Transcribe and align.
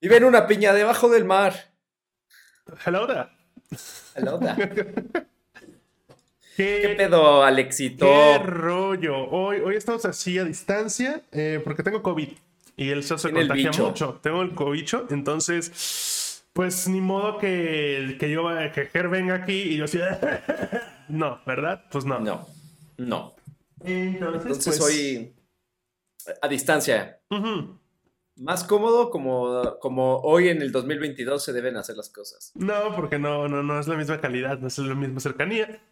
Vive 0.00 0.16
en 0.16 0.24
una 0.24 0.46
piña 0.46 0.72
debajo 0.72 1.08
del 1.10 1.24
mar. 1.24 1.72
Hello 2.86 3.06
there. 3.06 3.28
Hello 4.14 4.38
there. 4.38 5.04
¿Qué, 6.56 6.78
¿Qué 6.82 6.88
pedo, 6.96 7.42
Alexito? 7.42 8.06
qué 8.06 8.38
rollo? 8.38 9.28
Hoy, 9.30 9.58
hoy 9.60 9.76
estamos 9.76 10.04
así 10.04 10.38
a 10.38 10.44
distancia 10.44 11.22
eh, 11.32 11.60
porque 11.62 11.82
tengo 11.82 12.02
COVID 12.02 12.28
y 12.76 12.90
el 12.90 13.02
se 13.02 13.14
el 13.14 13.34
contagia 13.34 13.70
bicho. 13.70 13.86
mucho. 13.88 14.20
Tengo 14.22 14.42
el 14.42 14.54
cobicho, 14.54 15.06
entonces, 15.10 16.44
pues 16.54 16.88
ni 16.88 17.00
modo 17.00 17.38
que, 17.38 18.16
que 18.18 18.30
yo 18.30 18.44
que 18.72 18.86
Ger 18.86 19.08
venga 19.08 19.34
aquí 19.34 19.52
y 19.52 19.76
yo 19.76 19.84
así. 19.84 19.98
no, 21.08 21.40
¿verdad? 21.46 21.84
Pues 21.90 22.04
no. 22.06 22.20
No, 22.20 22.48
no. 22.96 23.34
Entonces, 23.84 24.42
Entonces 24.42 24.78
pues, 24.78 24.80
hoy 24.80 25.34
a 26.40 26.48
distancia. 26.48 27.20
ujú. 27.30 27.79
Más 28.40 28.64
cómodo 28.64 29.10
como, 29.10 29.78
como 29.80 30.16
hoy 30.20 30.48
en 30.48 30.62
el 30.62 30.72
2022 30.72 31.44
se 31.44 31.52
deben 31.52 31.76
hacer 31.76 31.94
las 31.98 32.08
cosas. 32.08 32.52
No, 32.54 32.96
porque 32.96 33.18
no, 33.18 33.48
no, 33.48 33.62
no 33.62 33.78
es 33.78 33.86
la 33.86 33.96
misma 33.96 34.18
calidad, 34.18 34.58
no 34.58 34.68
es 34.68 34.78
la 34.78 34.94
misma 34.94 35.20
cercanía. 35.20 35.82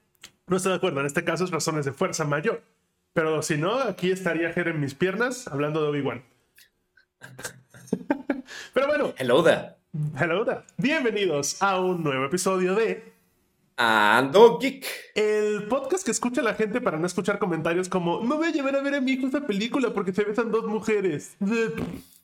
No 0.47 0.57
estoy 0.57 0.71
de 0.73 0.77
acuerdo, 0.77 1.01
en 1.01 1.07
este 1.07 1.25
caso 1.25 1.45
es 1.45 1.51
razones 1.51 1.85
de 1.85 1.93
fuerza 1.93 2.25
mayor. 2.25 2.63
Pero 3.13 3.43
si 3.43 3.59
no, 3.59 3.79
aquí 3.79 4.11
estaría 4.11 4.51
Ger 4.55 4.69
en 4.69 4.81
mis 4.81 4.95
piernas 4.95 5.47
hablando 5.47 5.83
de 5.83 5.89
Obi-Wan. 5.89 6.25
Pero 8.73 8.87
bueno, 8.87 9.13
Hello 9.19 9.45
there. 9.45 9.75
hello 10.19 10.43
there. 10.47 10.63
Bienvenidos 10.79 11.61
a 11.61 11.79
un 11.79 12.03
nuevo 12.03 12.25
episodio 12.25 12.75
de 12.75 13.13
Ando 13.77 14.59
Geek. 14.59 14.87
el 15.15 15.65
podcast 15.69 16.03
que 16.03 16.13
escucha 16.13 16.41
la 16.41 16.55
gente 16.55 16.81
para 16.81 16.99
no 16.99 17.07
escuchar 17.07 17.39
comentarios 17.39 17.91
como 17.91 18.25
no 18.25 18.39
voy 18.39 18.49
a 18.49 18.53
llevar 18.53 18.75
a 18.75 18.81
ver 18.81 18.95
a 18.95 19.03
mi 19.03 19.13
hijo 19.13 19.27
esta 19.27 19.47
película 19.47 19.93
porque 19.93 20.15
se 20.15 20.25
besan 20.25 20.51
dos 20.51 20.65
mujeres. 20.65 21.37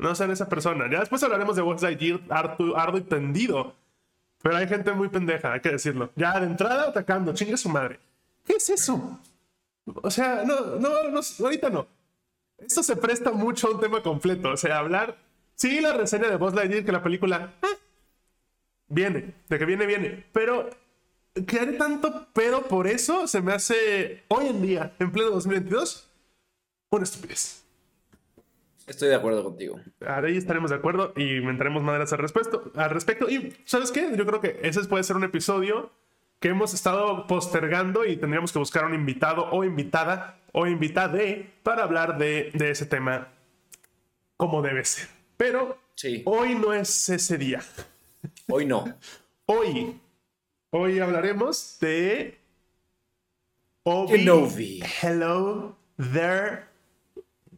No 0.00 0.14
sean 0.14 0.30
esa 0.30 0.48
persona. 0.48 0.88
Ya 0.90 1.00
después 1.00 1.22
hablaremos 1.22 1.56
de 1.56 1.62
West 1.62 1.82
Lightyear 1.82 2.20
harto, 2.30 2.76
ardo 2.76 2.98
y 2.98 3.02
tendido. 3.02 3.74
Pero 4.42 4.56
hay 4.56 4.66
gente 4.66 4.92
muy 4.92 5.08
pendeja, 5.08 5.52
hay 5.52 5.60
que 5.60 5.70
decirlo. 5.70 6.10
Ya 6.16 6.40
de 6.40 6.46
entrada 6.46 6.88
atacando, 6.88 7.34
chingue 7.34 7.56
su 7.56 7.68
madre. 7.68 8.00
¿Qué 8.46 8.54
es 8.54 8.70
eso? 8.70 9.20
O 9.84 10.10
sea, 10.10 10.42
no, 10.44 10.76
no, 10.76 10.88
ahorita 11.44 11.68
no. 11.68 11.86
Esto 12.56 12.82
se 12.82 12.96
presta 12.96 13.32
mucho 13.32 13.68
a 13.68 13.72
un 13.72 13.80
tema 13.80 14.02
completo. 14.02 14.50
O 14.50 14.56
sea, 14.56 14.78
hablar. 14.78 15.16
Sí, 15.54 15.80
la 15.80 15.92
reseña 15.92 16.28
de 16.28 16.36
Buzz 16.36 16.54
Lightyear 16.54 16.84
que 16.84 16.92
la 16.92 17.02
película. 17.02 17.52
ah, 17.62 17.76
viene, 18.88 19.34
de 19.48 19.58
que 19.58 19.64
viene, 19.66 19.84
viene. 19.84 20.24
Pero 20.32 20.70
que 21.46 21.60
haré 21.60 21.72
tanto 21.74 22.28
pedo 22.32 22.62
por 22.62 22.86
eso 22.86 23.26
se 23.28 23.40
me 23.40 23.52
hace 23.52 24.24
hoy 24.28 24.48
en 24.48 24.62
día, 24.62 24.94
en 24.98 25.12
pleno 25.12 25.30
2022, 25.30 26.08
una 26.90 27.04
estupidez. 27.04 27.59
Estoy 28.90 29.08
de 29.08 29.14
acuerdo 29.14 29.44
contigo. 29.44 29.80
Ahí 30.04 30.36
estaremos 30.36 30.70
de 30.70 30.76
acuerdo 30.76 31.12
y 31.16 31.36
inventaremos 31.36 31.80
maneras 31.80 32.12
al 32.12 32.18
respecto, 32.18 32.72
al 32.74 32.90
respecto. 32.90 33.30
Y, 33.30 33.56
¿sabes 33.64 33.92
qué? 33.92 34.16
Yo 34.16 34.26
creo 34.26 34.40
que 34.40 34.58
ese 34.64 34.82
puede 34.84 35.04
ser 35.04 35.14
un 35.14 35.22
episodio 35.22 35.92
que 36.40 36.48
hemos 36.48 36.74
estado 36.74 37.28
postergando 37.28 38.04
y 38.04 38.16
tendríamos 38.16 38.50
que 38.52 38.58
buscar 38.58 38.84
un 38.84 38.94
invitado 38.94 39.48
o 39.52 39.62
invitada 39.62 40.40
o 40.52 40.66
invitade 40.66 41.52
para 41.62 41.84
hablar 41.84 42.18
de, 42.18 42.50
de 42.52 42.72
ese 42.72 42.84
tema 42.84 43.28
como 44.36 44.60
debe 44.60 44.84
ser. 44.84 45.06
Pero 45.36 45.78
Sí, 45.94 46.22
hoy 46.24 46.56
no 46.56 46.72
es 46.72 47.10
ese 47.10 47.38
día. 47.38 47.62
hoy 48.48 48.66
no. 48.66 48.84
Hoy, 49.46 50.00
hoy 50.70 50.98
hablaremos 50.98 51.76
de 51.80 52.40
Obi 53.82 54.18
Kenobi. 54.18 54.82
Hello 55.02 55.76
there, 55.98 56.69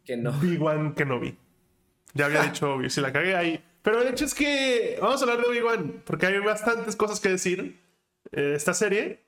Que 0.05 0.17
no. 0.17 0.31
Obi-Wan 0.31 0.95
Kenobi. 0.95 1.37
Ya 2.13 2.25
había 2.25 2.43
dicho 2.43 2.73
Obi, 2.73 2.89
si 2.89 3.01
la 3.01 3.11
cagué 3.11 3.35
ahí. 3.35 3.63
Pero 3.81 4.01
el 4.01 4.07
hecho 4.07 4.25
es 4.25 4.33
que 4.33 4.97
vamos 5.01 5.21
a 5.21 5.25
hablar 5.25 5.39
de 5.39 5.49
Obi-Wan, 5.49 6.03
porque 6.05 6.25
hay 6.27 6.39
bastantes 6.39 6.95
cosas 6.95 7.19
que 7.19 7.29
decir 7.29 7.79
eh, 8.31 8.53
esta 8.55 8.73
serie. 8.73 9.19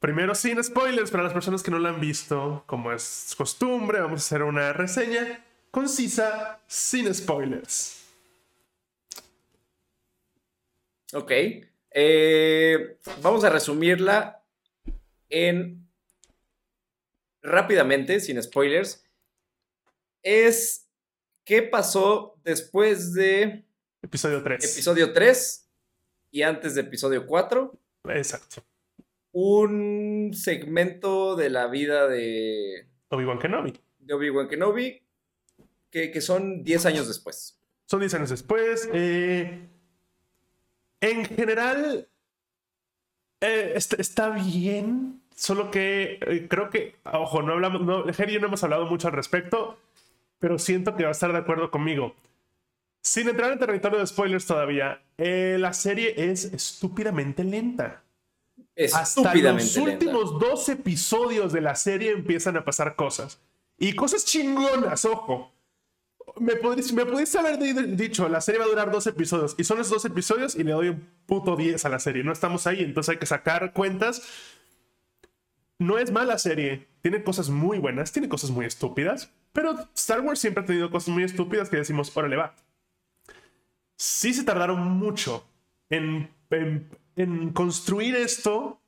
Primero, 0.00 0.34
sin 0.34 0.62
spoilers, 0.62 1.10
para 1.10 1.22
las 1.22 1.32
personas 1.32 1.62
que 1.62 1.70
no 1.70 1.78
la 1.78 1.90
han 1.90 2.00
visto, 2.00 2.64
como 2.66 2.92
es 2.92 3.34
costumbre, 3.36 4.00
vamos 4.00 4.20
a 4.20 4.24
hacer 4.26 4.42
una 4.42 4.72
reseña 4.72 5.44
concisa, 5.70 6.60
sin 6.66 7.12
spoilers. 7.14 8.02
Ok. 11.12 11.30
Eh, 11.94 12.96
vamos 13.22 13.44
a 13.44 13.50
resumirla 13.50 14.42
en 15.28 15.86
rápidamente, 17.42 18.18
sin 18.18 18.42
spoilers. 18.42 19.04
Es 20.22 20.88
qué 21.44 21.62
pasó 21.62 22.38
después 22.44 23.12
de 23.14 23.64
Episodio 24.02 24.42
3. 24.42 24.72
episodio 24.72 25.12
3 25.12 25.70
y 26.30 26.42
antes 26.42 26.74
de 26.74 26.82
episodio 26.82 27.26
4. 27.26 27.78
Exacto. 28.08 28.64
Un 29.32 30.32
segmento 30.34 31.36
de 31.36 31.50
la 31.50 31.66
vida 31.66 32.06
de, 32.08 32.88
Obi-Wan 33.08 33.38
Kenobi. 33.38 33.72
de 33.98 34.14
Obi-Wan 34.14 34.48
Kenobi 34.48 35.02
que, 35.90 36.10
que 36.10 36.20
son 36.20 36.62
10 36.64 36.86
años 36.86 37.08
después. 37.08 37.60
Son 37.86 38.00
10 38.00 38.14
años 38.14 38.30
después. 38.30 38.88
eh, 38.92 39.68
en 41.00 41.24
general, 41.24 42.08
eh, 43.40 43.72
está, 43.74 43.96
está 43.96 44.30
bien. 44.30 45.20
Solo 45.34 45.70
que 45.70 46.18
eh, 46.20 46.46
creo 46.48 46.70
que, 46.70 46.96
ojo, 47.04 47.42
no 47.42 47.52
hablamos, 47.52 47.82
no, 47.82 48.04
Ger 48.12 48.30
y 48.30 48.34
yo 48.34 48.40
no 48.40 48.46
hemos 48.46 48.62
hablado 48.62 48.86
mucho 48.86 49.08
al 49.08 49.14
respecto, 49.14 49.78
pero 50.42 50.58
siento 50.58 50.96
que 50.96 51.04
va 51.04 51.10
a 51.10 51.12
estar 51.12 51.30
de 51.32 51.38
acuerdo 51.38 51.70
conmigo. 51.70 52.16
Sin 53.00 53.28
entrar 53.28 53.52
en 53.52 53.60
territorio 53.60 54.00
de 54.00 54.06
spoilers 54.08 54.44
todavía, 54.44 55.00
eh, 55.16 55.56
la 55.60 55.72
serie 55.72 56.14
es 56.16 56.44
estúpidamente 56.46 57.44
lenta. 57.44 58.02
Hasta 58.92 59.34
los 59.34 59.76
lenta. 59.76 59.80
últimos 59.92 60.40
dos 60.40 60.68
episodios 60.68 61.52
de 61.52 61.60
la 61.60 61.76
serie 61.76 62.10
empiezan 62.10 62.56
a 62.56 62.64
pasar 62.64 62.96
cosas. 62.96 63.38
Y 63.78 63.94
cosas 63.94 64.24
chingonas, 64.24 65.04
ojo. 65.04 65.52
Me, 66.40 66.56
podrías- 66.56 66.92
me 66.92 67.06
pudiste 67.06 67.38
haber 67.38 67.58
di- 67.58 67.94
dicho, 67.94 68.28
la 68.28 68.40
serie 68.40 68.58
va 68.58 68.64
a 68.64 68.68
durar 68.68 68.90
dos 68.90 69.06
episodios. 69.06 69.54
Y 69.58 69.64
son 69.64 69.78
esos 69.80 69.90
dos 69.92 70.04
episodios 70.06 70.56
y 70.56 70.64
le 70.64 70.72
doy 70.72 70.88
un 70.88 71.06
puto 71.26 71.54
10 71.54 71.84
a 71.84 71.88
la 71.88 72.00
serie. 72.00 72.24
No 72.24 72.32
estamos 72.32 72.66
ahí, 72.66 72.80
entonces 72.82 73.10
hay 73.10 73.18
que 73.18 73.26
sacar 73.26 73.72
cuentas. 73.72 74.22
No 75.82 75.98
es 75.98 76.10
mala 76.10 76.38
serie. 76.38 76.86
Tiene 77.02 77.22
cosas 77.24 77.48
muy 77.50 77.78
buenas, 77.78 78.12
tiene 78.12 78.28
cosas 78.28 78.50
muy 78.50 78.66
estúpidas. 78.66 79.32
Pero 79.52 79.76
Star 79.94 80.20
Wars 80.20 80.38
siempre 80.40 80.62
ha 80.62 80.66
tenido 80.66 80.90
cosas 80.90 81.08
muy 81.10 81.24
estúpidas 81.24 81.68
que 81.68 81.76
decimos, 81.76 82.16
órale, 82.16 82.36
va. 82.36 82.54
Sí 83.96 84.32
se 84.34 84.44
tardaron 84.44 84.80
mucho 84.80 85.44
en, 85.90 86.30
en- 86.50 86.88
en 87.16 87.50
construir 87.52 88.16
esto. 88.16 88.80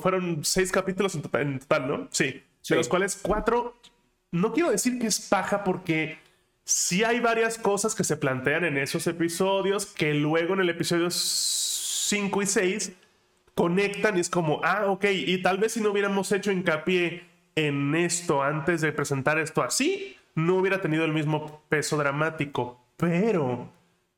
Fueron 0.00 0.44
seis 0.44 0.72
capítulos 0.72 1.14
en 1.14 1.22
total, 1.22 1.42
en 1.42 1.58
total, 1.60 1.88
¿no? 1.88 2.08
Sí. 2.10 2.42
Sí. 2.62 2.74
De 2.74 2.78
los 2.78 2.88
cuales 2.88 3.18
cuatro. 3.20 3.76
No 4.32 4.52
quiero 4.52 4.70
decir 4.70 4.98
que 4.98 5.06
es 5.06 5.20
paja 5.20 5.62
porque 5.64 6.18
sí 6.64 7.04
hay 7.04 7.20
varias 7.20 7.56
cosas 7.58 7.94
que 7.94 8.04
se 8.04 8.16
plantean 8.16 8.64
en 8.64 8.76
esos 8.76 9.06
episodios 9.06 9.86
que 9.86 10.12
luego 10.14 10.54
en 10.54 10.60
el 10.60 10.68
episodio 10.68 11.08
5 11.10 12.42
y 12.42 12.46
6 12.46 12.92
conectan 13.58 14.16
y 14.16 14.20
es 14.20 14.30
como, 14.30 14.60
ah, 14.62 14.84
ok, 14.86 15.06
y 15.10 15.42
tal 15.42 15.58
vez 15.58 15.72
si 15.72 15.80
no 15.80 15.90
hubiéramos 15.90 16.30
hecho 16.30 16.52
hincapié 16.52 17.24
en 17.56 17.92
esto 17.96 18.40
antes 18.40 18.82
de 18.82 18.92
presentar 18.92 19.36
esto 19.40 19.64
así, 19.64 20.16
no 20.36 20.58
hubiera 20.58 20.80
tenido 20.80 21.04
el 21.04 21.12
mismo 21.12 21.64
peso 21.68 21.96
dramático. 21.96 22.80
Pero, 22.96 23.68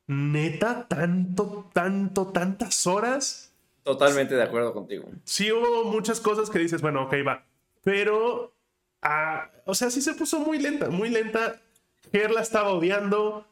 neta, 0.07 0.87
tanto, 0.87 1.71
tanto, 1.73 2.27
tantas 2.27 2.87
horas 2.87 3.55
Totalmente 3.83 4.35
de 4.35 4.43
acuerdo 4.43 4.75
contigo. 4.75 5.09
sí 5.25 5.51
hubo 5.51 5.85
muchas 5.85 6.21
cosas 6.21 6.51
que 6.51 6.59
dices, 6.59 6.83
bueno, 6.83 7.05
ok, 7.05 7.15
va. 7.27 7.47
Pero, 7.83 8.53
ah, 9.01 9.51
o 9.65 9.75
sea, 9.75 9.89
sí 9.89 10.03
se 10.03 10.13
puso 10.13 10.41
muy 10.41 10.59
lenta, 10.59 10.91
muy 10.91 11.09
lenta. 11.09 11.63
Ger 12.13 12.31
la 12.31 12.43
estaba 12.43 12.75
odiando. 12.75 13.47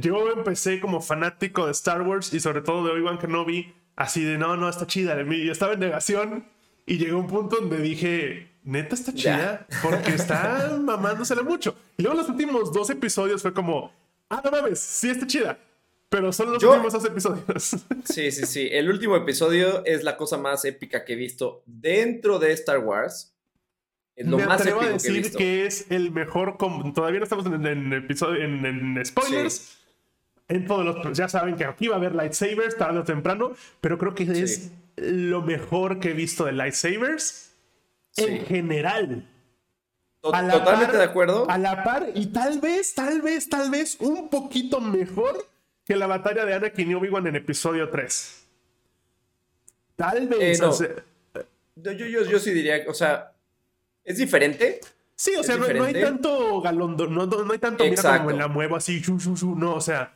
Yo 0.00 0.32
empecé 0.32 0.80
como 0.80 1.02
fanático 1.02 1.66
de 1.66 1.72
Star 1.72 2.00
Wars 2.00 2.32
y 2.32 2.40
sobre 2.40 2.62
todo 2.62 2.82
de 2.86 2.92
Obi-Wan 2.92 3.18
Kenobi, 3.18 3.74
así 3.96 4.24
de, 4.24 4.38
no, 4.38 4.56
no, 4.56 4.68
está 4.68 4.86
chida. 4.86 5.16
Y 5.22 5.48
estaba 5.50 5.74
en 5.74 5.80
negación 5.80 6.44
y 6.86 6.98
llegó 6.98 7.18
un 7.18 7.26
punto 7.26 7.56
donde 7.56 7.78
dije, 7.78 8.50
neta 8.64 8.94
está 8.94 9.14
chida, 9.14 9.66
porque 9.82 10.12
está 10.14 10.76
mamándosela 10.82 11.42
mucho. 11.42 11.76
Y 11.96 12.02
luego 12.02 12.18
los 12.18 12.28
últimos 12.28 12.72
dos 12.72 12.90
episodios 12.90 13.42
fue 13.42 13.52
como, 13.52 13.92
ah, 14.28 14.40
no 14.44 14.50
mames, 14.50 14.80
sí 14.80 15.10
está 15.10 15.26
chida. 15.26 15.58
Pero 16.10 16.32
son 16.32 16.52
los 16.52 16.62
Yo- 16.62 16.70
últimos 16.70 16.92
dos 16.92 17.04
episodios. 17.04 17.76
Sí, 18.04 18.30
sí, 18.30 18.46
sí. 18.46 18.68
El 18.70 18.88
último 18.90 19.16
episodio 19.16 19.84
es 19.84 20.04
la 20.04 20.16
cosa 20.16 20.36
más 20.38 20.64
épica 20.64 21.04
que 21.04 21.14
he 21.14 21.16
visto 21.16 21.62
dentro 21.66 22.38
de 22.38 22.52
Star 22.52 22.78
Wars. 22.78 23.32
Es 24.14 24.24
lo 24.28 24.36
Me 24.36 24.46
más 24.46 24.60
atrevo 24.60 24.82
épico 24.82 24.94
a 24.94 24.98
que 24.98 25.08
he 25.08 25.10
decir 25.12 25.22
visto. 25.24 25.38
que 25.38 25.66
es 25.66 25.90
el 25.90 26.12
mejor. 26.12 26.56
Todavía 26.94 27.18
no 27.18 27.24
estamos 27.24 27.46
en, 27.46 27.66
en 27.66 27.92
episodio, 27.94 28.44
en, 28.44 28.64
en 28.64 29.04
spoilers. 29.04 29.76
En 30.48 30.66
todos 30.66 30.84
los. 30.84 31.16
Ya 31.16 31.28
saben 31.28 31.56
que 31.56 31.64
aquí 31.64 31.88
va 31.88 31.94
a 31.96 31.98
haber 31.98 32.14
lightsabers 32.14 32.76
tarde 32.76 32.98
o 32.98 33.04
temprano. 33.04 33.52
Pero 33.80 33.98
creo 33.98 34.14
que 34.14 34.24
es 34.24 34.70
lo 34.96 35.42
mejor 35.42 36.00
que 36.00 36.10
he 36.10 36.14
visto 36.14 36.44
de 36.44 36.52
lightsabers 36.52 37.52
en 38.16 38.44
general. 38.46 39.28
a 40.32 40.42
la 40.42 40.52
Totalmente 40.54 40.92
par- 40.92 40.96
de 40.98 41.04
acuerdo. 41.04 41.50
A 41.50 41.58
la 41.58 41.82
par 41.82 42.08
y 42.14 42.26
tal 42.26 42.60
vez, 42.60 42.94
tal 42.94 43.22
vez, 43.22 43.48
tal 43.48 43.70
vez 43.70 43.96
un 44.00 44.28
poquito 44.28 44.80
mejor 44.80 45.46
que 45.84 45.96
la 45.96 46.06
batalla 46.06 46.44
de 46.46 46.54
Anakin 46.54 46.90
y 46.90 46.94
Obi-Wan 46.94 47.26
en 47.26 47.36
episodio 47.36 47.88
3. 47.90 48.46
Tal 49.96 50.28
vez. 50.28 50.58
Eh, 50.58 50.62
no. 50.62 50.70
o 50.70 50.72
sea, 50.72 50.88
Yo, 51.76 51.92
yo, 51.92 52.24
yo, 52.24 52.38
sí 52.38 52.52
diría, 52.52 52.84
o 52.88 52.94
sea, 52.94 53.32
es 54.04 54.16
diferente. 54.18 54.80
sí, 55.14 55.32
o 55.36 55.42
sea, 55.42 55.56
no, 55.56 55.68
no 55.68 55.84
hay 55.84 55.94
tanto 55.94 56.60
galón, 56.60 56.96
no, 56.96 57.06
no, 57.06 57.26
no 57.26 57.52
hay 57.52 57.58
tanto, 57.58 57.84
mira 57.84 58.02
como 58.18 58.30
me 58.30 58.36
la 58.36 58.48
muevo 58.48 58.76
así, 58.76 59.02
no, 59.56 59.74
o 59.74 59.80
sea, 59.80 60.12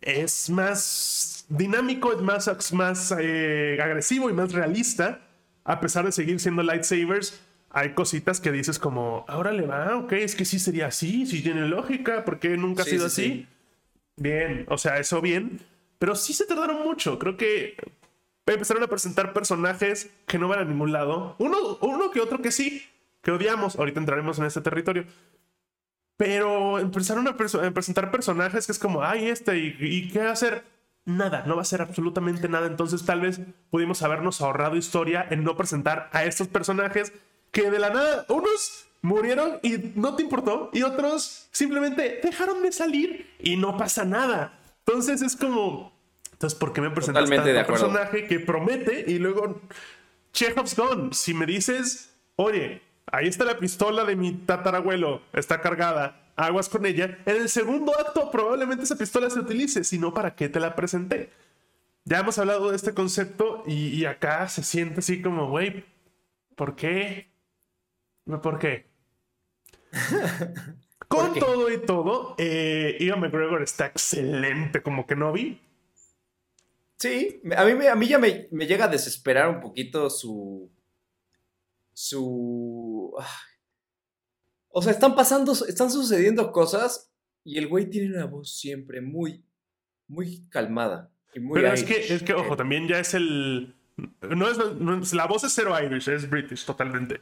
es 0.00 0.50
más 0.50 1.46
dinámico, 1.48 2.12
es 2.12 2.22
más, 2.22 2.48
es 2.48 2.72
más 2.72 3.14
eh, 3.18 3.78
agresivo 3.82 4.30
y 4.30 4.32
más 4.32 4.52
realista, 4.52 5.20
a 5.64 5.80
pesar 5.80 6.04
de 6.04 6.12
seguir 6.12 6.40
siendo 6.40 6.62
lightsabers. 6.62 7.40
Hay 7.70 7.92
cositas 7.94 8.40
que 8.40 8.52
dices 8.52 8.78
como, 8.78 9.24
ahora 9.28 9.52
le 9.52 9.66
va, 9.66 9.96
ok, 9.96 10.12
es 10.12 10.34
que 10.34 10.44
sí 10.44 10.58
sería 10.58 10.86
así, 10.86 11.26
sí 11.26 11.42
tiene 11.42 11.68
lógica, 11.68 12.24
porque 12.24 12.56
nunca 12.56 12.82
ha 12.82 12.86
sido 12.86 13.08
sí, 13.08 13.22
así. 13.22 13.32
sí. 13.32 13.46
Bien, 14.16 14.64
o 14.68 14.78
sea, 14.78 14.98
eso 14.98 15.20
bien. 15.20 15.60
Pero 15.98 16.14
sí 16.14 16.32
se 16.32 16.46
tardaron 16.46 16.82
mucho. 16.82 17.18
Creo 17.18 17.36
que 17.36 17.76
empezaron 18.46 18.82
a 18.82 18.88
presentar 18.88 19.32
personajes 19.32 20.10
que 20.26 20.38
no 20.38 20.48
van 20.48 20.60
a 20.60 20.64
ningún 20.64 20.92
lado. 20.92 21.36
Uno, 21.38 21.78
uno 21.80 22.10
que 22.10 22.20
otro 22.20 22.40
que 22.40 22.52
sí, 22.52 22.86
que 23.22 23.30
odiamos. 23.30 23.76
Ahorita 23.76 24.00
entraremos 24.00 24.38
en 24.38 24.46
este 24.46 24.60
territorio. 24.60 25.04
Pero 26.16 26.78
empezaron 26.78 27.28
a, 27.28 27.36
perso- 27.36 27.62
a 27.66 27.70
presentar 27.72 28.10
personajes 28.10 28.66
que 28.66 28.72
es 28.72 28.78
como, 28.78 29.02
ay, 29.02 29.28
este, 29.28 29.58
¿y, 29.58 29.76
y 29.80 30.08
qué 30.08 30.20
va 30.20 30.30
a 30.30 30.32
hacer? 30.32 30.64
Nada, 31.04 31.44
no 31.46 31.54
va 31.54 31.60
a 31.60 31.62
hacer 31.62 31.82
absolutamente 31.82 32.48
nada. 32.48 32.66
Entonces, 32.66 33.04
tal 33.04 33.20
vez 33.20 33.40
pudimos 33.70 34.02
habernos 34.02 34.40
ahorrado 34.40 34.76
historia 34.76 35.26
en 35.30 35.44
no 35.44 35.56
presentar 35.56 36.08
a 36.12 36.24
estos 36.24 36.48
personajes 36.48 37.12
que 37.52 37.70
de 37.70 37.78
la 37.78 37.90
nada, 37.90 38.24
unos 38.28 38.86
murieron 39.02 39.60
y 39.62 39.92
no 39.94 40.16
te 40.16 40.22
importó, 40.24 40.68
y 40.72 40.82
otros 40.82 41.48
simplemente 41.52 42.18
dejaron 42.22 42.60
de 42.62 42.72
salir 42.72 43.30
y 43.38 43.56
no 43.56 43.76
pasa 43.76 44.04
nada. 44.04 44.58
Entonces, 44.84 45.22
es 45.22 45.36
como, 45.36 45.92
entonces, 46.32 46.58
¿por 46.58 46.72
qué 46.72 46.80
me 46.80 46.90
presentas 46.90 47.22
Totalmente 47.24 47.50
de 47.52 47.54
tanto 47.56 47.74
acuerdo. 47.74 47.92
personaje 47.92 48.26
que 48.26 48.40
promete 48.40 49.04
y 49.06 49.18
luego 49.18 49.60
Chekhov's 50.32 50.74
gone? 50.76 51.10
Si 51.12 51.34
me 51.34 51.46
dices, 51.46 52.14
oye, 52.36 52.82
ahí 53.06 53.28
está 53.28 53.44
la 53.44 53.58
pistola 53.58 54.04
de 54.04 54.16
mi 54.16 54.32
tatarabuelo, 54.32 55.22
está 55.32 55.60
cargada, 55.60 56.32
aguas 56.36 56.68
con 56.68 56.86
ella. 56.86 57.18
En 57.26 57.36
el 57.36 57.48
segundo 57.48 57.92
acto 57.98 58.30
probablemente 58.30 58.84
esa 58.84 58.96
pistola 58.96 59.30
se 59.30 59.40
utilice, 59.40 59.84
si 59.84 59.98
no, 59.98 60.12
¿para 60.14 60.34
qué 60.34 60.48
te 60.48 60.60
la 60.60 60.74
presenté? 60.74 61.30
Ya 62.04 62.20
hemos 62.20 62.38
hablado 62.38 62.70
de 62.70 62.76
este 62.76 62.94
concepto 62.94 63.64
y, 63.66 63.88
y 63.88 64.04
acá 64.04 64.48
se 64.48 64.62
siente 64.62 65.00
así 65.00 65.22
como, 65.22 65.48
güey, 65.50 65.84
¿por 66.54 66.76
qué? 66.76 67.30
¿Por 68.42 68.58
qué? 68.58 68.86
Con 71.08 71.34
todo 71.34 71.70
y 71.70 71.78
todo, 71.78 72.34
eh, 72.38 72.96
Ian 73.00 73.20
McGregor 73.20 73.62
está 73.62 73.86
excelente 73.86 74.82
como 74.82 75.06
que 75.06 75.14
no 75.14 75.32
vi. 75.32 75.60
Sí, 76.98 77.42
a 77.56 77.64
mí, 77.64 77.86
a 77.86 77.94
mí 77.94 78.08
ya 78.08 78.18
me, 78.18 78.48
me 78.50 78.66
llega 78.66 78.86
a 78.86 78.88
desesperar 78.88 79.48
un 79.48 79.60
poquito 79.60 80.10
su. 80.10 80.70
Su. 82.00 83.14
ah. 83.18 83.26
O 84.68 84.82
sea, 84.82 84.92
están 84.92 85.14
pasando, 85.14 85.52
están 85.52 85.90
sucediendo 85.90 86.52
cosas 86.52 87.10
y 87.42 87.56
el 87.56 87.68
güey 87.68 87.88
tiene 87.88 88.14
una 88.14 88.26
voz 88.26 88.54
siempre 88.58 89.00
muy, 89.00 89.42
muy 90.06 90.46
calmada. 90.50 91.10
Y 91.34 91.40
muy 91.40 91.54
Pero 91.60 91.72
es 91.72 91.84
que, 91.84 92.14
es 92.14 92.22
que, 92.22 92.34
ojo, 92.34 92.54
también 92.54 92.86
ya 92.86 92.98
es 93.00 93.14
el. 93.14 93.74
No 94.20 94.50
es, 94.50 94.58
no 94.58 94.98
es- 95.00 95.14
la 95.14 95.26
voz 95.26 95.44
es 95.44 95.52
cero 95.54 95.74
Irish, 95.82 96.08
es 96.08 96.28
British 96.28 96.66
totalmente. 96.66 97.18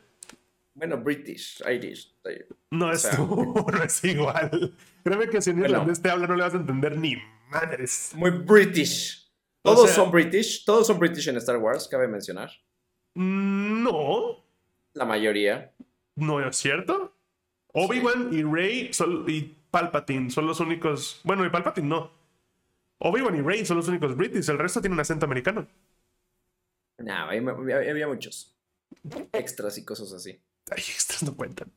Bueno, 0.75 0.99
British, 1.01 1.63
Irish. 1.73 2.13
eh, 2.25 2.49
No 2.73 2.91
es 2.91 3.03
sea- 3.03 3.13
tú, 3.17 3.55
no 3.73 3.81
es 3.85 4.03
igual. 4.03 4.75
Créeme 5.05 5.29
que 5.29 5.41
si 5.41 5.53
Bueno. 5.53 5.67
irlandés 5.67 6.03
te 6.03 6.11
habla 6.11 6.27
no 6.27 6.35
le 6.35 6.43
vas 6.43 6.55
a 6.55 6.57
entender 6.57 6.99
ni 6.99 7.15
madres. 7.49 8.11
Muy 8.17 8.31
British. 8.31 9.31
O 9.63 9.73
Todos 9.73 9.87
sea- 9.91 9.95
son 10.03 10.11
British. 10.11 10.65
Todos 10.65 10.89
son 10.89 10.99
British 10.99 11.29
en 11.29 11.37
Star 11.37 11.59
Wars, 11.59 11.87
cabe 11.87 12.09
mencionar. 12.09 12.51
No, 13.15 14.44
La 14.95 15.05
mayoría. 15.05 15.73
no 16.17 16.41
es 16.47 16.57
cierto. 16.57 17.13
Obi-Wan 17.73 18.29
y 18.33 18.43
Rey 18.45 18.93
son- 18.93 19.25
y 19.29 19.43
Palpatine 19.71 20.31
son 20.31 20.47
los 20.47 20.61
únicos. 20.61 21.21
Bueno, 21.25 21.45
y 21.45 21.51
Palpatine 21.51 21.89
no. 21.89 22.11
Obi-Wan 22.99 23.37
y 23.37 23.41
Rey 23.43 23.67
son 23.67 23.77
los 23.79 23.89
únicos 23.89 24.17
British, 24.17 24.49
el 24.49 24.59
resto 24.59 24.81
tiene 24.81 24.95
un 24.95 25.01
acento 25.01 25.27
americano. 25.27 25.67
No, 26.99 27.13
había, 27.13 28.07
muchos. 28.07 28.55
Extras 29.33 29.77
y 29.79 29.85
cosas 29.85 30.13
así. 30.13 30.41
Ay, 30.71 30.79
extras 30.79 31.25
no 31.25 31.35
cuentan. 31.35 31.73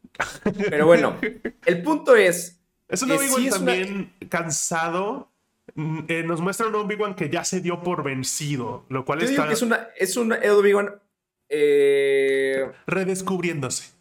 Pero 0.69 0.85
bueno, 0.85 1.17
el 1.65 1.81
punto 1.81 2.15
es. 2.15 2.59
Es 2.87 3.01
un 3.01 3.11
Obi-Wan 3.11 3.41
sí 3.41 3.47
es 3.47 3.57
una- 3.57 3.65
también 3.73 4.13
cansado. 4.29 5.31
Mm, 5.73 5.99
eh, 6.07 6.23
nos 6.23 6.39
muestra 6.39 6.67
un 6.67 6.75
Obi-Wan 6.75 7.15
que 7.15 7.29
ya 7.29 7.43
se 7.43 7.59
dio 7.59 7.81
por 7.81 8.03
vencido, 8.03 8.85
lo 8.89 9.03
cual 9.03 9.19
Yo 9.19 9.27
digo 9.27 9.41
está 9.41 9.47
que 9.47 9.53
es 9.55 9.61
una. 9.63 9.89
Es 9.97 10.15
un 10.15 10.31
Obi-Wan. 10.31 11.01
Eh, 11.49 12.71
redescubriéndose. 12.85 13.91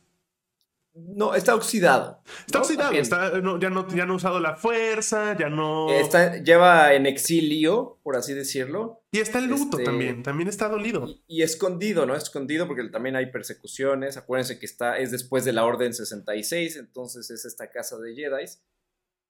no, 0.94 1.34
está 1.34 1.54
oxidado. 1.54 2.22
Está 2.46 2.58
¿no? 2.58 2.64
oxidado, 2.64 2.84
También. 2.88 3.02
está- 3.02 3.40
no, 3.42 3.60
ya, 3.60 3.68
no, 3.68 3.86
ya 3.94 4.06
no 4.06 4.14
ha 4.14 4.16
usado 4.16 4.40
la 4.40 4.56
fuerza, 4.56 5.36
ya 5.38 5.50
no... 5.50 5.90
Está- 5.92 6.42
lleva 6.42 6.94
en 6.94 7.04
exilio, 7.04 7.98
por 8.02 8.16
así 8.16 8.32
decirlo. 8.32 9.02
y 9.12 9.18
está 9.20 9.38
en 9.40 9.48
luto 9.50 9.78
este- 9.78 9.84
también, 9.84 10.22
también 10.22 10.48
está 10.48 10.68
dolido. 10.68 11.06
Y, 11.06 11.22
y 11.28 11.42
escondido, 11.42 12.06
¿no? 12.06 12.14
Escondido 12.16 12.66
porque 12.66 12.84
también 12.88 13.14
hay 13.14 13.30
persecuciones. 13.30 14.16
Acuérdense 14.16 14.58
que 14.58 14.64
está, 14.64 14.96
es 14.98 15.10
después 15.10 15.44
de 15.44 15.52
la 15.52 15.64
Orden 15.66 15.92
66, 15.92 16.76
entonces 16.76 17.30
es 17.30 17.44
esta 17.44 17.70
casa 17.70 17.98
de 17.98 18.14
Jedi. 18.14 18.44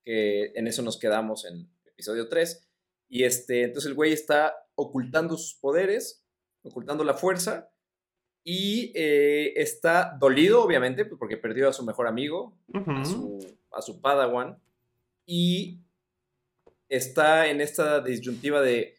Que 0.04 0.52
en 0.54 0.68
eso 0.68 0.82
nos 0.82 0.98
quedamos 1.00 1.44
en 1.46 1.68
episodio 1.84 2.28
3. 2.28 2.64
Y 3.08 3.24
este, 3.24 3.64
entonces 3.64 3.88
el 3.88 3.94
güey 3.94 4.12
está 4.12 4.54
ocultando 4.76 5.36
sus 5.36 5.54
poderes, 5.54 6.24
ocultando 6.62 7.02
la 7.02 7.14
fuerza. 7.14 7.70
Y 8.48 8.92
eh, 8.94 9.54
está 9.56 10.16
dolido, 10.20 10.62
obviamente, 10.62 11.04
pues, 11.04 11.18
porque 11.18 11.36
perdió 11.36 11.68
a 11.68 11.72
su 11.72 11.84
mejor 11.84 12.06
amigo, 12.06 12.52
a 12.72 13.04
su, 13.04 13.56
a 13.72 13.82
su 13.82 14.00
Padawan. 14.00 14.56
Y 15.26 15.80
está 16.88 17.48
en 17.48 17.60
esta 17.60 18.00
disyuntiva 18.00 18.60
de. 18.62 18.94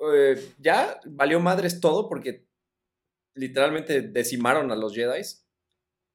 eh, 0.00 0.52
ya 0.58 0.98
valió 1.06 1.38
madres 1.38 1.78
todo 1.80 2.08
porque 2.08 2.44
literalmente 3.34 4.02
decimaron 4.02 4.72
a 4.72 4.76
los 4.76 4.92
Jedi. 4.94 5.22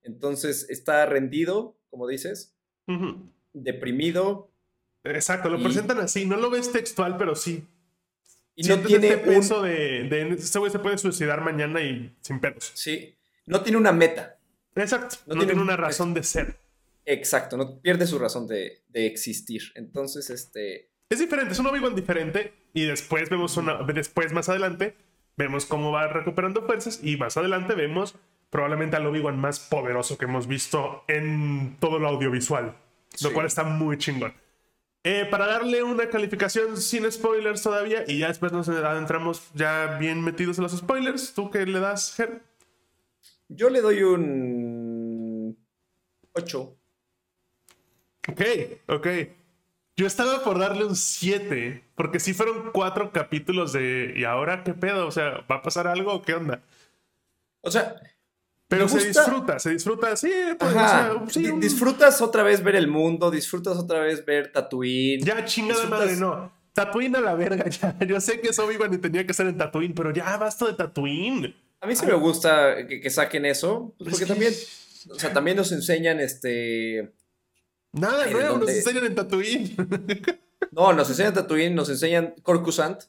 Entonces 0.03 0.69
está 0.69 1.05
rendido, 1.05 1.77
como 1.89 2.07
dices, 2.07 2.53
deprimido 3.53 4.51
Exacto, 5.03 5.47
lo 5.49 5.57
Y- 5.59 5.63
presentan 5.63 5.99
así, 5.99 6.25
no 6.25 6.35
lo 6.35 6.49
ves 6.49 6.73
textual, 6.73 7.15
pero 7.17 7.33
sí. 7.35 7.63
Y 8.57 8.67
no 8.67 8.79
tiene 8.79 9.07
este 9.07 9.29
un. 9.29 9.35
peso 9.35 9.61
de, 9.61 10.03
de 10.09 10.29
este 10.33 10.59
güey 10.59 10.71
se 10.71 10.79
puede 10.79 10.97
suicidar 10.97 11.39
mañana 11.41 11.79
y 11.81 12.13
sin 12.21 12.39
pedos. 12.41 12.71
Sí, 12.73 13.15
no 13.45 13.61
tiene 13.61 13.77
una 13.77 13.93
meta. 13.93 14.37
Exacto, 14.75 15.15
No 15.27 15.35
no, 15.35 15.39
tiene 15.41 15.45
tiene 15.53 15.61
un- 15.61 15.67
una 15.69 15.77
razón 15.77 16.13
de 16.13 16.23
ser. 16.23 16.59
Exacto, 17.05 17.55
no 17.55 17.79
pierde 17.79 18.05
su 18.05 18.19
razón 18.19 18.47
de, 18.47 18.81
de 18.89 19.05
existir. 19.07 19.61
Entonces, 19.75 20.29
este. 20.29 20.89
Es 21.09 21.19
diferente, 21.19 21.53
es 21.53 21.59
un 21.59 21.67
Obi-Wan 21.67 21.95
diferente 21.95 22.51
y 22.73 22.85
después 22.85 23.29
vemos 23.29 23.55
una, 23.55 23.75
después 23.83 24.33
más 24.33 24.49
adelante 24.49 24.97
vemos 25.37 25.65
cómo 25.65 25.91
va 25.93 26.07
recuperando 26.07 26.65
fuerzas 26.65 26.99
y 27.01 27.15
más 27.15 27.37
adelante 27.37 27.75
vemos 27.75 28.15
probablemente 28.49 28.97
al 28.97 29.05
Obi-Wan 29.05 29.39
más 29.39 29.59
poderoso 29.59 30.17
que 30.17 30.25
hemos 30.25 30.47
visto 30.47 31.03
en 31.07 31.77
todo 31.79 31.99
lo 31.99 32.07
audiovisual, 32.09 32.75
lo 33.21 33.31
cual 33.33 33.45
está 33.45 33.63
muy 33.63 33.97
chingón. 33.97 34.33
Eh, 35.09 35.25
para 35.31 35.47
darle 35.47 35.83
una 35.83 36.09
calificación 36.09 36.75
sin 36.75 37.09
spoilers 37.09 37.63
todavía 37.63 38.03
y 38.05 38.17
ya 38.19 38.27
después 38.27 38.51
nos 38.51 38.67
adentramos 38.67 39.41
ya 39.53 39.97
bien 39.97 40.21
metidos 40.21 40.57
en 40.57 40.63
los 40.63 40.75
spoilers, 40.75 41.33
¿tú 41.33 41.49
qué 41.49 41.65
le 41.65 41.79
das, 41.79 42.13
Ger? 42.13 42.41
Yo 43.47 43.69
le 43.69 43.79
doy 43.79 44.03
un 44.03 45.57
8. 46.33 46.77
Ok, 48.27 48.41
ok. 48.87 49.07
Yo 49.95 50.07
estaba 50.07 50.43
por 50.43 50.59
darle 50.59 50.83
un 50.83 50.97
7, 50.97 51.85
porque 51.95 52.19
sí 52.19 52.33
fueron 52.33 52.71
cuatro 52.73 53.13
capítulos 53.13 53.71
de... 53.71 54.13
¿Y 54.13 54.25
ahora 54.25 54.65
qué 54.65 54.73
pedo? 54.73 55.07
O 55.07 55.11
sea, 55.11 55.45
¿va 55.49 55.55
a 55.55 55.61
pasar 55.61 55.87
algo 55.87 56.15
o 56.15 56.21
qué 56.21 56.33
onda? 56.33 56.63
O 57.61 57.71
sea, 57.71 57.95
Pero 58.69 58.89
se 58.89 59.07
disfruta, 59.07 59.59
se 59.59 59.69
disfruta, 59.71 60.15
sí, 60.17 60.29
pues, 60.59 60.75
ajá, 60.75 61.13
o 61.13 61.29
sea, 61.29 61.43
sí, 61.43 61.49
un- 61.49 61.59
disfrutas 61.61 62.21
otra 62.21 62.43
vez 62.43 62.61
ver 62.63 62.75
el 62.75 62.87
mundo, 62.87 63.31
disfrutas 63.31 63.77
otra 63.77 64.01
vez 64.01 64.25
ver 64.25 64.51
Tatooine. 64.51 65.23
Ya, 65.23 65.45
chingada 65.45 65.81
disfrutas- 65.83 65.99
madre, 65.99 66.15
no. 66.17 66.51
Tatooine 66.73 67.15
a 67.15 67.21
la 67.21 67.33
verga, 67.35 67.65
ya. 67.69 67.97
Yo 68.05 68.19
sé 68.19 68.41
que 68.41 68.49
es 68.49 68.59
Obi-Wan 68.59 68.93
y 68.93 68.97
tenía 68.97 69.25
que 69.25 69.33
ser 69.33 69.47
en 69.47 69.57
Tatooine, 69.57 69.93
pero 69.95 70.11
ya 70.11 70.35
basta 70.37 70.65
de 70.67 70.73
Tatooine. 70.73 71.55
A 71.79 71.87
mí 71.87 71.95
sí 71.95 72.05
me 72.05 72.13
gusta 72.13 72.85
que, 72.87 72.99
que 72.99 73.09
saquen 73.09 73.45
eso, 73.45 73.95
pues, 73.97 74.07
Es 74.07 74.11
porque 74.13 74.25
que- 74.25 74.31
también, 74.33 74.53
o 75.11 75.19
sea, 75.19 75.31
también 75.33 75.57
nos 75.57 75.71
enseñan 75.71 76.19
este... 76.19 77.13
Nada 77.93 78.23
Ay, 78.23 78.33
¿de 78.33 78.33
nuevo, 78.33 78.57
nos 78.57 78.69
enseñan 78.69 79.05
en 79.05 79.15
Tatooine. 79.15 79.75
No, 80.71 80.91
nos 80.93 81.09
enseñan 81.09 81.33
Tatooine, 81.33 81.73
nos 81.73 81.89
enseñan 81.89 82.33
Corcusant, 82.43 83.03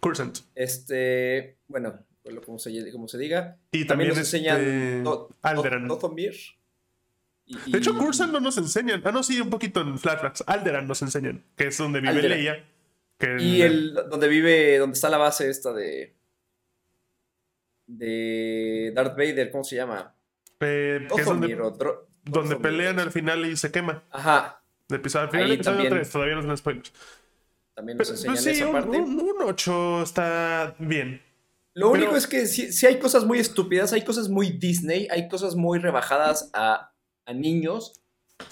Cursant. 0.00 0.38
este, 0.54 1.58
bueno, 1.66 1.98
como 2.44 2.58
se, 2.58 2.92
como 2.92 3.08
se 3.08 3.18
diga. 3.18 3.56
Y 3.72 3.84
también, 3.86 4.08
nos 4.10 4.18
este, 4.18 4.36
enseñan 4.38 5.04
Do- 5.04 5.30
Alderan. 5.42 5.86
Do-. 5.88 5.98
Y- 7.46 7.70
De 7.72 7.78
hecho, 7.78 7.92
y- 7.92 7.96
Cursan 7.96 8.30
no 8.32 8.40
nos 8.40 8.58
enseñan. 8.58 9.02
Ah, 9.04 9.12
no, 9.12 9.22
sí, 9.22 9.40
un 9.40 9.50
poquito 9.50 9.80
en 9.80 9.98
flashbacks. 9.98 10.44
Alderan 10.46 10.86
nos 10.86 11.00
enseñan, 11.02 11.44
que 11.56 11.68
es 11.68 11.78
donde 11.78 12.00
vive 12.00 12.10
Alderaan. 12.12 12.38
Leia. 12.38 12.68
Que 13.18 13.36
Y 13.42 13.62
el 13.62 13.94
donde 14.10 14.28
vive, 14.28 14.78
donde 14.78 14.94
está 14.94 15.08
la 15.08 15.18
base 15.18 15.48
esta 15.50 15.72
de. 15.72 16.14
De 17.86 18.92
Darth 18.94 19.16
Vader, 19.16 19.50
¿cómo 19.50 19.64
se 19.64 19.76
llama? 19.76 20.14
eh, 20.60 21.06
que 21.14 21.20
es 21.20 21.26
donde, 21.26 21.54
o 21.60 21.72
Dro- 21.76 22.06
donde 22.24 22.56
pelean 22.56 22.98
al 22.98 23.10
final 23.12 23.46
y 23.46 23.56
se 23.56 23.70
quema. 23.70 24.02
Ajá, 24.10 24.60
Del 24.88 25.00
episodio, 25.00 25.24
al 25.24 25.30
final 25.30 25.44
del 25.48 25.54
episodio 25.54 25.76
también. 25.78 25.94
3, 25.94 26.10
todavía 26.10 26.34
no 26.34 26.42
son 26.42 26.56
spoilers. 26.58 26.92
también 27.74 27.96
nos 27.98 28.08
Pero, 28.08 28.16
enseñan 28.16 28.34
pues 28.34 28.44
sí, 28.44 28.50
esa 28.50 28.66
un, 28.66 28.72
parte. 28.72 28.96
un, 28.98 29.20
un 29.20 29.36
8 29.42 30.02
está 30.02 30.74
bien. 30.78 31.22
Lo 31.78 31.92
pero- 31.92 32.04
único 32.04 32.16
es 32.16 32.26
que 32.26 32.46
sí, 32.46 32.72
sí 32.72 32.86
hay 32.86 32.98
cosas 32.98 33.24
muy 33.24 33.38
estúpidas, 33.38 33.92
hay 33.92 34.02
cosas 34.02 34.28
muy 34.28 34.50
Disney, 34.50 35.06
hay 35.10 35.28
cosas 35.28 35.54
muy 35.54 35.78
rebajadas 35.78 36.50
a, 36.52 36.92
a 37.24 37.32
niños, 37.32 38.02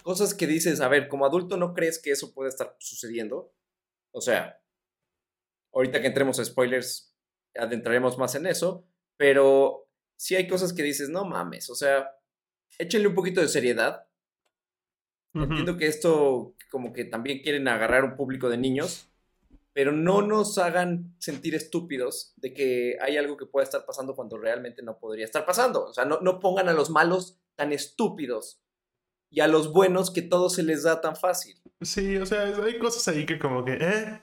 cosas 0.04 0.32
que 0.32 0.46
dices, 0.46 0.80
a 0.80 0.86
ver, 0.88 1.08
como 1.08 1.26
adulto 1.26 1.56
no 1.56 1.74
crees 1.74 1.98
que 2.00 2.12
eso 2.12 2.32
puede 2.32 2.50
estar 2.50 2.76
sucediendo. 2.78 3.52
O 4.12 4.20
sea, 4.20 4.60
ahorita 5.72 6.00
que 6.00 6.06
entremos 6.06 6.38
a 6.38 6.44
spoilers, 6.44 7.12
adentraremos 7.56 8.16
más 8.16 8.36
en 8.36 8.46
eso, 8.46 8.86
pero 9.16 9.88
sí 10.16 10.36
hay 10.36 10.46
cosas 10.46 10.72
que 10.72 10.84
dices, 10.84 11.08
no 11.08 11.24
mames, 11.24 11.68
o 11.68 11.74
sea, 11.74 12.12
échenle 12.78 13.08
un 13.08 13.14
poquito 13.14 13.40
de 13.40 13.48
seriedad. 13.48 14.06
Entiendo 15.34 15.76
que 15.76 15.86
esto 15.88 16.54
como 16.70 16.92
que 16.92 17.04
también 17.04 17.42
quieren 17.42 17.66
agarrar 17.68 18.04
un 18.04 18.16
público 18.16 18.48
de 18.48 18.56
niños, 18.56 19.10
pero 19.76 19.92
no 19.92 20.22
nos 20.22 20.56
hagan 20.56 21.14
sentir 21.18 21.54
estúpidos 21.54 22.32
de 22.36 22.54
que 22.54 22.96
hay 22.98 23.18
algo 23.18 23.36
que 23.36 23.44
pueda 23.44 23.62
estar 23.62 23.84
pasando 23.84 24.14
cuando 24.14 24.38
realmente 24.38 24.82
no 24.82 24.98
podría 24.98 25.26
estar 25.26 25.44
pasando. 25.44 25.84
O 25.84 25.92
sea, 25.92 26.06
no, 26.06 26.18
no 26.22 26.40
pongan 26.40 26.70
a 26.70 26.72
los 26.72 26.88
malos 26.88 27.38
tan 27.56 27.74
estúpidos 27.74 28.62
y 29.28 29.40
a 29.40 29.48
los 29.48 29.74
buenos 29.74 30.10
que 30.10 30.22
todo 30.22 30.48
se 30.48 30.62
les 30.62 30.84
da 30.84 31.02
tan 31.02 31.14
fácil. 31.14 31.58
Sí, 31.82 32.16
o 32.16 32.24
sea, 32.24 32.44
hay 32.64 32.78
cosas 32.78 33.06
ahí 33.08 33.26
que 33.26 33.38
como 33.38 33.66
que, 33.66 33.76
¿eh? 33.78 34.20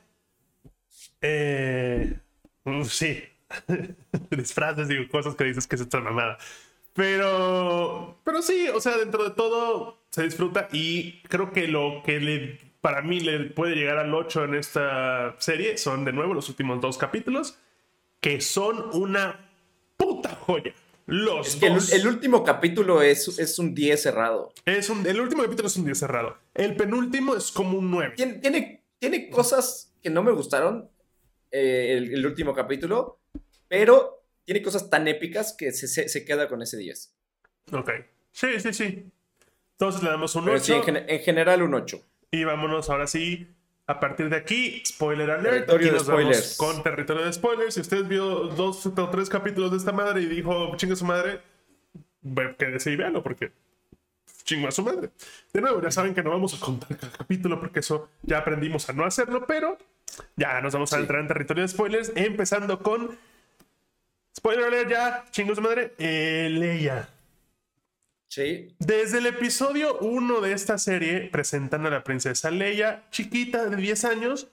Eh... 1.22 2.20
sí. 2.86 3.22
Disfraces, 4.32 4.88
digo, 4.88 5.04
cosas 5.12 5.36
que 5.36 5.44
dices 5.44 5.68
que 5.68 5.76
es 5.76 5.82
esta 5.84 6.00
mamada. 6.00 6.40
Pero, 6.94 8.20
pero 8.24 8.42
sí, 8.42 8.70
o 8.70 8.82
sea, 8.82 8.98
dentro 8.98 9.24
de 9.24 9.36
todo 9.36 10.00
se 10.10 10.24
disfruta 10.24 10.68
y 10.72 11.22
creo 11.30 11.52
que 11.52 11.68
lo 11.68 12.02
que 12.04 12.20
le, 12.20 12.73
para 12.84 13.02
mí 13.02 13.22
le 13.22 13.46
puede 13.46 13.76
llegar 13.76 13.98
al 13.98 14.14
8 14.14 14.44
en 14.44 14.56
esta 14.56 15.38
serie 15.40 15.78
son 15.78 16.04
de 16.04 16.12
nuevo 16.12 16.34
los 16.34 16.50
últimos 16.50 16.82
dos 16.82 16.98
capítulos, 16.98 17.58
que 18.20 18.42
son 18.42 18.90
una 18.92 19.50
puta 19.96 20.36
joya. 20.36 20.74
Los 21.06 21.64
el, 21.64 21.76
dos. 21.76 21.94
el 21.94 22.06
último 22.06 22.44
capítulo 22.44 23.02
es, 23.02 23.40
es 23.40 23.58
un 23.58 23.74
10 23.74 24.02
cerrado. 24.02 24.52
Es 24.66 24.90
un, 24.90 25.08
el 25.08 25.22
último 25.22 25.44
capítulo 25.44 25.70
es 25.70 25.78
un 25.78 25.86
día 25.86 25.96
cerrado. 25.96 26.38
El 26.54 26.76
penúltimo 26.76 27.38
es 27.38 27.54
como 27.54 27.78
un 27.78 27.90
9. 27.90 28.16
Tiene, 28.18 28.34
tiene, 28.34 28.84
tiene 29.00 29.30
cosas 29.30 29.94
que 30.02 30.10
no 30.10 30.22
me 30.22 30.34
gustaron 30.34 30.90
eh, 31.52 31.96
el, 31.98 32.14
el 32.14 32.26
último 32.26 32.54
capítulo, 32.54 33.22
pero 33.70 34.26
tiene 34.44 34.62
cosas 34.62 34.90
tan 34.90 35.08
épicas 35.08 35.56
que 35.58 35.72
se, 35.72 35.88
se, 35.88 36.10
se 36.10 36.26
queda 36.26 36.50
con 36.50 36.62
ese 36.62 36.76
10. 36.76 37.14
Ok. 37.72 37.92
Sí, 38.34 38.60
sí, 38.60 38.74
sí. 38.74 39.06
Entonces 39.72 40.04
le 40.04 40.10
damos 40.10 40.36
un 40.36 40.44
Pero 40.44 40.58
8 40.58 40.66
sí, 40.66 40.90
en, 40.90 40.98
en 40.98 41.20
general 41.22 41.62
un 41.62 41.76
8. 41.76 42.04
Y 42.34 42.44
vámonos 42.44 42.90
ahora 42.90 43.06
sí. 43.08 43.48
A 43.86 44.00
partir 44.00 44.30
de 44.30 44.38
aquí, 44.38 44.82
spoiler 44.86 45.30
alert. 45.30 45.68
Territorio 45.68 45.76
aquí 45.76 45.86
de 45.86 45.92
nos 45.92 46.08
vamos 46.08 46.56
con 46.58 46.84
territorio 46.84 47.26
de 47.26 47.34
spoilers. 47.34 47.76
Si 47.76 47.82
usted 47.82 48.06
vio 48.06 48.48
dos 48.48 48.86
o 48.86 49.10
tres 49.10 49.30
capítulos 49.30 49.72
de 49.72 49.78
esta 49.78 49.92
madre 49.92 50.22
y 50.22 50.26
dijo, 50.26 50.74
chinga 50.78 50.96
su 50.96 51.06
madre, 51.06 51.42
quédese 52.58 52.92
y 52.92 52.96
véalo 52.96 53.22
porque 53.22 53.52
chingo 54.46 54.68
a 54.68 54.72
su 54.72 54.84
madre. 54.84 55.10
De 55.54 55.62
nuevo, 55.62 55.82
ya 55.82 55.92
saben 55.92 56.16
que 56.16 56.24
no 56.24 56.30
vamos 56.32 56.54
a 56.56 56.60
contar 56.66 56.98
cada 56.98 57.12
capítulo 57.12 57.60
porque 57.60 57.82
eso 57.82 58.10
ya 58.24 58.40
aprendimos 58.40 58.90
a 58.90 58.94
no 58.94 59.04
hacerlo, 59.06 59.46
pero 59.46 59.78
ya 60.38 60.60
nos 60.62 60.74
vamos 60.74 60.92
a 60.94 60.96
Sí. 60.96 61.02
entrar 61.02 61.20
en 61.22 61.28
territorio 61.28 61.64
de 61.64 61.68
spoilers, 61.68 62.12
empezando 62.16 62.80
con. 62.80 63.18
Spoiler 64.36 64.66
alert 64.66 64.90
ya, 64.90 65.26
chingo 65.32 65.54
su 65.56 65.62
madre. 65.62 65.94
Eh, 66.00 66.48
Leia. 66.50 67.10
Sí, 68.34 68.76
Desde 68.80 69.20
el 69.20 69.28
episodio 69.28 70.00
1 70.00 70.42
de 70.42 70.54
esta 70.54 70.80
serie 70.80 71.30
presentan 71.32 71.86
a 71.86 71.92
la 71.92 72.04
princesa 72.04 72.50
Leia, 72.50 73.04
chiquita 73.12 73.70
de 73.70 73.76
10 73.76 74.06
años, 74.06 74.48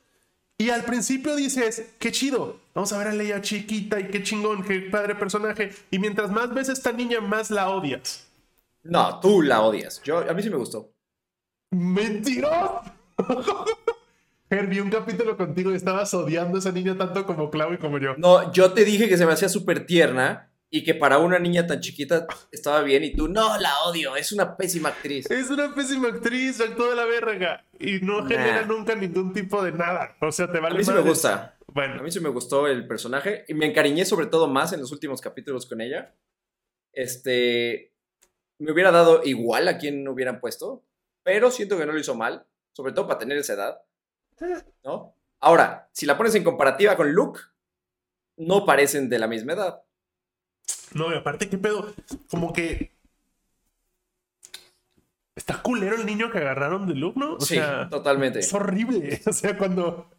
y 0.59 0.69
al 0.69 0.85
principio 0.85 1.35
dices, 1.35 1.95
qué 1.99 2.13
chido, 2.13 2.61
vamos 2.75 2.93
a 2.93 2.99
ver 2.99 3.07
a 3.07 3.15
Leia 3.15 3.41
chiquita 3.41 3.99
y 3.99 4.09
qué 4.09 4.23
chingón, 4.23 4.65
qué 4.65 4.81
padre 4.81 5.15
personaje, 5.15 5.71
y 5.91 5.99
mientras 5.99 6.31
más 6.31 6.53
ves 6.53 6.69
a 6.69 6.75
esta 6.75 6.93
niña, 6.93 7.23
más 7.23 7.51
la 7.51 7.71
odias. 7.71 8.29
No, 8.83 9.19
tú 9.19 9.41
la 9.41 9.63
odias. 9.63 10.03
Yo, 10.03 10.19
a 10.19 10.35
mí 10.35 10.43
sí 10.43 10.51
me 10.51 10.57
gustó. 10.57 10.93
¡Mentiroso! 11.71 12.83
Vi 14.69 14.81
un 14.81 14.91
capítulo 14.91 15.39
contigo 15.39 15.73
y 15.73 15.77
estabas 15.77 16.13
odiando 16.13 16.57
a 16.57 16.59
esa 16.59 16.73
niña 16.73 16.99
tanto 16.99 17.25
como 17.25 17.51
Clau 17.51 17.73
y 17.73 17.79
como 17.79 17.97
yo. 17.97 18.15
No, 18.19 18.53
yo 18.53 18.75
te 18.75 18.85
dije 18.85 19.09
que 19.09 19.17
se 19.17 19.25
me 19.25 19.33
hacía 19.33 19.49
súper 19.49 19.87
tierna 19.87 20.50
y 20.73 20.85
que 20.85 20.95
para 20.95 21.19
una 21.19 21.39
niña 21.39 21.67
tan 21.67 21.81
chiquita 21.81 22.27
estaba 22.53 22.83
bien 22.83 23.03
y 23.03 23.13
tú, 23.15 23.27
no, 23.29 23.59
la 23.59 23.81
odio, 23.81 24.15
es 24.17 24.31
una 24.33 24.57
pésima 24.57 24.91
actriz. 24.91 25.29
Es 25.31 25.51
una 25.51 25.75
pésima 25.75 26.09
actriz, 26.09 26.61
actuó 26.61 26.89
de 26.91 26.97
la 26.97 27.05
verga, 27.07 27.65
y 27.79 27.99
no 28.01 28.23
Nah. 28.23 28.29
genera 28.29 28.63
nunca 28.67 28.95
ningún 28.95 29.33
tipo 29.33 29.63
de 29.65 29.73
nada. 29.73 30.17
O 30.21 30.31
sea, 30.31 30.51
te 30.51 30.59
A 30.59 30.61
vale 30.61 30.79
mí 30.79 30.85
sí 30.85 30.93
me 30.93 31.01
gusta. 31.01 31.35
A 31.35 31.73
Bueno, 31.73 32.03
mí 32.03 32.11
sí 32.13 32.21
me 32.21 32.29
gustó 32.29 32.67
el 32.69 32.87
personaje 32.87 33.45
y 33.49 33.55
me 33.55 33.67
encariñé 33.67 34.05
sobre 34.05 34.27
todo 34.27 34.47
más 34.49 34.73
en 34.73 34.81
los 34.81 34.93
últimos 34.93 35.21
capítulos 35.21 35.67
con 35.67 35.81
ella. 35.81 36.15
Este, 36.93 37.93
me 38.59 38.73
hubiera 38.73 38.91
dado 38.91 39.23
igual 39.25 39.69
a 39.69 39.79
quien 39.79 40.07
hubieran 40.09 40.41
puesto, 40.41 40.85
pero 41.23 41.51
siento 41.51 41.79
que 41.79 41.87
no 41.87 41.93
lo 41.93 41.99
hizo 41.99 42.15
mal, 42.15 42.47
sobre 42.73 42.93
todo 42.93 43.07
para 43.07 43.19
tener 43.19 43.39
esa 43.39 43.55
edad, 43.55 43.83
¿no? 44.85 45.15
Ahora, 45.41 45.89
si 45.93 46.07
la 46.07 46.17
pones 46.17 46.35
en 46.35 46.45
comparativa 46.45 46.97
con 46.97 47.13
Luke, 47.13 47.41
no 48.37 48.65
parecen 48.65 49.09
de 49.09 49.19
la 49.19 49.27
misma 49.27 49.53
edad. 49.55 49.83
No, 50.95 51.13
y 51.13 51.17
aparte, 51.17 51.49
¿qué 51.49 51.59
pedo? 51.59 51.93
Como 52.31 52.53
que. 52.53 52.91
Está 55.37 55.63
culero 55.63 55.97
el 55.97 56.05
niño 56.07 56.31
que 56.31 56.39
agarraron 56.39 56.87
de 56.87 56.95
Luke, 56.95 57.19
¿no? 57.19 57.35
O 57.35 57.41
sí, 57.41 57.55
sea, 57.55 57.89
totalmente. 57.89 58.41
es 58.41 58.53
horrible. 58.53 59.21
O 59.27 59.33
sea, 59.33 59.57
cuando. 59.57 60.11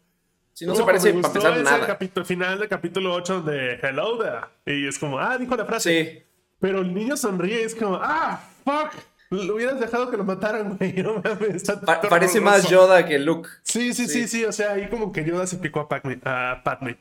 Si 0.54 0.66
no 0.66 0.74
se 0.74 0.84
parece 0.84 1.12
para 1.14 1.26
empezar 1.28 1.52
ese 1.54 1.62
nada. 1.62 1.86
capítulo 1.86 2.26
final 2.26 2.58
del 2.58 2.68
capítulo 2.68 3.14
8 3.14 3.40
de 3.42 3.74
Hello 3.82 4.18
there. 4.18 4.40
Y 4.78 4.86
es 4.86 4.98
como, 4.98 5.18
ah, 5.18 5.38
dijo 5.38 5.56
la 5.56 5.64
frase. 5.64 6.04
Sí, 6.04 6.22
Pero 6.60 6.80
el 6.80 6.92
niño 6.92 7.16
sonríe 7.16 7.60
y 7.62 7.64
es 7.64 7.74
como, 7.74 7.98
ah, 8.02 8.38
fuck. 8.64 8.92
Lo 9.30 9.54
hubieras 9.54 9.80
dejado 9.80 10.10
que 10.10 10.18
lo 10.18 10.24
mataran, 10.24 10.76
güey. 10.76 10.92
No 11.02 11.22
mames, 11.24 11.62
pa- 11.86 12.02
parece 12.02 12.38
más. 12.40 12.68
Yoda 12.68 13.06
que 13.06 13.18
Luke. 13.18 13.48
Sí, 13.62 13.94
sí, 13.94 14.06
sí, 14.06 14.22
Sí. 14.22 14.28
sí. 14.28 14.44
O 14.44 14.52
sea, 14.52 14.72
ahí 14.72 14.88
como 14.90 15.10
que 15.10 15.24
Yoda 15.24 15.46
se 15.46 15.56
picó 15.56 15.80
a 15.80 15.88
Padme. 15.88 16.18
A 16.24 16.60
Padme. 16.62 16.98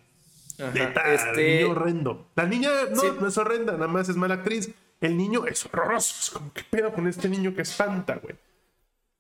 Ajá, 0.62 0.72
Neta, 0.74 1.14
Este, 1.14 1.60
niño 1.62 1.72
horrendo. 1.72 2.32
La 2.36 2.46
niña 2.46 2.70
no, 2.92 3.02
Sí. 3.02 3.08
no 3.20 3.28
es 3.28 3.38
horrenda, 3.38 3.74
nada 3.74 3.88
más 3.88 4.10
es 4.10 4.16
mala 4.16 4.36
actriz. 4.36 4.70
El 5.00 5.18
niño 5.18 5.48
es 5.48 5.66
horroroso. 5.66 6.16
Es 6.20 6.30
como, 6.30 6.54
¿qué 6.54 6.62
pedo 6.70 6.94
con 6.94 7.08
este 7.08 7.28
niño 7.30 7.54
que 7.56 7.62
espanta, 7.64 8.16
güey? 8.18 8.36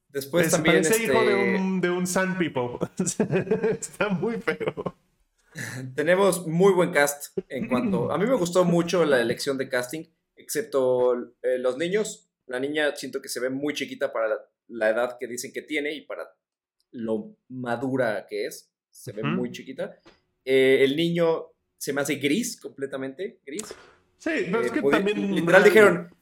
después 0.09 0.47
Es- 0.47 0.51
también 0.51 0.75
parece 0.83 0.91
este, 1.01 1.05
hijo 1.05 1.23
de 1.23 1.55
un, 1.55 1.79
de 1.81 1.89
un 1.89 2.05
Sun 2.05 2.37
People. 2.37 2.79
Está 3.79 4.09
muy 4.09 4.35
feo. 4.41 4.95
tenemos 5.95 6.45
muy 6.47 6.73
buen 6.73 6.91
cast 6.91 7.37
en 7.49 7.67
cuanto... 7.67 8.11
A 8.11 8.17
mí 8.17 8.25
me 8.25 8.35
gustó 8.35 8.63
mucho 8.65 9.05
la 9.05 9.21
elección 9.21 9.57
de 9.57 9.69
casting, 9.69 10.03
excepto 10.35 11.15
eh, 11.41 11.57
los 11.59 11.77
niños. 11.77 12.29
La 12.47 12.59
niña 12.59 12.93
siento 12.95 13.21
que 13.21 13.29
se 13.29 13.39
ve 13.39 13.49
muy 13.49 13.73
chiquita 13.73 14.11
para 14.11 14.27
la, 14.27 14.35
la 14.67 14.89
edad 14.89 15.17
que 15.19 15.27
dicen 15.27 15.51
que 15.53 15.61
tiene 15.61 15.93
y 15.93 16.01
para 16.01 16.29
lo 16.91 17.35
madura 17.47 18.25
que 18.29 18.45
es. 18.47 18.69
Se 18.89 19.13
ve 19.13 19.23
muy 19.23 19.51
chiquita. 19.51 19.97
Eh, 20.45 20.79
el 20.83 20.95
niño 20.95 21.47
se 21.77 21.93
me 21.93 22.01
hace 22.01 22.15
gris, 22.15 22.59
completamente 22.59 23.39
gris. 23.45 23.63
Sí, 24.17 24.29
pero 24.45 24.61
es 24.61 24.67
Eh, 24.67 24.73
que 24.73 24.81
pudi- 24.81 24.91
también. 24.91 25.35
Literal 25.35 25.63
dijeron, 25.63 26.15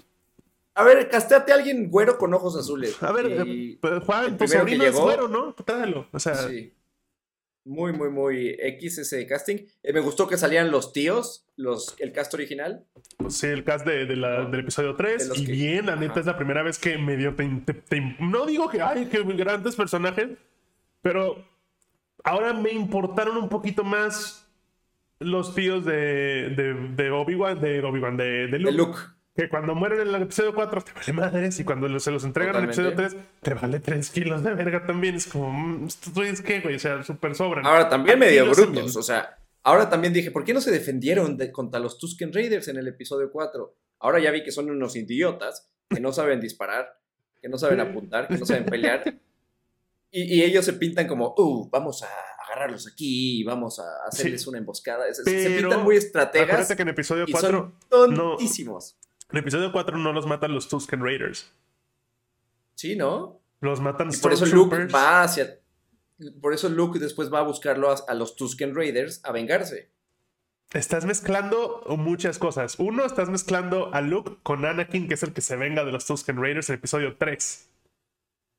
a 0.75 0.83
ver, 0.83 1.09
casteate 1.09 1.51
a 1.51 1.55
alguien 1.55 1.89
güero 1.89 2.17
con 2.17 2.33
ojos 2.33 2.55
azules. 2.57 3.01
A 3.03 3.11
ver, 3.11 3.45
Y- 3.47 3.71
eh, 3.73 3.77
pues, 3.81 4.03
Juan, 4.03 4.25
el 4.25 4.31
tu 4.37 4.45
que 4.45 4.47
sobrino 4.47 4.83
es 4.85 4.91
llegó- 4.93 5.03
güero, 5.05 5.27
¿no? 5.27 5.53
Tráelo. 5.53 6.07
O 6.11 6.19
sea, 6.19 6.35
Sí. 6.35 6.73
Muy, 7.65 7.91
muy, 7.93 8.09
muy 8.09 8.55
X 8.57 8.97
ese 8.99 9.27
casting. 9.27 9.57
Eh, 9.83 9.93
me 9.93 9.99
gustó 9.99 10.27
que 10.27 10.37
salían 10.37 10.71
los 10.71 10.91
tíos, 10.93 11.45
los, 11.55 11.93
el 11.99 12.11
cast 12.13 12.33
original. 12.33 12.85
sí, 13.27 13.45
el 13.47 13.63
cast 13.63 13.85
de, 13.85 14.05
de 14.05 14.15
la- 14.15 14.45
del 14.45 14.61
episodio 14.61 14.95
3. 14.95 15.23
De 15.23 15.27
los 15.29 15.37
Y 15.39 15.45
que- 15.45 15.51
bien, 15.51 15.85
la 15.85 15.95
neta 15.97 16.19
es 16.21 16.25
la 16.25 16.37
primera 16.37 16.63
vez 16.63 16.79
que 16.79 16.97
medio 16.97 17.35
te, 17.35 17.47
te- 17.65 17.73
te- 17.73 18.15
No 18.21 18.45
digo 18.47 18.69
que, 18.69 18.81
ay, 18.81 19.07
qué 19.11 19.21
grandes 19.23 19.75
personajes, 19.75 20.29
pero 21.01 21.45
ahora 22.23 22.53
me 22.53 22.71
importaron 22.71 23.37
un 23.37 23.49
poquito 23.49 23.83
más 23.83 24.47
los 25.19 25.53
tíos 25.55 25.85
de, 25.85 26.49
de, 26.55 26.73
de 26.95 27.11
Obi-Wan, 27.11 27.59
de 27.59 27.81
Obi-Wan, 27.83 28.17
de, 28.17 28.47
de 28.47 28.59
Luke. 28.59 28.75
Luke. 28.77 28.99
Que 29.35 29.47
cuando 29.47 29.73
mueren 29.73 30.01
en 30.01 30.13
el 30.15 30.21
episodio 30.23 30.53
4 30.53 30.81
te 30.81 30.91
vale 30.91 31.13
madres 31.13 31.59
y 31.59 31.63
cuando 31.63 31.97
se 31.99 32.11
los 32.11 32.23
entregan 32.25 32.55
en 32.55 32.63
el 32.63 32.65
episodio 32.65 32.93
3 32.93 33.11
Totalmente. 33.13 33.39
te 33.41 33.53
vale 33.53 33.79
3 33.79 34.09
kilos 34.09 34.43
de 34.43 34.53
verga 34.53 34.85
también. 34.85 35.15
Es 35.15 35.27
como, 35.27 35.51
mm, 35.51 35.85
¿estos 35.87 36.13
güeyes 36.13 36.41
qué, 36.41 36.59
güey? 36.59 36.75
O 36.75 36.79
sea, 36.79 37.03
súper 37.03 37.35
sobran. 37.35 37.65
Ahora, 37.65 37.87
también 37.87 38.19
medio 38.19 38.49
brutos. 38.51 38.95
O 38.97 39.03
sea, 39.03 39.35
Ahora 39.61 39.89
también 39.89 40.13
dije, 40.13 40.31
¿por 40.31 40.45
qué 40.45 40.53
no 40.53 40.61
se 40.61 40.71
defendieron 40.71 41.35
de- 41.37 41.51
contra 41.51 41.81
los 41.81 41.97
Tusken 41.99 42.33
Raiders 42.33 42.69
en 42.69 42.77
el 42.77 42.87
episodio 42.87 43.29
4? 43.29 43.75
Ahora 43.99 44.19
ya 44.19 44.31
vi 44.31 44.41
que 44.41 44.51
son 44.51 44.69
unos 44.69 44.95
idiotas, 44.95 45.69
que 45.89 45.99
no 45.99 46.13
saben 46.13 46.39
disparar, 46.39 46.97
que 47.41 47.49
no 47.49 47.57
saben 47.57 47.79
apuntar, 47.81 48.29
que 48.29 48.37
no 48.37 48.45
saben 48.45 48.65
pelear. 48.65 49.03
Y, 50.11 50.39
y 50.39 50.43
ellos 50.43 50.65
se 50.65 50.73
pintan 50.73 51.07
como, 51.07 51.33
uh, 51.37 51.69
vamos 51.69 52.01
a 52.03 52.07
agarrarlos 52.45 52.87
aquí, 52.91 53.43
vamos 53.43 53.79
a 53.79 53.83
hacerles 54.07 54.45
una 54.47 54.57
emboscada. 54.57 55.11
Se- 55.13 55.23
pintan 55.59 55.83
muy 55.83 55.97
estrategas 55.97 56.49
Acuérdate 56.49 56.75
que 56.75 56.81
en 56.81 56.87
episodio 56.89 57.25
y 57.27 57.31
4, 57.31 57.73
son 57.89 58.13
no. 58.13 58.29
tontísimos. 58.31 58.97
en 59.31 59.37
episodio 59.37 59.71
4 59.71 59.97
no 59.97 60.11
los 60.13 60.25
matan 60.25 60.53
los 60.53 60.67
Tusken 60.67 61.03
Raiders. 61.03 61.51
Sí, 62.75 62.95
¿no? 62.95 63.39
Los 63.61 63.81
matan 63.81 64.09
Y 64.11 64.17
por 64.17 64.33
eso 64.33 64.45
Luke 64.45 64.85
va 64.87 65.23
hacia... 65.23 65.59
Por 66.41 66.53
eso 66.53 66.69
Luke 66.69 66.97
después 66.99 67.31
va 67.31 67.39
a 67.39 67.43
buscarlo 67.43 67.91
a, 67.91 67.95
a 68.07 68.13
los 68.13 68.35
Tusken 68.35 68.75
Raiders 68.75 69.21
a 69.23 69.31
vengarse. 69.31 69.89
Estás 70.73 71.05
mezclando 71.05 71.83
muchas 71.97 72.37
cosas. 72.39 72.77
Uno, 72.79 73.05
estás 73.05 73.29
mezclando 73.29 73.93
a 73.93 74.01
Luke 74.01 74.37
con 74.43 74.65
Anakin, 74.65 75.07
que 75.07 75.13
es 75.15 75.23
el 75.23 75.33
que 75.33 75.41
se 75.41 75.55
venga 75.55 75.83
de 75.85 75.91
los 75.91 76.05
Tusken 76.05 76.41
Raiders 76.41 76.69
en 76.69 76.75
episodio 76.75 77.15
3. 77.17 77.69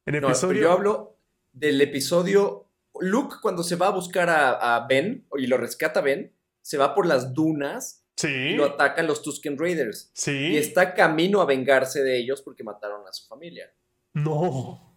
En 0.06 0.14
No, 0.14 0.20
pero 0.20 0.28
episodio. 0.28 0.62
yo 0.62 0.72
hablo 0.72 1.16
del 1.52 1.80
episodio. 1.80 2.66
Luke, 3.00 3.36
cuando 3.40 3.62
se 3.62 3.76
va 3.76 3.86
a 3.88 3.90
buscar 3.90 4.28
a, 4.28 4.76
a 4.76 4.86
Ben 4.86 5.26
y 5.38 5.46
lo 5.46 5.56
rescata 5.56 6.00
Ben, 6.00 6.32
se 6.62 6.76
va 6.78 6.94
por 6.94 7.06
las 7.06 7.32
dunas 7.34 7.98
Sí. 8.16 8.28
y 8.28 8.54
lo 8.54 8.66
atacan 8.66 9.06
los 9.06 9.22
Tusken 9.22 9.58
Raiders. 9.58 10.10
Sí. 10.12 10.50
Y 10.52 10.56
está 10.58 10.92
camino 10.94 11.40
a 11.40 11.46
vengarse 11.46 12.02
de 12.02 12.18
ellos 12.18 12.42
porque 12.42 12.62
mataron 12.62 13.06
a 13.08 13.12
su 13.14 13.26
familia. 13.26 13.72
No. 14.14 14.94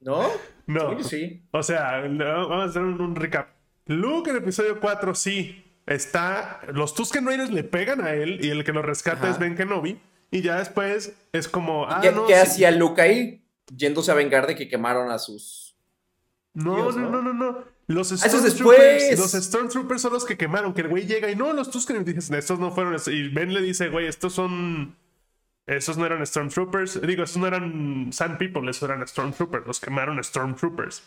¿No? 0.00 0.28
No. 0.66 1.02
Sí. 1.02 1.42
O 1.50 1.64
sea, 1.64 2.00
vamos 2.02 2.52
a 2.52 2.64
hacer 2.64 2.82
un, 2.82 3.16
recap. 3.16 3.48
Luke 3.86 4.30
en 4.30 4.36
episodio 4.36 4.78
4 4.78 5.16
sí 5.16 5.64
está. 5.84 6.60
Los 6.72 6.94
Tusken 6.94 7.26
Raiders 7.26 7.50
le 7.50 7.64
pegan 7.64 8.00
a 8.02 8.12
él 8.12 8.38
y 8.40 8.50
el 8.50 8.62
que 8.62 8.72
lo 8.72 8.80
rescata 8.82 9.22
Ajá. 9.22 9.30
es 9.30 9.38
Ben 9.40 9.56
Kenobi. 9.56 10.00
Y 10.30 10.42
ya 10.42 10.58
después 10.58 11.12
es 11.32 11.48
como. 11.48 11.86
Ah, 11.88 11.98
¿Qué, 12.00 12.12
no, 12.12 12.24
qué 12.28 12.34
sí. 12.34 12.40
hacía 12.40 12.70
Luke 12.70 13.02
ahí? 13.02 13.44
Yéndose 13.76 14.10
a 14.10 14.14
vengar 14.14 14.46
de 14.46 14.56
que 14.56 14.68
quemaron 14.68 15.10
a 15.10 15.18
sus. 15.18 15.76
No, 16.54 16.90
no, 16.90 16.92
no, 16.92 17.10
¿no? 17.10 17.22
no, 17.22 17.32
no. 17.32 17.64
Los 17.86 18.12
es 18.12 18.20
Stormtroopers, 18.20 19.08
después. 19.10 19.18
los 19.18 19.32
Stormtroopers 19.44 20.02
son 20.02 20.12
los 20.12 20.24
que 20.24 20.36
quemaron, 20.36 20.74
que 20.74 20.82
el 20.82 20.88
güey 20.88 21.06
llega 21.06 21.30
y 21.30 21.36
no, 21.36 21.52
los 21.52 21.70
Tusken, 21.70 22.00
y 22.02 22.04
dices, 22.04 22.30
estos 22.30 22.58
no 22.58 22.70
fueron, 22.72 22.96
y 23.06 23.28
Ben 23.28 23.52
le 23.52 23.60
dice, 23.60 23.88
güey, 23.88 24.06
estos 24.06 24.32
son, 24.32 24.96
esos 25.66 25.96
no 25.96 26.06
eran 26.06 26.24
Stormtroopers, 26.24 27.00
digo, 27.02 27.24
estos 27.24 27.38
no 27.40 27.46
eran 27.48 28.12
Sand 28.12 28.38
People, 28.38 28.68
esos 28.70 28.88
eran 28.88 29.06
Stormtroopers, 29.06 29.66
los 29.66 29.80
quemaron 29.80 30.22
Stormtroopers. 30.22 31.02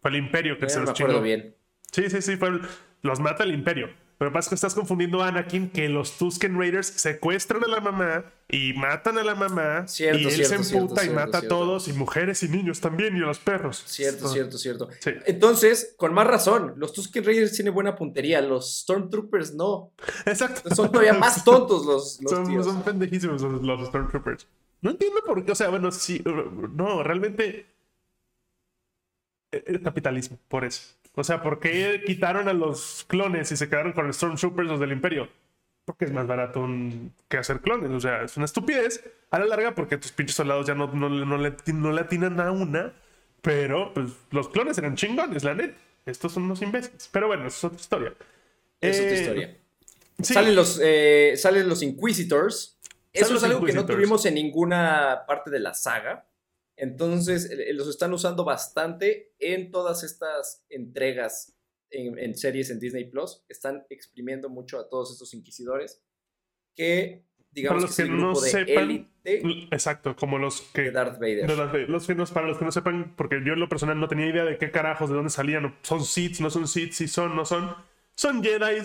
Fue 0.00 0.10
el 0.10 0.16
Imperio 0.16 0.58
que 0.58 0.68
se 0.68 0.76
me 0.80 0.86
los 0.86 0.90
acuerdo 0.94 1.14
chingó. 1.14 1.24
bien. 1.24 1.54
Sí, 1.92 2.08
sí, 2.10 2.22
sí, 2.22 2.36
fue 2.36 2.48
el- 2.48 2.62
los 3.02 3.20
mata 3.20 3.44
el 3.44 3.52
Imperio. 3.54 3.90
Pero 4.16 4.32
pasa 4.32 4.48
que 4.48 4.54
estás 4.54 4.74
confundiendo 4.74 5.22
a 5.22 5.28
Anakin 5.28 5.68
que 5.70 5.88
los 5.88 6.16
Tusken 6.18 6.58
Raiders 6.58 6.86
secuestran 6.86 7.64
a 7.64 7.66
la 7.66 7.80
mamá 7.80 8.24
y 8.48 8.72
matan 8.74 9.18
a 9.18 9.24
la 9.24 9.34
mamá. 9.34 9.88
Cierto, 9.88 10.20
y 10.20 10.24
él 10.26 10.30
cierto, 10.30 10.62
se 10.64 10.76
emputa 10.76 11.00
cierto, 11.02 11.12
y 11.12 11.24
mata 11.24 11.38
a 11.38 11.42
todos, 11.48 11.88
y 11.88 11.92
mujeres 11.94 12.42
y 12.44 12.48
niños 12.48 12.80
también, 12.80 13.16
y 13.16 13.20
a 13.22 13.26
los 13.26 13.40
perros. 13.40 13.82
Cierto, 13.86 14.26
Ah, 14.26 14.32
cierto, 14.32 14.56
cierto. 14.58 14.88
Sí. 15.00 15.10
Entonces, 15.26 15.94
con 15.96 16.14
más 16.14 16.26
razón, 16.28 16.74
los 16.76 16.92
Tusken 16.92 17.24
Raiders 17.24 17.52
tienen 17.52 17.74
buena 17.74 17.96
puntería, 17.96 18.40
los 18.40 18.80
Stormtroopers 18.82 19.54
no. 19.54 19.90
Exacto. 20.26 20.72
Son 20.74 20.92
todavía 20.92 21.14
más 21.14 21.44
tontos 21.44 21.84
los, 21.84 22.20
los 22.22 22.30
son, 22.30 22.46
tíos. 22.46 22.64
son 22.66 22.82
pendejísimos 22.82 23.42
los, 23.42 23.62
los 23.62 23.88
Stormtroopers. 23.88 24.46
No 24.80 24.90
entiendo 24.90 25.20
por 25.26 25.44
qué, 25.44 25.52
o 25.52 25.54
sea, 25.56 25.70
bueno, 25.70 25.90
sí, 25.90 26.22
no, 26.74 27.02
realmente. 27.02 27.66
eh, 29.52 29.64
El 29.66 29.82
capitalismo, 29.82 30.38
por 30.48 30.64
eso. 30.64 30.82
O 31.16 31.22
sea, 31.24 31.42
¿por 31.42 31.60
qué 31.60 32.02
quitaron 32.06 32.48
a 32.48 32.52
los 32.52 33.04
clones 33.08 33.50
y 33.52 33.56
se 33.56 33.68
quedaron 33.68 33.92
con 33.92 34.06
los 34.06 34.16
Stormtroopers 34.16 34.68
los 34.68 34.80
del 34.80 34.92
Imperio? 34.92 35.28
Porque 35.84 36.06
es 36.06 36.12
más 36.12 36.26
barato 36.26 36.60
un- 36.60 37.12
que 37.28 37.36
hacer 37.36 37.60
clones. 37.60 37.90
O 37.90 38.00
sea, 38.00 38.22
es 38.22 38.36
una 38.36 38.46
estupidez 38.46 39.04
a 39.30 39.38
la 39.38 39.44
larga 39.46 39.74
porque 39.74 39.96
tus 39.98 40.12
pinches 40.12 40.34
soldados 40.36 40.66
ya 40.66 40.74
no, 40.74 40.86
no, 40.88 41.08
no 41.08 41.36
le, 41.38 41.54
no 41.72 41.92
le 41.92 42.00
atinan 42.00 42.40
a 42.40 42.50
una. 42.50 42.92
Pero, 43.42 43.92
pues, 43.92 44.10
los 44.30 44.48
clones 44.48 44.78
eran 44.78 44.96
chingones, 44.96 45.44
la 45.44 45.54
neta. 45.54 45.76
Estos 46.06 46.32
son 46.32 46.44
unos 46.44 46.62
imbéciles. 46.62 47.08
Pero 47.12 47.26
bueno, 47.26 47.46
eso 47.46 47.58
es 47.58 47.64
otra 47.64 47.80
historia. 47.80 48.14
Es 48.80 48.98
otra 49.00 49.10
Eh, 49.10 49.20
historia. 49.20 49.56
sí. 50.20 50.34
Salen, 50.34 50.56
los, 50.56 50.80
eh, 50.82 51.34
salen 51.36 51.68
los 51.68 51.82
Inquisitors. 51.82 52.78
Eso 53.12 53.26
Salen 53.26 53.36
es 53.36 53.44
algo 53.44 53.66
que 53.66 53.72
no 53.74 53.86
tuvimos 53.86 54.24
en 54.26 54.34
ninguna 54.34 55.24
parte 55.28 55.50
de 55.50 55.60
la 55.60 55.74
saga. 55.74 56.24
Entonces, 56.76 57.50
eh, 57.50 57.72
los 57.72 57.88
están 57.88 58.12
usando 58.12 58.44
bastante 58.44 59.32
en 59.38 59.70
todas 59.70 60.02
estas 60.02 60.64
entregas 60.68 61.56
en, 61.90 62.18
en 62.18 62.34
series 62.36 62.70
en 62.70 62.80
Disney 62.80 63.04
Plus. 63.04 63.44
Están 63.48 63.86
exprimiendo 63.90 64.48
mucho 64.48 64.78
a 64.78 64.88
todos 64.88 65.12
estos 65.12 65.34
inquisidores. 65.34 66.02
Que, 66.74 67.24
digamos, 67.52 67.82
los 67.82 67.96
que 67.96 68.04
no 68.06 68.34
sepan, 68.34 68.90
élite 68.90 69.08
Exacto, 69.70 70.16
como 70.16 70.38
los 70.38 70.60
que 70.60 70.82
de 70.82 70.90
Darth 70.90 71.20
Vader. 71.20 71.46
De 71.46 71.86
los 71.86 72.06
que 72.06 72.14
nos, 72.14 72.32
para 72.32 72.48
los 72.48 72.58
que 72.58 72.64
no 72.64 72.72
sepan, 72.72 73.14
porque 73.16 73.40
yo 73.44 73.52
en 73.52 73.60
lo 73.60 73.68
personal 73.68 73.98
no 73.98 74.08
tenía 74.08 74.26
idea 74.26 74.44
de 74.44 74.58
qué 74.58 74.70
carajos, 74.70 75.08
de 75.08 75.14
dónde 75.16 75.30
salían, 75.30 75.76
son 75.82 76.04
Sith, 76.04 76.40
no 76.40 76.50
son 76.50 76.66
Sith, 76.66 76.92
si 76.92 77.06
son, 77.06 77.36
no 77.36 77.44
son. 77.44 77.74
Son 78.16 78.42
Jedi 78.42 78.82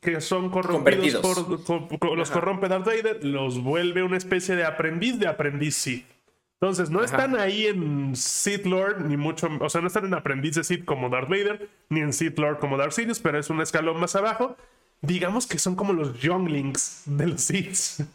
que 0.00 0.20
son 0.20 0.50
corrompidos 0.50 1.22
por, 1.22 2.16
los 2.16 2.30
Ajá. 2.30 2.40
corrompe 2.40 2.68
Darth 2.68 2.84
Vader, 2.84 3.24
los 3.24 3.62
vuelve 3.62 4.02
una 4.02 4.16
especie 4.16 4.56
de 4.56 4.64
aprendiz 4.64 5.18
de 5.18 5.28
aprendiz 5.28 5.76
Sith. 5.76 6.06
Entonces, 6.62 6.90
no 6.90 7.00
Ajá. 7.00 7.06
están 7.06 7.36
ahí 7.40 7.66
en 7.66 8.14
Sith 8.14 8.66
Lord, 8.66 9.00
ni 9.00 9.16
mucho, 9.16 9.48
o 9.60 9.68
sea, 9.68 9.80
no 9.80 9.88
están 9.88 10.04
en 10.04 10.14
aprendiz 10.14 10.54
de 10.54 10.62
Sith 10.62 10.84
como 10.84 11.08
Darth 11.08 11.28
Vader, 11.28 11.68
ni 11.88 11.98
en 11.98 12.12
Sith 12.12 12.38
Lord 12.38 12.60
como 12.60 12.76
Darth 12.76 12.92
Sidious, 12.92 13.18
pero 13.18 13.40
es 13.40 13.50
un 13.50 13.60
escalón 13.60 13.98
más 13.98 14.14
abajo. 14.14 14.56
Digamos 15.00 15.48
que 15.48 15.58
son 15.58 15.74
como 15.74 15.92
los 15.92 16.20
younglings 16.20 17.02
de 17.06 17.26
los 17.26 17.40
Sith 17.40 18.06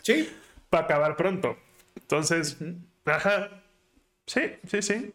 Sí. 0.00 0.26
para 0.70 0.84
acabar 0.84 1.18
pronto. 1.18 1.58
Entonces, 1.96 2.56
ajá. 3.04 3.62
Sí, 4.26 4.40
sí, 4.66 4.80
sí. 4.80 5.12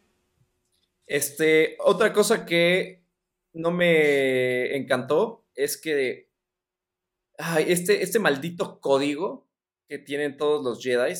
Este, 1.07 1.77
otra 1.79 2.13
cosa 2.13 2.45
que 2.45 3.01
no 3.53 3.71
me 3.71 4.75
encantó 4.75 5.47
es 5.55 5.81
que 5.81 6.29
ay, 7.39 7.65
este, 7.69 8.03
este 8.03 8.19
maldito 8.19 8.79
código 8.79 9.47
que 9.89 9.97
tienen 9.97 10.37
todos 10.37 10.63
los 10.63 10.83
Jedi 10.83 11.15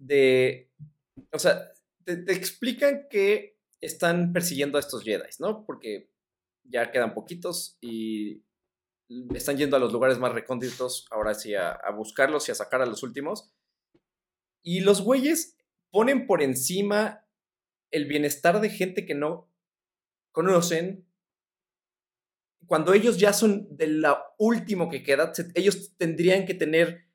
de, 0.00 0.72
o 1.32 1.38
sea, 1.38 1.70
te, 2.04 2.16
te 2.16 2.32
explican 2.32 3.06
que 3.08 3.58
están 3.80 4.32
persiguiendo 4.32 4.78
a 4.78 4.80
estos 4.80 5.04
Jedi, 5.04 5.28
¿no? 5.38 5.64
Porque 5.64 6.10
ya 6.64 6.90
quedan 6.90 7.14
poquitos 7.14 7.78
y 7.80 8.44
están 9.34 9.56
yendo 9.56 9.76
a 9.76 9.80
los 9.80 9.92
lugares 9.92 10.18
más 10.18 10.32
recónditos, 10.32 11.06
ahora 11.10 11.34
sí, 11.34 11.54
a, 11.54 11.70
a 11.70 11.90
buscarlos 11.92 12.48
y 12.48 12.52
a 12.52 12.54
sacar 12.54 12.82
a 12.82 12.86
los 12.86 13.02
últimos. 13.02 13.52
Y 14.62 14.80
los 14.80 15.02
güeyes 15.02 15.56
ponen 15.90 16.26
por 16.26 16.42
encima 16.42 17.26
el 17.90 18.06
bienestar 18.06 18.60
de 18.60 18.70
gente 18.70 19.04
que 19.04 19.14
no 19.14 19.50
conocen, 20.32 21.06
cuando 22.66 22.94
ellos 22.94 23.18
ya 23.18 23.32
son 23.32 23.66
de 23.76 23.88
lo 23.88 24.16
último 24.38 24.88
que 24.88 25.02
queda, 25.02 25.32
ellos 25.54 25.96
tendrían 25.96 26.46
que 26.46 26.54
tener 26.54 27.09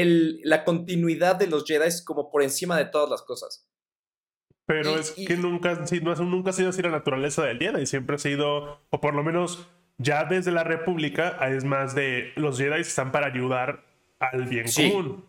el, 0.00 0.40
la 0.44 0.64
continuidad 0.64 1.36
de 1.36 1.46
los 1.46 1.64
Jedi 1.64 1.88
como 2.04 2.30
por 2.30 2.42
encima 2.42 2.76
de 2.76 2.86
todas 2.86 3.08
las 3.10 3.22
cosas. 3.22 3.68
Pero 4.66 4.92
Y- 4.96 5.00
es 5.00 5.14
y- 5.16 5.24
que 5.26 5.36
nunca, 5.36 5.86
sí, 5.86 6.00
no, 6.00 6.14
nunca 6.16 6.50
ha 6.50 6.52
sido 6.52 6.70
así 6.70 6.82
la 6.82 6.90
naturaleza 6.90 7.44
del 7.44 7.58
Jedi. 7.58 7.86
Siempre 7.86 8.16
ha 8.16 8.18
sido, 8.18 8.80
o 8.90 9.00
por 9.00 9.14
lo 9.14 9.22
menos 9.22 9.66
ya 9.98 10.24
desde 10.24 10.50
la 10.52 10.64
República, 10.64 11.36
es 11.48 11.64
más 11.64 11.94
de 11.94 12.32
los 12.36 12.58
Jedi 12.58 12.80
están 12.80 13.12
para 13.12 13.26
ayudar 13.26 13.84
al 14.18 14.44
bien 14.46 14.68
Sí. 14.68 14.90
común. 14.90 15.26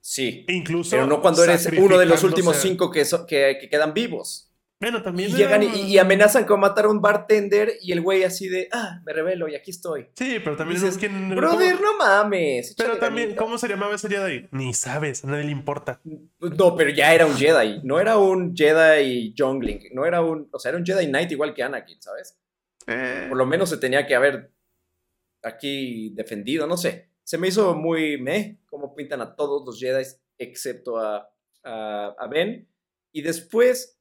Sí. 0.00 0.44
Incluso. 0.48 0.90
Pero 0.90 1.06
no 1.06 1.20
cuando 1.22 1.44
eres 1.44 1.66
uno 1.78 1.96
de 1.96 2.06
los 2.06 2.22
últimos 2.24 2.56
cinco 2.56 2.90
que, 2.90 3.04
so- 3.04 3.24
que, 3.26 3.56
que 3.60 3.68
quedan 3.68 3.94
vivos. 3.94 4.51
Bueno, 4.82 5.00
también. 5.02 5.30
Y 5.30 5.34
llegan 5.34 5.62
y, 5.62 5.66
era- 5.66 5.76
y 5.76 5.98
amenazan 5.98 6.44
con 6.44 6.60
matar 6.60 6.84
a 6.84 6.88
un 6.90 7.00
bartender 7.00 7.72
y 7.80 7.92
el 7.92 8.00
güey 8.02 8.24
así 8.24 8.48
de, 8.48 8.68
ah, 8.72 9.00
me 9.06 9.12
revelo 9.14 9.48
y 9.48 9.54
aquí 9.54 9.70
estoy. 9.70 10.08
Sí, 10.14 10.38
pero 10.44 10.56
también. 10.56 10.80
Dices, 10.80 10.98
¿quién- 10.98 11.30
Brother, 11.34 11.76
cómo- 11.76 11.92
no 11.92 11.98
mames. 11.98 12.74
Pero 12.76 12.98
también, 12.98 13.28
ganita". 13.28 13.42
¿cómo 13.42 13.56
se 13.58 13.68
llamaba 13.68 13.94
ese 13.94 14.08
Jedi? 14.08 14.48
Ni 14.50 14.74
sabes, 14.74 15.24
a 15.24 15.28
nadie 15.28 15.44
le 15.44 15.52
importa. 15.52 16.00
No, 16.04 16.76
pero 16.76 16.90
ya 16.90 17.14
era 17.14 17.24
un 17.26 17.36
Jedi. 17.36 17.80
No 17.84 18.00
era 18.00 18.18
un 18.18 18.54
Jedi 18.56 19.34
jungling. 19.38 19.80
No 19.94 20.04
era 20.04 20.20
un. 20.20 20.48
O 20.52 20.58
sea, 20.58 20.70
era 20.70 20.78
un 20.78 20.84
Jedi 20.84 21.06
Knight 21.06 21.30
igual 21.32 21.54
que 21.54 21.62
Anakin, 21.62 22.02
¿sabes? 22.02 22.36
Eh, 22.88 23.26
Por 23.28 23.38
lo 23.38 23.46
menos 23.46 23.70
se 23.70 23.76
tenía 23.78 24.06
que 24.06 24.14
haber 24.16 24.50
aquí 25.42 26.10
defendido. 26.14 26.66
No 26.66 26.76
sé. 26.76 27.08
Se 27.24 27.38
me 27.38 27.48
hizo 27.48 27.74
muy 27.74 28.20
meh 28.20 28.58
cómo 28.66 28.94
pintan 28.94 29.20
a 29.20 29.34
todos 29.36 29.64
los 29.64 29.78
Jedi 29.78 30.04
excepto 30.38 30.98
a, 30.98 31.30
a, 31.62 32.14
a 32.18 32.26
Ben. 32.28 32.68
Y 33.12 33.22
después 33.22 33.98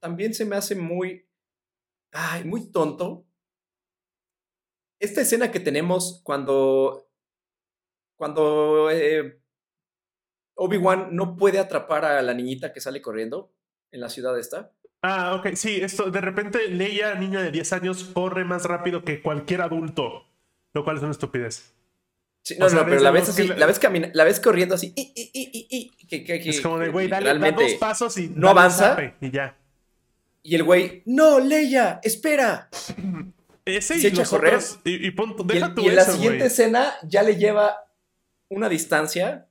también 0.00 0.34
se 0.34 0.44
me 0.44 0.56
hace 0.56 0.74
muy. 0.74 1.28
Ay, 2.12 2.44
muy 2.44 2.70
tonto. 2.70 3.26
Esta 5.00 5.20
escena 5.20 5.50
que 5.50 5.60
tenemos 5.60 6.20
cuando. 6.24 7.08
Cuando. 8.16 8.90
eh, 8.90 9.40
Obi-Wan 10.60 11.14
no 11.14 11.36
puede 11.36 11.60
atrapar 11.60 12.04
a 12.04 12.20
la 12.22 12.34
niñita 12.34 12.72
que 12.72 12.80
sale 12.80 13.00
corriendo 13.00 13.54
en 13.92 14.00
la 14.00 14.08
ciudad 14.08 14.36
esta. 14.38 14.72
Ah, 15.02 15.36
ok, 15.36 15.54
sí, 15.54 15.76
esto, 15.80 16.10
de 16.10 16.20
repente 16.20 16.68
Leia, 16.68 17.14
niña 17.14 17.40
de 17.40 17.52
10 17.52 17.72
años, 17.74 18.02
corre 18.12 18.44
más 18.44 18.64
rápido 18.64 19.04
que 19.04 19.22
cualquier 19.22 19.60
adulto, 19.62 20.26
lo 20.74 20.82
cual 20.82 20.96
es 20.96 21.02
una 21.02 21.12
estupidez. 21.12 21.72
Sí, 22.42 22.56
no, 22.58 22.66
O 22.66 22.68
sea, 22.68 22.80
no, 22.80 22.86
pero 22.88 23.00
la 23.02 23.12
ves 23.12 23.28
así, 23.28 23.46
la- 23.46 23.56
la 23.56 23.66
ves 23.66 23.78
camina- 23.78 24.10
la 24.12 24.24
ves 24.24 24.40
corriendo 24.40 24.74
así, 24.74 24.92
y, 24.96 25.12
y, 25.14 25.30
y, 25.32 25.66
y, 25.70 25.90
y, 25.98 26.06
que, 26.08 26.24
que- 26.24 26.40
que- 26.40 26.50
es 26.50 26.60
como 26.60 26.78
de, 26.80 26.88
güey, 26.88 27.06
dale, 27.06 27.38
da 27.38 27.52
dos 27.52 27.74
pasos 27.74 28.16
y 28.18 28.28
no 28.28 28.48
avanza. 28.48 28.96
y 29.20 29.30
ya. 29.30 29.56
Y 30.42 30.54
el 30.54 30.62
güey, 30.62 31.02
no, 31.06 31.38
Leia, 31.40 32.00
espera. 32.02 32.68
Ese 33.64 33.98
Se 33.98 34.08
y 34.08 34.10
echa 34.10 34.22
a 34.22 34.26
correr. 34.26 34.54
otros- 34.54 34.78
y, 34.84 35.06
y 35.06 35.10
punto, 35.10 35.44
Y, 35.52 35.56
el- 35.56 35.62
en 35.88 35.96
la 35.96 36.04
siguiente 36.04 36.46
escena 36.46 36.94
ya 37.02 37.22
le 37.22 37.36
lleva 37.36 37.84
una 38.48 38.68
distancia 38.68 39.46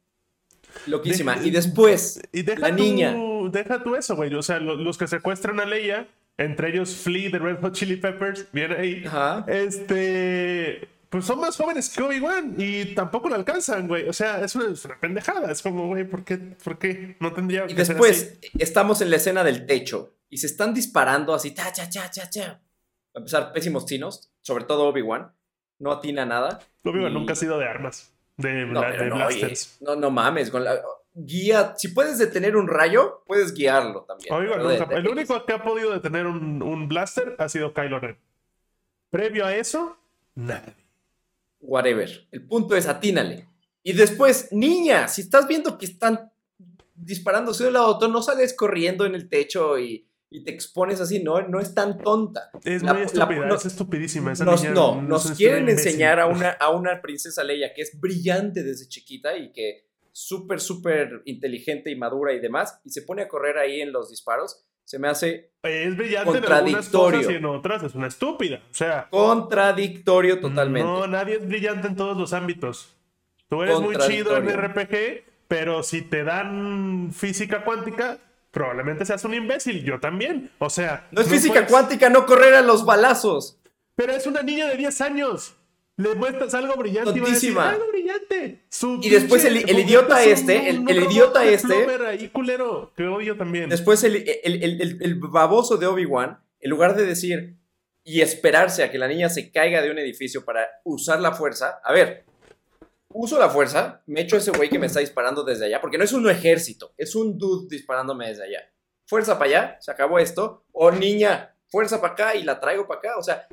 loquísima. 0.87 1.37
Y 1.43 1.51
después, 1.51 2.19
Y 2.31 2.41
deja 2.41 2.61
la 2.61 2.71
niña. 2.71 3.15
Deja 3.51 3.83
tú 3.83 3.95
eso, 3.95 4.15
güey. 4.15 4.33
O 4.33 4.41
sea, 4.41 4.59
lo- 4.59 4.75
los 4.75 4.97
que 4.97 5.07
secuestran 5.07 5.59
a 5.59 5.65
Leia, 5.65 6.07
entre 6.37 6.69
ellos 6.69 6.95
Flea 6.95 7.29
de 7.29 7.39
Red 7.39 7.59
Hot 7.61 7.73
Chili 7.73 7.97
Peppers, 7.97 8.47
viene 8.51 8.75
ahí. 8.75 9.03
Ajá. 9.05 9.45
Este. 9.47 10.87
Pues 11.09 11.23
son 11.23 11.39
más 11.39 11.55
jóvenes 11.55 11.87
que 11.89 12.01
Obi-Wan 12.03 12.55
y 12.57 12.93
tampoco 12.93 13.29
lo 13.29 13.35
alcanzan, 13.35 13.87
güey. 13.87 14.09
O 14.09 14.13
sea, 14.13 14.43
es 14.43 14.53
una, 14.55 14.73
es 14.73 14.83
una 14.83 14.99
pendejada. 14.99 15.49
Es 15.51 15.61
como, 15.61 15.87
güey, 15.87 16.03
¿por 16.03 16.25
qué, 16.25 16.35
¿por 16.37 16.77
qué 16.77 17.15
no 17.21 17.31
tendría 17.31 17.63
Y 17.65 17.75
que 17.75 17.85
ser 17.85 17.95
después 17.95 18.39
estamos 18.59 18.99
en 19.01 19.09
la 19.11 19.15
escena 19.15 19.43
del 19.45 19.65
techo 19.65 20.16
y 20.29 20.37
se 20.37 20.47
están 20.47 20.73
disparando 20.73 21.33
así, 21.33 21.53
cha, 21.53 21.71
cha, 21.71 21.89
cha, 21.89 22.09
cha, 22.11 22.29
cha. 22.29 22.61
A 23.13 23.17
empezar, 23.19 23.51
pésimos 23.53 23.85
chinos, 23.85 24.31
sobre 24.41 24.65
todo 24.65 24.87
Obi-Wan. 24.87 25.31
No 25.79 25.91
atina 25.91 26.25
nada. 26.25 26.59
Obi-Wan 26.83 27.11
y- 27.11 27.13
nunca 27.13 27.33
ha 27.33 27.35
sido 27.35 27.57
de 27.59 27.65
armas, 27.67 28.11
de, 28.37 28.65
No, 28.65 28.79
bla- 28.81 28.91
pero 28.91 29.03
de 29.03 29.09
no, 29.09 29.15
blasters. 29.15 29.77
oye, 29.81 29.85
no, 29.91 29.95
no 29.95 30.11
mames. 30.11 30.49
Con 30.49 30.63
la, 30.63 30.81
guía, 31.13 31.73
si 31.77 31.87
puedes 31.89 32.17
detener 32.19 32.55
un 32.55 32.67
rayo, 32.67 33.23
puedes 33.25 33.53
guiarlo 33.53 34.03
también. 34.03 34.33
Obi-Wan 34.33 34.59
de- 34.67 34.79
nunca- 34.79 34.85
de- 34.85 34.95
el 34.97 35.07
único 35.07 35.45
que 35.45 35.53
ha 35.53 35.63
podido 35.63 35.91
detener 35.91 36.25
un, 36.27 36.61
un 36.61 36.87
blaster 36.87 37.35
ha 37.39 37.47
sido 37.49 37.73
Kylo 37.73 37.99
Ren. 37.99 38.17
Previo 39.09 39.45
a 39.45 39.55
eso, 39.55 39.97
nadie. 40.35 40.73
Whatever. 41.59 42.27
El 42.31 42.45
punto 42.45 42.75
es 42.75 42.87
atínale. 42.87 43.47
Y 43.83 43.93
después, 43.93 44.49
niña, 44.51 45.07
si 45.07 45.21
estás 45.21 45.47
viendo 45.47 45.77
que 45.77 45.85
están 45.85 46.31
disparándose 46.93 47.63
de 47.63 47.67
un 47.69 47.73
lado 47.73 47.85
a 47.87 47.89
otro, 47.95 48.07
no 48.09 48.21
sales 48.21 48.53
corriendo 48.53 49.05
en 49.05 49.15
el 49.15 49.29
techo 49.29 49.79
y, 49.79 50.06
y 50.29 50.43
te 50.43 50.51
expones 50.51 50.99
así, 50.99 51.23
no, 51.23 51.41
no 51.47 51.59
es 51.59 51.73
tan 51.73 51.97
tonta. 51.99 52.49
Es 52.63 52.83
La- 52.83 52.93
muy 52.93 53.01
la- 53.01 53.05
estúpida, 53.07 53.45
no- 53.45 53.55
es 53.55 53.65
estupidísima. 53.65 54.33
Esa 54.33 54.45
Nos, 54.45 54.61
niña 54.61 54.73
no, 54.73 55.01
nos 55.01 55.31
quieren 55.31 55.69
enseñar 55.69 56.19
a 56.19 56.25
una, 56.27 56.49
a 56.59 56.69
una 56.71 57.01
princesa 57.01 57.43
Leia 57.43 57.73
que 57.73 57.81
es 57.81 57.99
brillante 57.99 58.63
desde 58.63 58.87
chiquita 58.87 59.37
y 59.37 59.51
que 59.51 59.87
súper, 60.11 60.59
súper 60.59 61.21
inteligente 61.25 61.91
y 61.91 61.95
madura 61.95 62.33
y 62.33 62.39
demás, 62.39 62.81
y 62.83 62.89
se 62.89 63.03
pone 63.03 63.21
a 63.21 63.27
correr 63.27 63.57
ahí 63.57 63.81
en 63.81 63.91
los 63.91 64.09
disparos. 64.09 64.63
Se 64.83 64.99
me 64.99 65.09
hace 65.09 65.51
Es 65.63 65.95
brillante 65.97 66.37
en 66.37 66.45
algunas 66.45 66.87
Contradictorio. 66.89 67.19
cosas 67.19 67.33
y 67.33 67.35
en 67.35 67.45
otras 67.45 67.83
es 67.83 67.93
una 67.95 68.07
estúpida. 68.07 68.63
O 68.71 68.73
sea, 68.73 69.07
contradictorio 69.11 70.39
totalmente. 70.39 70.87
no, 70.87 71.07
nadie 71.07 71.35
es 71.35 71.47
brillante 71.47 71.87
en 71.87 71.95
todos 71.95 72.17
los 72.17 72.33
ámbitos. 72.33 72.95
Tú 73.49 73.63
eres 73.63 73.79
muy 73.79 73.95
chido 73.97 74.35
en. 74.37 74.47
RPG, 74.49 75.23
pero 75.47 75.83
si 75.83 76.01
te 76.01 76.23
dan 76.23 77.11
física 77.13 77.63
cuántica, 77.63 78.17
probablemente 78.57 79.05
seas 79.05 79.23
un 79.25 79.33
imbécil. 79.33 79.83
Yo 79.83 79.99
también. 79.99 80.51
O 80.59 80.69
sea, 80.69 81.07
no 81.11 81.21
es 81.21 81.27
física 81.27 81.53
puedes- 81.53 81.69
cuántica 81.71 82.09
no 82.09 82.25
correr 82.25 82.53
a 82.55 82.61
los 82.61 82.85
balazos. 82.85 83.59
Pero 83.95 84.13
es 84.13 84.27
una 84.27 84.41
niña 84.43 84.67
de 84.67 84.77
10 84.77 85.01
años. 85.01 85.55
Le 85.99 86.13
muestras 86.13 86.53
algo 86.53 86.75
brillante 86.75 87.09
y 87.15 87.19
va 87.19 87.27
a 87.27 87.31
decir, 87.31 87.53
Tontísima. 87.55 87.69
algo 87.71 87.87
brillante. 87.87 88.65
Su 88.69 88.99
Y 89.01 89.09
después 89.09 89.43
el- 89.45 89.57
el 89.67 89.79
idiota 89.79 90.23
este, 90.23 90.69
el- 90.69 90.87
idiota 90.89 91.43
este- 91.43 91.87
ahí, 92.05 92.29
culero, 92.29 92.93
que 92.95 93.07
odio 93.07 93.35
también. 93.35 93.67
Después 93.69 94.03
el- 94.03 94.23
el 95.01 95.15
baboso 95.15 95.77
de 95.77 95.87
Obi-Wan, 95.87 96.39
en 96.59 96.69
lugar 96.69 96.95
de 96.95 97.05
decir 97.05 97.57
y 98.03 98.21
esperarse 98.21 98.83
a 98.83 98.91
que 98.91 98.99
la 98.99 99.07
niña 99.07 99.29
se 99.29 99.51
caiga 99.51 99.81
de 99.81 99.89
un 99.89 99.97
edificio 99.97 100.45
para 100.45 100.67
usar 100.83 101.19
la 101.19 101.31
fuerza, 101.31 101.79
a 101.83 101.91
ver, 101.91 102.25
uso 103.13 103.39
la 103.39 103.49
fuerza, 103.49 104.03
me 104.05 104.21
echo 104.21 104.37
ese 104.37 104.51
güey 104.51 104.69
que 104.69 104.79
me 104.79 104.87
está 104.87 104.99
disparando 104.99 105.43
desde 105.43 105.65
allá, 105.65 105.81
porque 105.81 105.97
no 105.97 106.03
es 106.03 106.13
un 106.13 106.29
ejército, 106.29 106.93
es 106.97 107.15
un 107.15 107.37
dude 107.37 107.67
disparándome 107.69 108.27
desde 108.27 108.43
allá. 108.43 108.59
Fuerza 109.07 109.37
para 109.39 109.49
allá, 109.49 109.77
se 109.79 109.89
acabó 109.91 110.19
esto. 110.19 110.65
O 110.73 110.91
niña, 110.91 111.55
fuerza 111.69 112.01
para 112.01 112.13
acá 112.13 112.35
y 112.35 112.43
la 112.43 112.59
traigo 112.59 112.87
para 112.87 112.99
acá. 112.99 113.17
O 113.17 113.23
sea, 113.23 113.47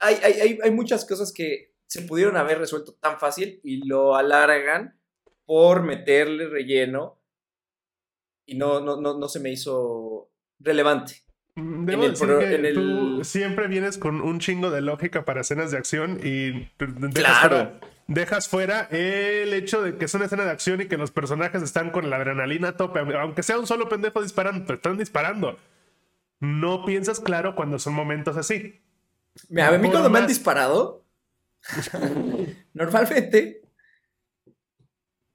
hay, 0.00 0.16
hay, 0.22 0.32
hay, 0.40 0.58
hay 0.62 0.70
muchas 0.72 1.04
cosas 1.04 1.32
que 1.32 1.74
se 1.86 2.02
pudieron 2.02 2.36
haber 2.36 2.58
resuelto 2.58 2.94
tan 2.94 3.18
fácil 3.20 3.60
y 3.62 3.86
lo 3.86 4.16
alargan 4.16 4.98
por 5.46 5.82
meterle 5.82 6.48
relleno 6.48 7.20
y 8.46 8.56
no, 8.56 8.80
no, 8.80 9.00
no, 9.00 9.16
no 9.18 9.28
se 9.28 9.38
me 9.40 9.50
hizo 9.52 10.30
relevante. 10.58 11.22
Mm, 11.56 11.84
Debo 11.84 12.02
en 12.02 12.04
el 12.06 12.10
decir 12.12 12.26
pro- 12.26 12.38
que 12.40 12.54
el- 12.54 12.74
tú 12.74 13.24
siempre 13.24 13.68
vienes 13.68 13.98
con 13.98 14.20
un 14.20 14.40
chingo 14.40 14.70
de 14.70 14.80
lógica 14.80 15.24
para 15.24 15.40
escenas 15.42 15.70
de 15.70 15.78
acción 15.78 16.20
y 16.22 16.68
dejas, 16.78 17.10
Claro. 17.14 17.80
Dejas 18.10 18.48
fuera 18.48 18.88
el 18.90 19.54
hecho 19.54 19.82
de 19.82 19.96
que 19.96 20.04
es 20.04 20.14
una 20.14 20.24
escena 20.26 20.44
de 20.44 20.50
acción 20.50 20.80
y 20.80 20.86
que 20.88 20.96
los 20.98 21.12
personajes 21.12 21.62
están 21.62 21.90
con 21.90 22.10
la 22.10 22.16
adrenalina 22.16 22.68
a 22.68 22.76
tope, 22.76 22.98
aunque 23.00 23.42
sea 23.44 23.58
un 23.58 23.66
solo 23.68 23.88
pendejo 23.88 24.20
disparando, 24.20 24.64
te 24.66 24.74
están 24.74 24.98
disparando. 24.98 25.56
No 26.40 26.84
piensas 26.84 27.20
claro 27.20 27.54
cuando 27.54 27.78
son 27.78 27.94
momentos 27.94 28.36
así. 28.36 28.82
Mira, 29.48 29.68
a 29.68 29.78
mí 29.78 29.88
cuando 29.88 30.10
me 30.10 30.18
han 30.18 30.26
disparado, 30.26 31.04
normalmente, 32.74 33.62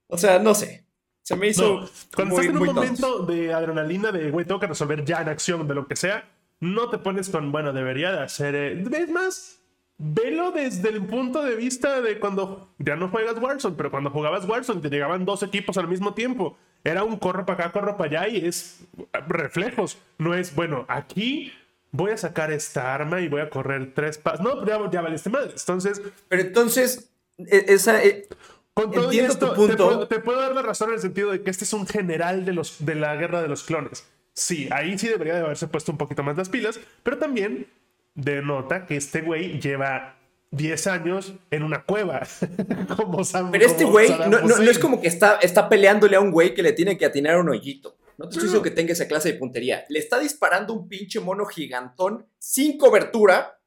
o 0.07 0.17
sea, 0.17 0.39
no 0.39 0.53
sé, 0.53 0.85
se 1.21 1.35
me 1.35 1.47
hizo 1.47 1.81
No, 1.81 1.89
cuando 2.13 2.35
muy, 2.35 2.45
estás 2.45 2.55
en 2.55 2.61
un 2.61 2.65
tonto. 2.67 2.81
momento 2.81 3.25
de 3.25 3.53
adrenalina, 3.53 4.11
de 4.11 4.31
güey, 4.31 4.45
tengo 4.45 4.59
que 4.59 4.67
resolver 4.67 5.05
ya 5.05 5.21
en 5.21 5.29
acción, 5.29 5.67
de 5.67 5.75
lo 5.75 5.87
que 5.87 5.95
sea, 5.95 6.29
no 6.59 6.89
te 6.89 6.97
pones 6.97 7.29
con, 7.29 7.51
bueno, 7.51 7.71
debería 7.73 8.11
de 8.11 8.19
hacer. 8.19 8.55
eh, 8.55 8.83
Es 8.91 9.09
más, 9.09 9.61
velo 9.97 10.51
desde 10.51 10.89
el 10.89 11.05
punto 11.05 11.43
de 11.43 11.55
vista 11.55 12.01
de 12.01 12.19
cuando 12.19 12.73
ya 12.79 12.95
no 12.95 13.09
juegas 13.09 13.37
Warzone, 13.41 13.75
pero 13.77 13.91
cuando 13.91 14.09
jugabas 14.09 14.45
Warzone 14.45 14.81
te 14.81 14.89
llegaban 14.89 15.25
dos 15.25 15.43
equipos 15.43 15.77
al 15.77 15.87
mismo 15.87 16.13
tiempo. 16.13 16.57
Era 16.83 17.03
un 17.03 17.17
corro 17.17 17.45
para 17.45 17.65
acá, 17.65 17.71
corro 17.71 17.97
para 17.97 18.21
allá 18.21 18.27
y 18.29 18.45
es 18.45 18.85
reflejos. 19.27 19.97
No 20.17 20.33
es, 20.33 20.53
bueno, 20.53 20.85
aquí 20.87 21.51
voy 21.91 22.11
a 22.11 22.17
sacar 22.17 22.51
esta 22.51 22.93
arma 22.93 23.21
y 23.21 23.27
voy 23.27 23.41
a 23.41 23.49
correr 23.49 23.93
tres 23.93 24.17
pasos. 24.17 24.41
No, 24.41 24.65
ya, 24.65 24.79
ya 24.91 25.01
valiste 25.01 25.29
madre. 25.29 25.51
Entonces, 25.57 26.01
Pero 26.27 26.41
entonces, 26.41 27.09
e- 27.37 27.65
esa, 27.69 28.03
e- 28.03 28.27
con 28.73 28.91
todo 28.91 29.05
Entiendo 29.05 29.33
esto, 29.33 29.49
tu 29.49 29.55
punto. 29.55 29.71
Te, 29.75 29.83
puedo, 29.83 30.07
te 30.07 30.19
puedo 30.19 30.39
dar 30.41 30.53
la 30.53 30.61
razón 30.61 30.89
en 30.89 30.95
el 30.95 31.01
sentido 31.01 31.31
de 31.31 31.41
que 31.41 31.49
este 31.49 31.63
es 31.63 31.73
un 31.73 31.87
general 31.87 32.45
de, 32.45 32.53
los, 32.53 32.85
de 32.85 32.95
la 32.95 33.15
guerra 33.15 33.41
de 33.41 33.47
los 33.47 33.63
clones. 33.63 34.05
Sí, 34.33 34.67
ahí 34.71 34.97
sí 34.99 35.07
debería 35.07 35.35
de 35.35 35.41
haberse 35.41 35.67
puesto 35.67 35.93
un 35.93 35.97
poquito 35.97 36.21
más 36.21 36.35
las 36.35 36.49
pilas, 36.49 36.79
pero 37.01 37.17
también 37.17 37.67
denota 38.15 38.85
que 38.85 38.95
este 38.95 39.21
güey 39.21 39.59
lleva 39.59 40.17
10 40.51 40.87
años 40.87 41.33
en 41.51 41.63
una 41.63 41.83
cueva. 41.83 42.25
como 42.97 43.21
pero 43.51 43.65
este 43.65 43.83
güey 43.83 44.09
no, 44.09 44.41
no- 44.41 44.57
no 44.57 44.71
es 44.71 44.79
como 44.79 45.01
que 45.01 45.07
está, 45.07 45.37
está 45.41 45.69
peleándole 45.69 46.15
a 46.15 46.21
un 46.21 46.31
güey 46.31 46.53
que 46.53 46.63
le 46.63 46.73
tiene 46.73 46.97
que 46.97 47.05
atinar 47.05 47.37
un 47.37 47.49
hoyito. 47.49 47.97
No 48.17 48.25
te 48.25 48.35
estoy 48.35 48.43
diciendo 48.43 48.63
que 48.63 48.71
tenga 48.71 48.93
esa 48.93 49.07
clase 49.09 49.33
de 49.33 49.37
puntería. 49.37 49.83
Le 49.89 49.99
está 49.99 50.17
disparando 50.19 50.73
un 50.73 50.87
pinche 50.87 51.19
mono 51.19 51.45
gigantón 51.45 52.25
sin 52.39 52.77
cobertura 52.77 53.59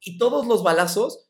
y 0.00 0.16
todos 0.16 0.46
los 0.46 0.62
balazos 0.62 1.28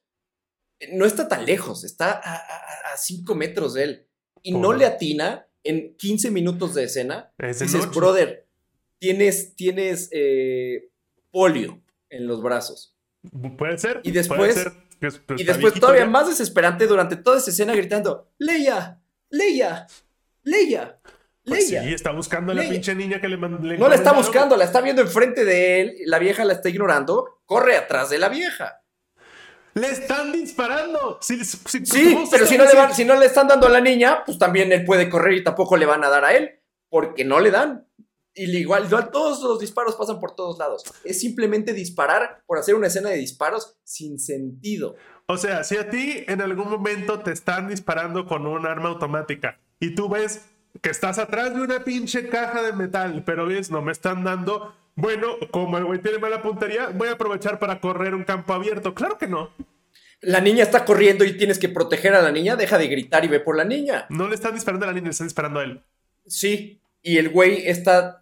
eh, 0.78 0.90
no 0.96 1.04
está 1.04 1.26
tan 1.26 1.44
lejos, 1.44 1.82
está 1.82 2.12
a 2.12 2.96
5 2.96 3.34
metros 3.34 3.74
de 3.74 3.82
él 3.82 4.06
y 4.42 4.52
no 4.52 4.72
le 4.72 4.86
atina 4.86 5.48
en 5.64 5.96
15 5.96 6.30
minutos 6.30 6.74
de 6.74 6.84
escena. 6.84 7.32
Es 7.38 7.58
Dices, 7.58 7.90
brother, 7.90 8.46
tienes, 9.00 9.56
tienes 9.56 10.08
eh, 10.12 10.89
polio 11.30 11.80
en 12.08 12.26
los 12.26 12.42
brazos. 12.42 12.96
Puede 13.58 13.78
ser. 13.78 14.00
Y 14.02 14.10
después- 14.12 14.54
ser 14.54 14.72
Y 15.36 15.44
después 15.44 15.74
todavía 15.74 16.02
ya. 16.04 16.08
más 16.10 16.28
desesperante 16.28 16.86
durante 16.86 17.16
toda 17.16 17.38
esa 17.38 17.50
escena 17.50 17.74
gritando, 17.74 18.30
Leia, 18.38 19.00
Leia, 19.30 19.86
Leia, 20.42 20.98
Pues 21.44 21.68
Leia. 21.70 21.82
sí, 21.84 21.94
está 21.94 22.12
buscando 22.12 22.52
a 22.52 22.54
la 22.54 22.62
Leia. 22.62 22.72
pinche 22.72 22.94
niña 22.94 23.20
que 23.20 23.28
le 23.28 23.36
mandó. 23.36 23.58
no 23.58 23.88
la 23.88 23.94
está 23.94 24.12
buscando, 24.12 24.56
la 24.56 24.64
está 24.64 24.80
viendo 24.80 25.02
enfrente 25.02 25.44
de 25.44 25.80
él, 25.80 25.94
la 26.06 26.18
vieja 26.18 26.44
la 26.44 26.52
está 26.54 26.68
ignorando, 26.68 27.40
corre 27.46 27.76
atrás 27.76 28.10
de 28.10 28.18
la 28.18 28.28
vieja. 28.28 28.82
¡Le 29.74 29.88
están 29.90 30.32
disparando! 30.32 31.18
Sí, 31.22 31.44
sí, 31.44 31.58
sí, 31.66 31.86
Sí, 31.86 32.12
¿cómo 32.14 32.26
se 32.26 32.32
pero 32.32 32.46
si 32.46 32.58
no, 32.58 32.64
le 32.64 32.74
van- 32.74 32.92
si 32.94 33.04
no 33.04 33.14
le 33.16 33.26
están 33.26 33.46
dando 33.46 33.68
a 33.68 33.70
la 33.70 33.80
niña, 33.80 34.24
pues 34.26 34.36
también 34.38 34.72
él 34.72 34.84
puede 34.84 35.08
correr 35.08 35.34
y 35.34 35.44
tampoco 35.44 35.76
le 35.76 35.86
van 35.86 36.02
a 36.02 36.08
dar 36.08 36.24
a 36.24 36.34
él, 36.34 36.60
porque 36.88 37.24
no 37.24 37.38
le 37.38 37.50
dan. 37.52 37.86
Y 38.34 38.44
igual, 38.56 38.86
igual 38.86 39.10
todos 39.10 39.42
los 39.42 39.58
disparos 39.58 39.96
pasan 39.96 40.20
por 40.20 40.34
todos 40.34 40.58
lados. 40.58 40.84
Es 41.04 41.20
simplemente 41.20 41.72
disparar 41.72 42.42
por 42.46 42.58
hacer 42.58 42.74
una 42.74 42.86
escena 42.86 43.10
de 43.10 43.16
disparos 43.16 43.78
sin 43.82 44.18
sentido. 44.18 44.94
O 45.26 45.36
sea, 45.36 45.64
si 45.64 45.76
a 45.76 45.90
ti 45.90 46.24
en 46.26 46.40
algún 46.40 46.70
momento 46.70 47.20
te 47.20 47.32
están 47.32 47.68
disparando 47.68 48.26
con 48.26 48.46
un 48.46 48.66
arma 48.66 48.88
automática 48.88 49.60
y 49.80 49.94
tú 49.94 50.08
ves 50.08 50.46
que 50.80 50.90
estás 50.90 51.18
atrás 51.18 51.54
de 51.54 51.60
una 51.60 51.84
pinche 51.84 52.28
caja 52.28 52.62
de 52.62 52.72
metal, 52.72 53.24
pero 53.24 53.46
ves, 53.46 53.70
no 53.70 53.82
me 53.82 53.92
están 53.92 54.24
dando. 54.24 54.74
Bueno, 54.94 55.36
como 55.50 55.78
el 55.78 55.84
güey 55.84 56.00
tiene 56.00 56.18
mala 56.18 56.42
puntería, 56.42 56.88
voy 56.88 57.08
a 57.08 57.12
aprovechar 57.12 57.58
para 57.58 57.80
correr 57.80 58.14
un 58.14 58.24
campo 58.24 58.52
abierto. 58.52 58.94
Claro 58.94 59.18
que 59.18 59.26
no. 59.26 59.50
La 60.20 60.40
niña 60.40 60.64
está 60.64 60.84
corriendo 60.84 61.24
y 61.24 61.36
tienes 61.36 61.58
que 61.58 61.68
proteger 61.68 62.14
a 62.14 62.22
la 62.22 62.30
niña, 62.30 62.56
deja 62.56 62.76
de 62.76 62.88
gritar 62.88 63.24
y 63.24 63.28
ve 63.28 63.40
por 63.40 63.56
la 63.56 63.64
niña. 63.64 64.06
No 64.10 64.28
le 64.28 64.34
están 64.34 64.54
disparando 64.54 64.84
a 64.84 64.88
la 64.88 64.92
niña, 64.92 65.06
le 65.06 65.10
están 65.10 65.26
disparando 65.26 65.60
a 65.60 65.64
él. 65.64 65.82
Sí, 66.26 66.82
y 67.02 67.16
el 67.18 67.30
güey 67.30 67.66
está 67.66 68.19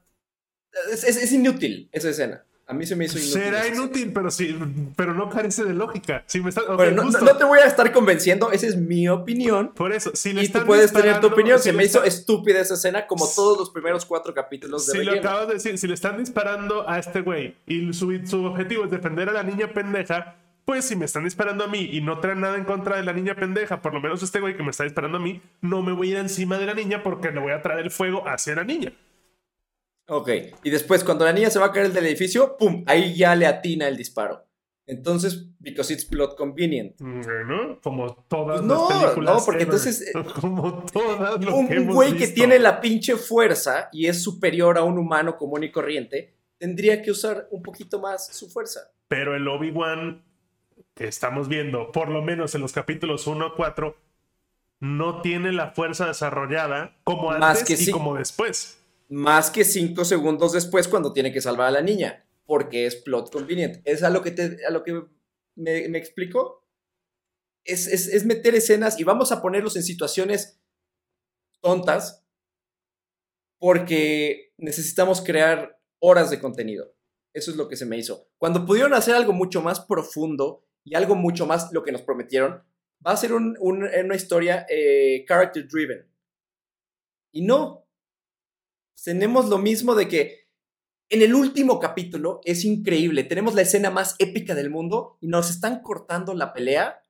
Es, 0.93 1.05
es- 1.05 1.17
es 1.17 1.33
inútil 1.33 1.89
esa 1.93 2.11
escena. 2.11 2.45
A 2.71 2.75
mí 2.75 2.85
se 2.85 2.95
me 2.97 3.07
hizo 3.07 3.17
inútil. 3.19 3.33
Será 3.33 3.67
inútil, 3.67 4.13
pero 4.13 4.31
sí, 4.31 4.55
pero 4.95 5.15
no 5.15 5.31
carece 5.31 5.65
de 5.65 5.73
lógica. 5.73 6.23
Si 6.27 6.39
me 6.43 6.51
está, 6.51 6.61
ok, 6.63 6.77
Bueno, 6.77 7.03
no, 7.05 7.37
te 7.37 7.45
voy 7.45 7.61
a 7.61 7.65
estar 7.65 7.91
convenciendo, 7.93 8.53
esa 8.53 8.67
es 8.67 8.77
mi 8.77 9.09
opinión. 9.09 9.73
Por 9.75 9.95
eso, 9.95 10.11
si 10.15 10.35
le 10.35 10.45
Y 10.45 10.49
tú 10.49 10.67
puedes 10.67 10.93
tener 10.93 11.19
tu 11.21 11.29
opinión. 11.29 11.59
si 11.59 11.71
Se 11.71 11.73
me 11.73 11.85
hizo 11.87 12.05
estúpida 12.05 12.61
esa 12.61 12.75
escena, 12.75 13.07
como 13.07 13.27
todos 13.35 13.57
los 13.59 13.71
primeros 13.71 14.05
cuatro 14.05 14.35
capítulos 14.35 14.87
de 14.87 14.93
Si 14.99 15.03
lo 15.03 15.13
acabas 15.13 15.49
de 15.49 15.55
decir, 15.55 15.79
si 15.79 15.87
le 15.89 15.95
están 15.95 16.19
disparando 16.19 16.87
a 16.87 16.99
este 16.99 17.23
güey 17.23 17.55
y 17.67 17.91
su, 17.95 18.21
su 18.27 18.45
objetivo 18.45 18.85
es 18.85 18.91
defender 18.91 19.31
a 19.31 19.33
la 19.33 19.43
niña 19.45 19.73
pendeja, 19.73 20.37
pues 20.67 20.85
si 20.85 20.95
me 20.95 21.07
están 21.07 21.25
disparando 21.25 21.65
a 21.65 21.69
mí 21.69 21.89
y 21.91 22.03
no 22.03 22.21
traen 22.21 22.41
nada 22.43 22.59
en 22.59 22.65
contra 22.65 22.97
de 22.97 23.03
la 23.03 23.15
niña 23.15 23.35
pendeja, 23.35 23.81
por 23.81 23.95
lo 23.95 24.03
menos 24.03 24.23
este 24.23 24.41
güey 24.41 24.55
que 24.59 24.63
me 24.63 24.73
está 24.73 24.85
disparando 24.85 25.17
a 25.17 25.21
mí, 25.23 25.41
no 25.63 25.81
me 25.81 25.93
voy 25.93 26.09
a 26.09 26.11
ir 26.11 26.17
encima 26.19 26.59
de 26.59 26.67
la 26.67 26.75
niña 26.75 27.03
porque 27.03 27.31
le 27.31 27.41
voy 27.41 27.53
a 27.53 27.63
traer 27.63 27.81
el 27.81 27.91
fuego 27.91 28.29
hacia 28.29 28.55
la 28.57 28.65
niña. 28.65 28.93
Ok, 30.09 30.31
y 30.65 30.71
después 30.71 31.05
cuando 31.05 31.25
la 31.25 31.33
niña 31.33 31.51
se 31.51 31.59
va 31.59 31.67
a 31.67 31.73
caer 31.73 31.93
del 31.93 32.07
edificio, 32.07 32.57
¡pum! 32.57 32.83
Ahí 32.87 33.15
ya 33.15 33.35
le 33.35 33.47
atina 33.47 33.89
el 33.89 33.97
disparo. 33.97 34.45
Entonces, 34.87 35.47
because 35.61 35.93
it's 35.93 36.07
plot 36.07 36.35
convenient. 36.35 36.97
Bueno, 36.99 37.79
como 37.83 38.15
todas 38.27 38.61
Pues 38.61 38.67
no, 38.67 38.89
las 38.89 39.03
películas. 39.03 39.35
no, 39.35 39.45
porque 39.45 39.63
ever. 39.65 39.75
entonces, 39.75 40.01
eh, 40.09 40.13
como 40.41 40.83
todas 40.87 41.45
lo 41.45 41.57
Un 41.57 41.87
güey 41.93 42.17
que 42.17 42.29
tiene 42.29 42.59
la 42.59 42.81
pinche 42.81 43.17
fuerza 43.17 43.91
y 43.93 44.07
es 44.07 44.23
superior 44.23 44.79
a 44.79 44.83
un 44.85 44.97
humano 44.97 45.37
común 45.37 45.63
y 45.65 45.71
corriente, 45.71 46.35
tendría 46.57 47.03
que 47.03 47.11
usar 47.11 47.47
un 47.51 47.63
poquito 47.63 48.01
más 48.01 48.35
su 48.35 48.49
fuerza. 48.49 48.81
Pero 49.09 49.37
el 49.37 49.47
Obi-Wan 49.47 50.25
que 50.95 51.07
estamos 51.07 51.49
viendo, 51.49 51.93
por 51.93 52.09
lo 52.09 52.23
menos 52.23 52.55
en 52.55 52.63
los 52.63 52.73
capítulos 52.73 53.27
1 53.27 53.45
a 53.47 53.55
4, 53.55 53.95
no 54.81 55.21
tiene 55.21 55.53
la 55.53 55.73
fuerza 55.73 56.07
desarrollada 56.07 56.97
como 57.05 57.31
Más 57.31 57.43
antes 57.61 57.65
que 57.65 57.75
y 57.75 57.85
sí. 57.87 57.91
como 57.91 58.15
después. 58.17 58.78
Más 59.09 59.51
que 59.51 59.65
cinco 59.65 60.05
segundos 60.05 60.53
después 60.53 60.87
cuando 60.89 61.13
tiene 61.13 61.33
que 61.33 61.41
salvar 61.41 61.69
a 61.69 61.71
la 61.73 61.83
niña, 61.83 62.27
porque 62.45 62.87
es 62.87 62.97
plot 62.97 63.31
convenient. 63.33 63.81
Es 63.85 64.03
a 64.03 64.11
lo 64.11 64.23
que, 64.23 64.31
te, 64.33 64.59
a 64.67 64.71
lo 64.71 64.83
que 64.85 64.93
me, 65.57 65.89
me 65.89 65.99
explico. 65.99 66.67
Es, 67.65 67.87
es- 67.87 68.09
es 68.09 68.25
meter 68.25 68.55
escenas 68.55 68.99
y 69.01 69.05
vamos 69.05 69.33
a 69.33 69.41
ponerlos 69.43 69.77
en 69.77 69.83
situaciones 69.83 70.61
tontas 71.61 72.25
porque 73.59 74.53
necesitamos 74.59 75.21
crear 75.21 75.81
horas 76.01 76.31
de 76.31 76.41
contenido. 76.41 76.95
Eso 77.35 77.51
es 77.51 77.57
lo 77.57 77.69
que 77.69 77.77
se 77.77 77.87
me 77.87 77.99
hizo. 77.99 78.29
Cuando 78.39 78.65
pudieron 78.65 78.95
hacer 78.95 79.15
algo 79.15 79.33
mucho 79.33 79.61
más 79.63 79.81
profundo 79.81 80.65
y 80.85 80.95
algo 80.95 81.15
mucho 81.15 81.47
más 81.47 81.73
lo 81.73 81.83
que 81.83 81.93
nos 81.93 82.03
prometieron, 82.03 82.63
va 83.07 83.13
a 83.13 83.17
ser 83.17 83.33
un- 83.33 83.57
una 83.61 84.15
historia 84.17 84.67
eh, 84.69 85.25
character 85.27 85.67
driven. 85.69 86.07
Y 87.33 87.43
no. 87.43 87.88
Tenemos 89.03 89.49
lo 89.49 89.59
mismo 89.59 89.95
de 89.95 90.09
que 90.09 90.49
en 91.09 91.23
el 91.23 91.35
último 91.35 91.81
capítulo 91.81 92.41
es 92.45 92.65
increíble. 92.65 93.25
Tenemos 93.25 93.55
la 93.55 93.63
escena 93.63 93.91
más 93.91 94.15
épica 94.19 94.55
del 94.55 94.71
mundo 94.71 95.17
y 95.21 95.29
nos 95.29 95.51
están 95.51 95.81
cortando 95.83 96.35
la 96.35 96.53
pelea 96.53 97.01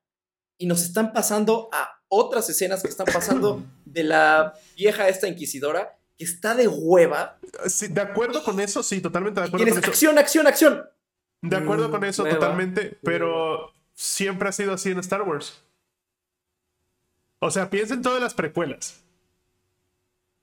y 0.57 0.67
nos 0.67 0.83
están 0.83 1.13
pasando 1.13 1.69
a 1.73 2.01
otras 2.09 2.49
escenas 2.49 2.83
que 2.83 2.89
están 2.89 3.07
pasando 3.07 3.63
de 3.85 4.05
la 4.05 4.55
vieja 4.77 5.09
esta 5.09 5.29
inquisidora 5.29 5.99
que 6.17 6.25
está 6.25 6.55
de 6.55 6.69
hueva. 6.69 7.39
Sí, 7.67 7.89
de 7.89 8.01
acuerdo 8.01 8.43
con 8.43 8.61
eso, 8.61 8.83
sí, 8.83 9.01
totalmente 9.01 9.41
de 9.41 9.47
acuerdo 9.47 9.65
Tienes 9.65 9.75
con 9.81 9.85
eso. 9.85 9.91
acción, 9.91 10.19
acción, 10.19 10.47
acción. 10.47 10.85
De 11.43 11.57
acuerdo 11.57 11.89
Mm, 11.89 11.93
con 11.93 12.05
eso, 12.05 12.23
hueva, 12.25 12.35
totalmente. 12.37 12.99
Pero 13.03 13.73
siempre 13.95 14.49
ha 14.49 14.53
sido 14.53 14.73
así 14.73 14.91
en 14.91 14.99
Star 14.99 15.23
Wars. 15.23 15.63
O 17.41 17.51
sea, 17.51 17.71
piensa 17.71 17.95
en 17.95 18.03
todas 18.03 18.21
las 18.21 18.35
precuelas. 18.35 19.05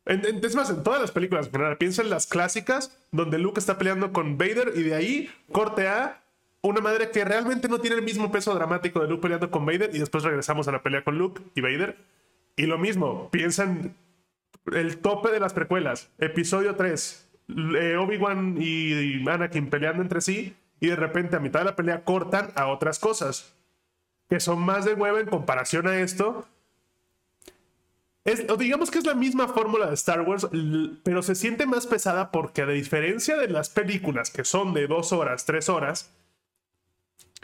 En- 0.05 0.43
es 0.43 0.55
más, 0.55 0.69
en 0.69 0.83
todas 0.83 1.01
las 1.01 1.11
películas 1.11 1.49
en. 1.51 1.77
Piensa 1.77 2.01
en 2.01 2.09
las 2.09 2.27
clásicas, 2.27 2.95
donde 3.11 3.39
Luke 3.39 3.59
está 3.59 3.77
peleando 3.77 4.11
con 4.13 4.37
Vader 4.37 4.73
y 4.75 4.83
de 4.83 4.95
ahí 4.95 5.31
corte 5.51 5.87
a 5.87 6.21
una 6.61 6.81
madre 6.81 7.11
que 7.11 7.23
realmente 7.25 7.67
no 7.67 7.79
tiene 7.79 7.95
el 7.97 8.01
mismo 8.03 8.31
peso 8.31 8.53
dramático 8.55 8.99
de 8.99 9.07
Luke 9.07 9.21
peleando 9.21 9.51
con 9.51 9.65
Vader 9.65 9.91
y 9.93 9.99
después 9.99 10.23
regresamos 10.23 10.67
a 10.67 10.71
la 10.71 10.81
pelea 10.83 11.03
con 11.03 11.17
Luke 11.17 11.41
y 11.55 11.61
Vader. 11.61 11.97
Y 12.55 12.65
lo 12.67 12.77
mismo, 12.77 13.29
piensa 13.31 13.63
en 13.63 13.95
el 14.73 14.97
tope 14.97 15.29
de 15.31 15.39
las 15.39 15.53
precuelas. 15.53 16.09
Episodio 16.19 16.75
3. 16.75 17.21
eh, 17.77 17.95
Obi-Wan 17.97 18.57
y 18.59 19.27
Anakin 19.29 19.69
peleando 19.69 20.01
entre 20.01 20.21
sí. 20.21 20.55
Y 20.79 20.87
de 20.87 20.95
repente 20.95 21.35
a 21.35 21.39
mitad 21.39 21.59
de 21.59 21.65
la 21.65 21.75
pelea 21.75 22.03
cortan 22.03 22.49
a 22.55 22.67
otras 22.67 22.97
cosas. 22.99 23.55
Que 24.29 24.39
son 24.39 24.59
más 24.59 24.85
de 24.85 24.93
hueva 24.95 25.19
en 25.19 25.27
comparación 25.27 25.87
a 25.87 25.97
esto. 25.99 26.47
Es, 28.25 28.43
o 28.49 28.57
digamos 28.57 28.91
que 28.91 28.97
es 28.97 29.05
la 29.05 29.13
misma 29.13 29.47
fórmula 29.47 29.87
de 29.87 29.93
Star 29.93 30.21
Wars, 30.21 30.47
pero 31.03 31.21
se 31.21 31.35
siente 31.35 31.65
más 31.67 31.85
pesada 31.85 32.31
porque 32.31 32.63
a 32.63 32.65
diferencia 32.65 33.37
de 33.37 33.47
las 33.47 33.69
películas 33.69 34.31
que 34.31 34.43
son 34.43 34.73
de 34.73 34.87
dos 34.87 35.13
horas, 35.13 35.45
tres 35.45 35.69
horas, 35.69 36.11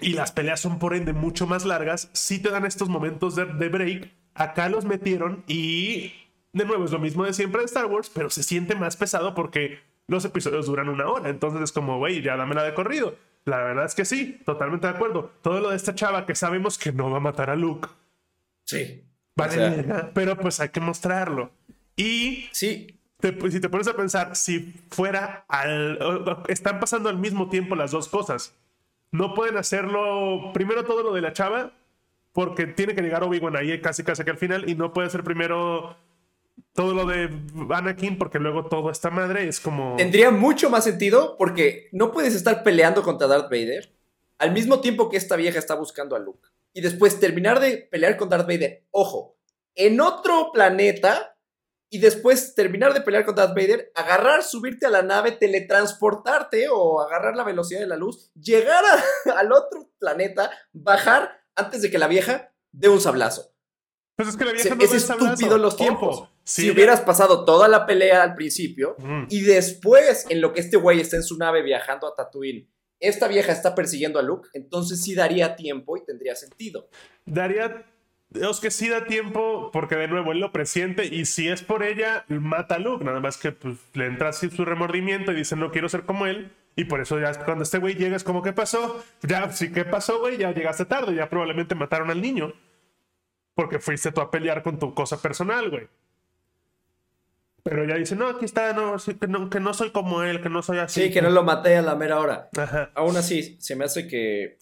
y 0.02 0.14
las 0.14 0.32
peleas 0.32 0.60
son 0.60 0.80
por 0.80 0.96
ende 0.96 1.14
mucho 1.14 1.46
más 1.46 1.66
largas, 1.66 2.10
sí 2.14 2.40
te 2.40 2.50
dan 2.50 2.66
estos 2.66 2.90
momentos 2.90 3.36
de, 3.36 3.46
de 3.46 3.70
break. 3.70 4.12
Acá 4.34 4.70
los 4.70 4.86
metieron 4.86 5.44
y 5.48 6.14
de 6.54 6.66
nuevo 6.66 6.86
es 6.86 6.92
lo 6.92 7.00
mismo 7.00 7.24
de 7.24 7.34
siempre 7.34 7.62
de 7.62 7.66
Star 7.66 7.86
Wars, 7.86 8.10
pero 8.14 8.30
se 8.30 8.42
siente 8.42 8.76
más 8.76 8.98
pesado 8.98 9.36
porque 9.36 9.80
los 10.08 10.26
episodios 10.26 10.66
duran 10.66 10.90
una 10.90 11.08
hora. 11.08 11.30
Entonces 11.30 11.62
es 11.62 11.72
como, 11.72 12.00
güey, 12.00 12.22
ya 12.22 12.36
dámela 12.36 12.64
de 12.64 12.74
corrido. 12.74 13.16
La 13.46 13.58
verdad 13.58 13.86
es 13.86 13.96
que 13.96 14.06
sí, 14.06 14.40
totalmente 14.46 14.88
de 14.88 14.94
acuerdo. 14.94 15.32
Todo 15.42 15.60
lo 15.62 15.70
de 15.70 15.76
esta 15.76 15.96
chava 15.96 16.26
que 16.26 16.36
sabemos 16.36 16.78
que 16.78 16.92
no 16.92 17.10
va 17.10 17.18
a 17.18 17.22
matar 17.22 17.50
a 17.50 17.56
Luke. 17.56 17.90
Sí. 18.66 19.04
Vale, 19.48 19.52
O 19.54 19.56
sea, 19.56 19.70
verga, 19.70 20.12
pero 20.14 20.38
pues 20.38 20.60
hay 20.60 20.70
que 20.70 20.80
mostrarlo. 20.80 21.52
Y 21.96 22.46
sí, 22.52 22.98
te- 23.20 23.52
si 23.52 23.60
te 23.60 23.70
pones 23.70 23.88
a 23.88 23.94
pensar, 23.96 24.36
si 24.36 24.74
fuera 24.90 25.46
al. 25.48 26.00
Están 26.48 26.80
pasando 26.80 27.10
al 27.10 27.18
mismo 27.18 27.50
tiempo 27.50 27.76
las 27.76 27.92
dos 27.92 28.08
cosas. 28.08 28.54
No 29.12 29.34
pueden 29.34 29.58
hacerlo. 29.58 30.52
Primero 30.54 30.86
todo 30.86 31.04
lo 31.04 31.14
de 31.14 31.22
la 31.22 31.34
chava, 31.34 31.72
porque 32.34 32.66
tiene 32.66 32.96
que 32.96 33.02
llegar 33.02 33.24
Obi-Wan 33.24 33.56
ahí 33.58 33.80
casi 33.82 34.04
casi 34.04 34.24
que 34.24 34.32
al 34.32 34.38
final, 34.38 34.70
y 34.70 34.76
no 34.76 34.94
puede 34.94 35.10
ser 35.10 35.24
primero 35.24 35.96
todo 36.74 36.94
lo 36.94 37.06
de 37.06 37.30
Anakin, 37.70 38.18
porque 38.18 38.40
luego 38.40 38.66
todo 38.66 38.90
esta 38.90 39.10
madre 39.10 39.48
es 39.48 39.60
como. 39.60 39.96
Tendría 39.98 40.32
mucho 40.32 40.70
más 40.70 40.86
sentido 40.86 41.36
porque 41.38 41.90
no 41.92 42.12
puedes 42.12 42.34
estar 42.36 42.64
peleando 42.64 43.04
contra 43.04 43.28
Darth 43.28 43.50
Vader 43.52 43.92
al 44.38 44.54
mismo 44.54 44.80
tiempo 44.80 45.10
que 45.10 45.18
esta 45.18 45.36
vieja 45.36 45.60
está 45.60 45.76
buscando 45.76 46.16
a 46.16 46.20
Luke. 46.20 46.48
Y 46.74 46.82
después 46.82 47.20
terminar 47.20 47.60
de 47.60 47.78
pelear 47.92 48.18
con 48.18 48.30
Darth 48.30 48.48
Vader, 48.48 48.86
ojo, 48.92 49.38
en 49.76 50.00
otro 50.02 50.52
planeta. 50.54 51.28
Y 51.94 52.00
después 52.00 52.56
terminar 52.56 52.94
de 52.94 53.02
pelear 53.02 53.26
con 53.26 53.36
Darth 53.36 53.54
Vader, 53.54 53.92
agarrar, 53.96 54.44
subirte 54.44 54.86
a 54.86 54.90
la 54.90 55.02
nave, 55.02 55.34
teletransportarte 55.34 56.70
o 56.70 57.02
agarrar 57.02 57.36
la 57.36 57.44
velocidad 57.44 57.82
de 57.82 57.88
la 57.88 57.98
luz, 57.98 58.32
llegar 58.34 58.82
a- 58.86 59.32
al 59.40 59.52
otro 59.52 59.90
planeta, 60.00 60.52
bajar 60.72 61.42
antes 61.56 61.82
de 61.82 61.92
que 61.92 61.98
la 62.00 62.08
vieja 62.08 62.54
dé 62.72 62.88
un 62.88 63.02
sablazo. 63.02 63.54
Pues 64.16 64.30
es 64.30 64.38
que 64.38 64.46
la 64.46 64.52
Se- 64.52 64.56
vieja 64.56 64.76
no 64.76 64.84
es 64.84 64.90
da 64.90 64.96
el 64.96 65.02
sablazo. 65.02 65.34
estúpido 65.34 65.58
los 65.58 65.74
Ojo, 65.74 65.84
tiempos. 65.84 66.30
si 66.46 66.70
hubieras 66.72 67.02
pasado 67.02 67.44
toda 67.44 67.68
la 67.68 67.86
pelea 67.86 68.24
al 68.24 68.36
principio, 68.36 68.96
Mm. 69.00 69.26
y 69.30 69.42
después, 69.42 70.26
en 70.30 70.40
lo 70.42 70.54
que 70.54 70.62
este 70.62 70.78
güey 70.78 71.02
está 71.02 71.18
en 71.18 71.24
su 71.24 71.38
nave 71.38 71.62
viajando 71.62 72.08
a 72.08 72.16
Tatooine, 72.16 72.70
esta 73.02 73.28
vieja 73.28 73.52
está 73.52 73.76
persiguiendo 73.76 74.20
a 74.20 74.22
Luke, 74.22 74.48
entonces 74.54 75.02
sí 75.02 75.16
daría 75.16 75.56
tiempo 75.56 75.98
y 75.98 76.06
tendría 76.06 76.36
sentido. 76.36 76.88
Daría. 77.26 77.86
Es 78.34 78.62
que 78.62 78.72
sí 78.72 78.88
da 78.88 79.06
tiempo, 79.06 79.72
porque 79.74 79.98
de 79.98 80.08
nuevo 80.08 80.32
él 80.32 80.40
lo 80.40 80.54
presiente 80.54 81.06
y 81.06 81.26
si 81.26 81.50
es 81.50 81.64
por 81.64 81.84
ella, 81.84 82.24
mata 82.30 82.76
a 82.76 82.80
Luke. 82.80 83.04
Nada 83.04 83.20
más 83.20 83.38
que 83.38 83.52
pues, 83.52 83.78
le 83.94 84.06
entra 84.06 84.30
así 84.30 84.50
su 84.50 84.64
remordimiento 84.64 85.34
y 85.34 85.36
dice 85.36 85.58
no 85.58 85.70
quiero 85.72 85.90
ser 85.90 86.04
como 86.04 86.28
él. 86.28 86.50
Y 86.78 86.86
por 86.86 87.02
eso 87.02 87.20
ya 87.20 87.34
cuando 87.44 87.64
este 87.64 87.80
güey 87.80 87.96
llega 87.96 88.16
es 88.16 88.24
como, 88.24 88.42
¿qué 88.42 88.54
pasó? 88.54 89.04
Ya, 89.24 89.52
sí, 89.52 89.74
¿qué 89.74 89.84
pasó, 89.84 90.20
güey? 90.20 90.38
Ya 90.38 90.54
llegaste 90.54 90.86
tarde, 90.86 91.14
ya 91.14 91.30
probablemente 91.30 91.76
mataron 91.76 92.10
al 92.10 92.22
niño. 92.22 92.54
Porque 93.54 93.80
fuiste 93.80 94.14
tú 94.14 94.22
a 94.22 94.32
pelear 94.32 94.64
con 94.64 94.80
tu 94.80 94.94
cosa 94.94 95.22
personal, 95.22 95.70
güey. 95.70 95.90
Pero 97.64 97.84
ella 97.84 97.96
dice, 97.96 98.16
no, 98.16 98.28
aquí 98.28 98.46
está, 98.46 98.74
no, 98.74 98.98
que, 98.98 99.28
no, 99.28 99.50
que 99.50 99.60
no 99.60 99.74
soy 99.74 99.92
como 99.92 100.24
él, 100.24 100.42
que 100.42 100.50
no 100.50 100.62
soy 100.62 100.80
así. 100.80 101.04
Sí, 101.04 101.12
que 101.12 101.22
no 101.22 101.30
lo 101.30 101.44
maté 101.44 101.78
a 101.78 101.82
la 101.82 101.96
mera 101.96 102.20
hora. 102.20 102.50
Ajá. 102.58 102.92
Aún 102.96 103.18
así, 103.18 103.58
se 103.60 103.76
me 103.76 103.86
hace 103.86 104.08
que, 104.08 104.58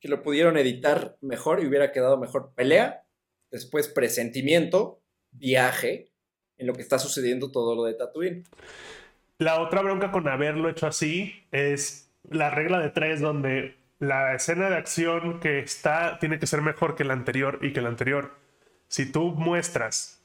que 0.00 0.08
lo 0.08 0.22
pudieron 0.22 0.56
editar 0.56 1.16
mejor 1.20 1.62
y 1.62 1.66
hubiera 1.66 1.92
quedado 1.92 2.18
mejor 2.18 2.52
pelea, 2.54 3.04
después 3.50 3.88
presentimiento, 3.88 5.02
viaje, 5.30 6.10
en 6.58 6.66
lo 6.66 6.74
que 6.74 6.82
está 6.82 6.98
sucediendo 6.98 7.50
todo 7.50 7.74
lo 7.74 7.84
de 7.84 7.94
Tatooine. 7.94 8.44
La 9.38 9.60
otra 9.62 9.80
bronca 9.80 10.12
con 10.12 10.28
haberlo 10.28 10.68
hecho 10.68 10.86
así 10.86 11.46
es 11.50 12.10
la 12.28 12.50
regla 12.50 12.78
de 12.80 12.90
tres, 12.90 13.20
donde 13.20 13.76
la 13.98 14.34
escena 14.34 14.68
de 14.68 14.76
acción 14.76 15.40
que 15.40 15.60
está 15.60 16.18
tiene 16.18 16.38
que 16.38 16.46
ser 16.46 16.60
mejor 16.60 16.96
que 16.96 17.04
la 17.04 17.14
anterior 17.14 17.58
y 17.62 17.72
que 17.72 17.80
la 17.80 17.88
anterior. 17.88 18.36
Si 18.88 19.10
tú 19.10 19.30
muestras 19.30 20.19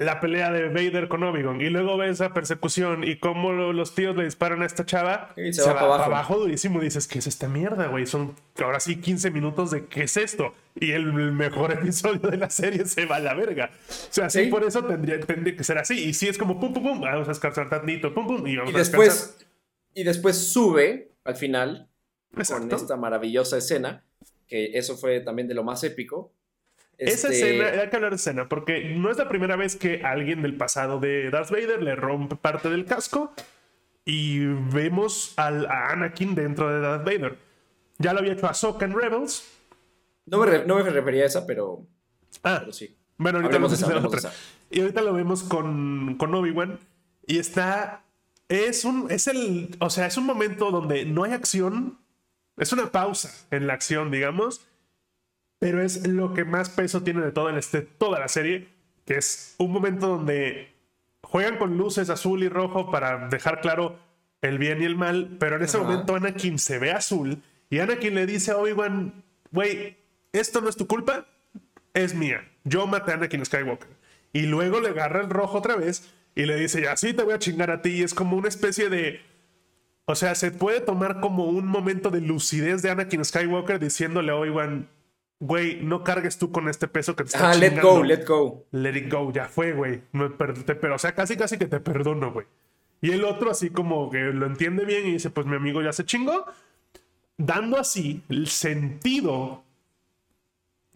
la 0.00 0.18
pelea 0.18 0.50
de 0.50 0.68
Vader 0.68 1.08
con 1.08 1.22
Obi-Wan 1.22 1.60
y 1.60 1.68
luego 1.68 1.96
ves 1.98 2.12
esa 2.12 2.32
persecución 2.32 3.04
y 3.04 3.18
cómo 3.18 3.52
lo- 3.52 3.72
los 3.74 3.94
tíos 3.94 4.16
le 4.16 4.24
disparan 4.24 4.62
a 4.62 4.66
esta 4.66 4.86
chava, 4.86 5.34
Y 5.36 5.52
se 5.52 5.60
va 5.62 5.74
para 5.74 5.86
abajo. 5.86 6.04
abajo 6.04 6.38
durísimo. 6.38 6.80
Dices, 6.80 7.06
¿qué 7.06 7.18
es 7.18 7.26
esta 7.26 7.48
mierda, 7.48 7.86
güey? 7.88 8.06
Son 8.06 8.34
ahora 8.62 8.80
sí 8.80 8.96
15 8.96 9.30
minutos 9.30 9.70
de 9.70 9.84
¿qué 9.86 10.04
es 10.04 10.16
esto? 10.16 10.54
Y 10.74 10.92
el 10.92 11.12
mejor 11.12 11.70
episodio 11.92 12.30
de 12.30 12.38
la 12.38 12.48
serie 12.48 12.86
se 12.86 13.04
va 13.04 13.16
a 13.16 13.20
la 13.20 13.34
verga. 13.34 13.70
O 13.74 14.12
sea, 14.12 14.30
sí, 14.30 14.44
Sí. 14.44 14.50
por 14.50 14.64
eso 14.64 14.82
tendría, 14.84 15.20
tendría 15.20 15.54
que 15.54 15.64
ser 15.64 15.76
así. 15.76 16.02
Y 16.02 16.14
si 16.14 16.28
es 16.28 16.38
como 16.38 16.58
pum, 16.58 16.72
pum, 16.72 16.82
pum, 16.82 17.00
vamos 17.02 17.28
a 17.28 17.30
descansar 17.32 17.68
tantito, 17.68 18.14
pum, 18.14 18.26
pum, 18.26 18.46
y 18.46 18.56
vamos 18.56 18.72
Y 18.72 18.76
a 18.76 18.78
descansar. 18.78 19.06
después, 19.10 19.46
y 19.92 20.02
después 20.04 20.36
sube 20.50 21.10
al 21.24 21.36
final 21.36 21.88
con 22.48 22.72
esta 22.72 22.96
maravillosa 22.96 23.58
escena, 23.58 24.02
que 24.46 24.78
eso 24.78 24.96
fue 24.96 25.20
también 25.20 25.46
de 25.46 25.54
lo 25.54 25.62
más 25.62 25.84
épico. 25.84 26.32
Esa 27.00 27.28
Este, 27.28 27.56
escena, 27.56 27.80
hay 27.82 27.88
que 27.88 27.96
hablar 27.96 28.10
de 28.12 28.16
escena, 28.16 28.48
porque 28.48 28.94
no 28.96 29.10
es 29.10 29.16
la 29.18 29.28
primera 29.28 29.56
vez 29.56 29.76
que 29.76 30.02
alguien 30.04 30.42
del 30.42 30.56
pasado 30.56 31.00
de 31.00 31.30
Darth 31.30 31.50
Vader 31.50 31.82
le 31.82 31.96
rompe 31.96 32.36
parte 32.36 32.68
del 32.68 32.84
casco 32.84 33.32
y 34.04 34.44
vemos 34.46 35.32
al, 35.36 35.66
a 35.66 35.90
Anakin 35.92 36.34
dentro 36.34 36.68
de 36.72 36.80
Darth 36.80 37.04
Vader. 37.04 37.38
Ya 37.98 38.12
lo 38.12 38.20
había 38.20 38.32
hecho 38.32 38.46
Ahsoka 38.46 38.84
en 38.84 38.92
Rebels. 38.98 39.44
No 40.26 40.38
me, 40.38 40.46
re- 40.46 40.64
no 40.66 40.76
me 40.76 40.82
refería 40.82 41.24
a 41.24 41.26
esa, 41.26 41.46
pero, 41.46 41.86
Ah, 42.42 42.58
pero 42.60 42.72
sí. 42.72 42.96
bueno, 43.18 43.38
ahorita 43.38 43.56
vamos 43.56 43.72
a 43.72 43.74
esa, 43.74 43.86
hacer 43.86 43.96
otra. 44.04 44.18
esa. 44.18 44.32
Y 44.70 44.80
ahorita 44.80 45.02
lo 45.02 45.12
vemos 45.12 45.42
con, 45.42 46.16
con 46.16 46.34
Obi-Wan. 46.34 46.78
Y 47.26 47.38
está. 47.38 48.04
Es 48.48 48.84
un. 48.84 49.10
Es 49.10 49.26
el. 49.26 49.76
O 49.80 49.90
sea, 49.90 50.06
es 50.06 50.16
un 50.16 50.26
momento 50.26 50.70
donde 50.70 51.04
no 51.04 51.24
hay 51.24 51.32
acción. 51.32 51.98
Es 52.56 52.72
una 52.72 52.90
pausa 52.92 53.30
en 53.50 53.66
la 53.66 53.74
acción, 53.74 54.10
digamos. 54.10 54.66
Pero 55.60 55.80
es 55.80 56.08
lo 56.08 56.34
que 56.34 56.44
más 56.44 56.70
peso 56.70 57.02
tiene 57.02 57.20
de 57.20 57.30
toda, 57.30 57.56
este, 57.56 57.82
toda 57.82 58.18
la 58.18 58.26
serie. 58.26 58.66
Que 59.04 59.14
es 59.18 59.54
un 59.58 59.70
momento 59.70 60.08
donde 60.08 60.72
juegan 61.22 61.58
con 61.58 61.76
luces 61.76 62.10
azul 62.10 62.42
y 62.42 62.48
rojo 62.48 62.90
para 62.90 63.28
dejar 63.28 63.60
claro 63.60 63.96
el 64.42 64.58
bien 64.58 64.82
y 64.82 64.86
el 64.86 64.96
mal. 64.96 65.36
Pero 65.38 65.54
en 65.56 65.62
ese 65.62 65.76
Ajá. 65.76 65.86
momento 65.86 66.16
Anakin 66.16 66.58
se 66.58 66.80
ve 66.80 66.90
azul. 66.90 67.40
Y 67.68 67.78
Anakin 67.78 68.16
le 68.16 68.26
dice 68.26 68.50
a 68.50 68.56
Obi-Wan: 68.56 69.22
Güey, 69.52 69.96
esto 70.32 70.60
no 70.60 70.68
es 70.68 70.76
tu 70.76 70.88
culpa 70.88 71.26
es 71.94 72.14
mía. 72.14 72.48
Yo 72.64 72.86
maté 72.86 73.12
a 73.12 73.14
Anakin 73.14 73.44
Skywalker. 73.44 73.88
Y 74.32 74.42
luego 74.42 74.80
le 74.80 74.90
agarra 74.90 75.20
el 75.20 75.30
rojo 75.30 75.58
otra 75.58 75.76
vez 75.76 76.10
y 76.34 76.46
le 76.46 76.56
dice, 76.56 76.82
ya 76.82 76.96
sí 76.96 77.12
te 77.12 77.22
voy 77.22 77.34
a 77.34 77.38
chingar 77.38 77.70
a 77.70 77.82
ti. 77.82 77.90
Y 77.90 78.02
es 78.02 78.14
como 78.14 78.36
una 78.36 78.48
especie 78.48 78.88
de... 78.88 79.20
O 80.04 80.14
sea, 80.14 80.34
se 80.34 80.50
puede 80.50 80.80
tomar 80.80 81.20
como 81.20 81.44
un 81.44 81.66
momento 81.66 82.10
de 82.10 82.20
lucidez 82.20 82.82
de 82.82 82.90
Anakin 82.90 83.24
Skywalker 83.24 83.78
diciéndole 83.78 84.32
a 84.32 84.36
Obi-Wan, 84.36 84.88
güey, 85.40 85.80
no 85.82 86.04
cargues 86.04 86.38
tú 86.38 86.52
con 86.52 86.68
este 86.68 86.86
peso 86.86 87.16
que 87.16 87.24
te 87.24 87.28
está 87.30 87.50
Ah, 87.50 87.54
let 87.54 87.80
go, 87.80 88.02
let 88.04 88.24
go. 88.26 88.66
Let 88.70 88.96
it 88.96 89.12
go, 89.12 89.32
ya 89.32 89.46
fue, 89.48 89.72
güey. 89.72 90.02
No, 90.12 90.36
per- 90.36 90.62
te- 90.64 90.74
Pero, 90.76 90.94
o 90.94 90.98
sea, 90.98 91.14
casi 91.14 91.36
casi 91.36 91.58
que 91.58 91.66
te 91.66 91.80
perdono, 91.80 92.32
güey. 92.32 92.46
Y 93.00 93.10
el 93.12 93.24
otro 93.24 93.50
así 93.50 93.70
como 93.70 94.10
que 94.10 94.18
lo 94.18 94.46
entiende 94.46 94.84
bien 94.84 95.06
y 95.06 95.12
dice, 95.12 95.30
pues 95.30 95.46
mi 95.46 95.56
amigo 95.56 95.80
ya 95.82 95.92
se 95.92 96.04
chingó. 96.04 96.44
Dando 97.38 97.78
así 97.78 98.22
el 98.28 98.46
sentido 98.48 99.64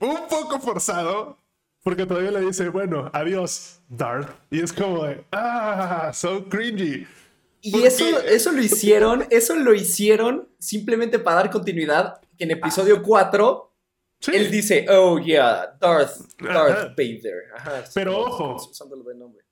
un 0.00 0.28
poco 0.28 0.61
forzado, 0.61 1.38
porque 1.83 2.04
todavía 2.04 2.30
le 2.30 2.40
dice, 2.42 2.68
bueno, 2.68 3.11
adiós, 3.14 3.80
Darth. 3.88 4.28
Y 4.50 4.61
es 4.61 4.72
como 4.72 5.04
de, 5.04 5.24
ah, 5.33 6.11
so 6.12 6.44
cringy. 6.48 7.07
Y 7.62 7.83
eso, 7.85 8.20
eso 8.20 8.52
lo 8.52 8.61
hicieron, 8.61 9.26
eso 9.30 9.57
lo 9.57 9.72
hicieron 9.74 10.46
simplemente 10.59 11.18
para 11.18 11.37
dar 11.37 11.50
continuidad. 11.50 12.20
En 12.38 12.50
episodio 12.50 13.02
4 13.02 13.72
Sí. 14.24 14.32
él 14.34 14.50
dice, 14.50 14.87
oh 14.90 15.18
yeah, 15.18 15.76
Darth, 15.80 16.16
Darth 16.38 16.70
Ajá. 16.78 16.94
Vader. 16.96 17.44
Ajá, 17.56 17.84
Pero 17.94 18.18
ojo. 18.20 18.54
Usándolo 18.70 19.02
de 19.04 19.14
nombre. 19.14 19.44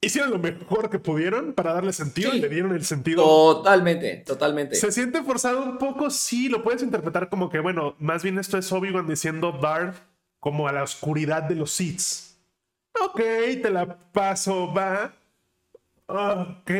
Hicieron 0.00 0.32
lo 0.32 0.38
mejor 0.38 0.90
que 0.90 0.98
pudieron 0.98 1.54
para 1.54 1.72
darle 1.72 1.92
sentido 1.94 2.30
Sí. 2.30 2.36
y 2.36 2.40
le 2.42 2.48
dieron 2.50 2.74
el 2.74 2.84
sentido 2.84 3.24
Totalmente, 3.24 4.18
totalmente. 4.26 4.74
¿Se 4.76 4.92
siente 4.92 5.22
forzado 5.22 5.62
un 5.62 5.78
poco? 5.78 6.10
Sí, 6.10 6.48
lo 6.50 6.62
puedes 6.62 6.82
interpretar 6.82 7.30
como 7.30 7.48
que, 7.48 7.58
bueno, 7.60 7.96
más 7.98 8.22
bien 8.22 8.38
esto 8.38 8.58
es 8.58 8.70
Obi-Wan 8.70 9.06
diciendo 9.06 9.52
Darth 9.52 9.96
como 10.40 10.68
a 10.68 10.72
la 10.72 10.82
oscuridad 10.82 11.44
de 11.44 11.54
los 11.54 11.70
Sith. 11.70 12.36
Ok, 13.02 13.16
te 13.62 13.70
la 13.70 13.96
paso, 14.12 14.72
va. 14.74 15.14
Ok. 16.06 16.70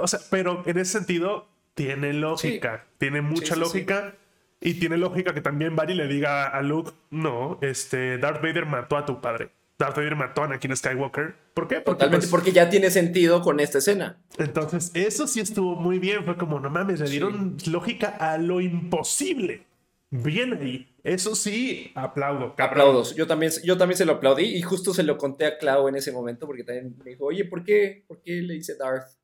O 0.00 0.08
sea, 0.08 0.18
pero 0.30 0.62
en 0.66 0.78
ese 0.78 0.92
sentido 0.98 1.46
tiene 1.74 2.12
lógica. 2.12 2.84
Tiene 2.98 3.20
mucha 3.22 3.46
Sí, 3.46 3.54
sí, 3.54 3.60
lógica. 3.60 4.14
Y 4.60 4.74
tiene 4.74 4.96
lógica 4.96 5.34
que 5.34 5.40
también 5.40 5.76
Barry 5.76 5.94
le 5.94 6.08
diga 6.08 6.46
a 6.46 6.62
Luke, 6.62 6.92
no, 7.10 7.58
este, 7.62 8.18
Darth 8.18 8.42
Vader 8.42 8.66
mató 8.66 8.96
a 8.96 9.06
tu 9.06 9.20
padre. 9.20 9.50
Darth 9.78 9.96
Vader 9.96 10.16
mató 10.16 10.42
a 10.42 10.46
Anakin 10.46 10.76
Skywalker. 10.76 11.36
¿Por 11.54 11.68
qué? 11.68 11.76
Porque 11.76 12.00
Totalmente, 12.00 12.24
pues, 12.24 12.30
porque 12.30 12.52
ya 12.52 12.68
tiene 12.68 12.90
sentido 12.90 13.42
con 13.42 13.60
esta 13.60 13.78
escena. 13.78 14.20
entonces, 14.38 14.90
eso 14.94 15.28
sí 15.28 15.38
estuvo 15.38 15.76
muy 15.76 16.00
bien. 16.00 16.24
Fue 16.24 16.36
como, 16.36 16.58
no 16.58 16.68
mames, 16.68 16.98
le 16.98 17.08
dieron 17.08 17.56
lógica 17.66 18.08
a 18.08 18.38
lo 18.38 18.60
imposible. 18.60 19.66
Bien 20.10 20.54
ahí. 20.54 20.88
Eso 21.04 21.34
sí, 21.34 21.92
aplaudo. 21.94 22.54
Aplaudos. 22.58 23.14
Yo 23.14 23.26
también, 23.26 23.52
yo 23.62 23.76
también 23.76 23.96
se 23.96 24.04
lo 24.04 24.14
aplaudí 24.14 24.44
y 24.44 24.62
justo 24.62 24.92
se 24.92 25.02
lo 25.02 25.16
conté 25.18 25.46
a 25.46 25.58
Clau 25.58 25.88
en 25.88 25.96
ese 25.96 26.12
momento 26.12 26.46
porque 26.46 26.64
también 26.64 26.96
me 27.04 27.10
dijo, 27.10 27.26
oye, 27.26 27.44
¿por 27.44 27.62
qué? 27.62 28.04
¿Por 28.06 28.20
qué 28.22 28.32
le 28.42 28.54
dice 28.54 28.74
Darth? 28.76 29.17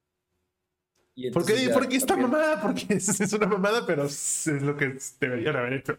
Y 1.16 1.30
¿Por 1.30 1.46
qué, 1.46 1.70
por 1.70 1.88
qué 1.88 1.96
esta 1.96 2.16
mamada? 2.16 2.60
Porque 2.60 2.86
es, 2.88 3.20
es 3.20 3.32
una 3.32 3.46
mamada, 3.46 3.86
pero 3.86 4.04
es 4.04 4.46
lo 4.46 4.76
que 4.76 4.98
deberían 5.20 5.56
haber 5.56 5.74
hecho. 5.74 5.98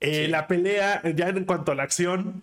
Eh, 0.00 0.24
Sí. 0.24 0.30
La 0.30 0.46
pelea, 0.46 1.02
ya 1.14 1.28
en 1.28 1.44
cuanto 1.44 1.72
a 1.72 1.74
la 1.74 1.82
acción, 1.84 2.42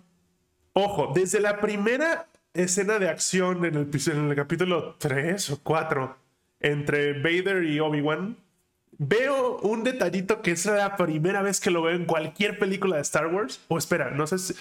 ojo, 0.72 1.12
desde 1.14 1.40
la 1.40 1.60
primera 1.60 2.26
escena 2.54 2.98
de 2.98 3.08
acción 3.08 3.64
en 3.64 3.76
el, 3.76 3.90
en 4.06 4.30
el 4.30 4.36
capítulo 4.36 4.96
3 4.98 5.50
o 5.50 5.60
4 5.62 6.16
entre 6.60 7.12
Vader 7.20 7.64
y 7.64 7.78
Obi-Wan, 7.80 8.36
veo 8.98 9.58
un 9.58 9.84
detallito 9.84 10.42
que 10.42 10.52
es 10.52 10.66
la 10.66 10.96
primera 10.96 11.42
vez 11.42 11.60
que 11.60 11.70
lo 11.70 11.82
veo 11.82 11.94
en 11.94 12.04
cualquier 12.04 12.58
película 12.58 12.96
de 12.96 13.02
Star 13.02 13.26
Wars. 13.28 13.60
O 13.68 13.78
espera, 13.78 14.10
no 14.10 14.26
sé 14.26 14.38
si. 14.38 14.54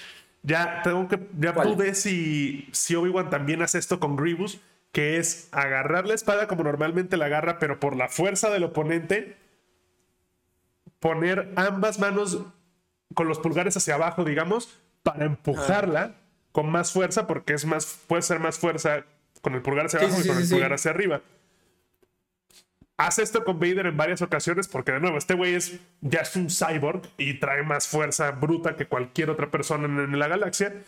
Ya 0.43 0.81
tengo 0.83 1.07
que. 1.07 1.19
Ya 1.39 1.53
¿Cuál? 1.53 1.73
pude 1.73 1.95
si, 1.95 2.67
si 2.71 2.95
Obi-Wan 2.95 3.29
también 3.29 3.61
hace 3.61 3.77
esto 3.77 3.99
con 3.99 4.15
Grievous, 4.15 4.59
que 4.91 5.17
es 5.17 5.47
agarrar 5.51 6.05
la 6.05 6.13
espada 6.13 6.47
como 6.47 6.63
normalmente 6.63 7.17
la 7.17 7.25
agarra, 7.25 7.59
pero 7.59 7.79
por 7.79 7.95
la 7.95 8.09
fuerza 8.09 8.49
del 8.49 8.63
oponente, 8.63 9.37
poner 10.99 11.51
ambas 11.55 11.99
manos 11.99 12.45
con 13.13 13.27
los 13.27 13.39
pulgares 13.39 13.75
hacia 13.77 13.95
abajo, 13.95 14.23
digamos, 14.23 14.77
para 15.03 15.25
empujarla 15.25 16.15
con 16.51 16.69
más 16.69 16.91
fuerza, 16.91 17.27
porque 17.27 17.53
es 17.53 17.65
más, 17.65 17.99
puede 18.07 18.21
ser 18.21 18.39
más 18.39 18.59
fuerza 18.59 19.05
con 19.41 19.55
el 19.55 19.61
pulgar 19.61 19.85
hacia 19.85 19.99
abajo 19.99 20.17
sí, 20.17 20.23
y 20.23 20.27
con 20.27 20.37
sí, 20.37 20.43
el 20.43 20.49
pulgar 20.49 20.73
hacia 20.73 20.91
arriba. 20.91 21.21
Hace 22.97 23.23
esto 23.23 23.43
con 23.43 23.59
Vader 23.59 23.87
en 23.87 23.97
varias 23.97 24.21
ocasiones 24.21 24.67
porque, 24.67 24.91
de 24.91 24.99
nuevo, 24.99 25.17
este 25.17 25.33
güey 25.33 25.55
es, 25.55 25.79
ya 26.01 26.19
es 26.19 26.35
un 26.35 26.49
cyborg 26.49 27.01
y 27.17 27.39
trae 27.39 27.63
más 27.63 27.87
fuerza 27.87 28.29
bruta 28.31 28.75
que 28.75 28.87
cualquier 28.87 29.31
otra 29.31 29.49
persona 29.49 30.03
en 30.03 30.19
la 30.19 30.27
galaxia. 30.27 30.83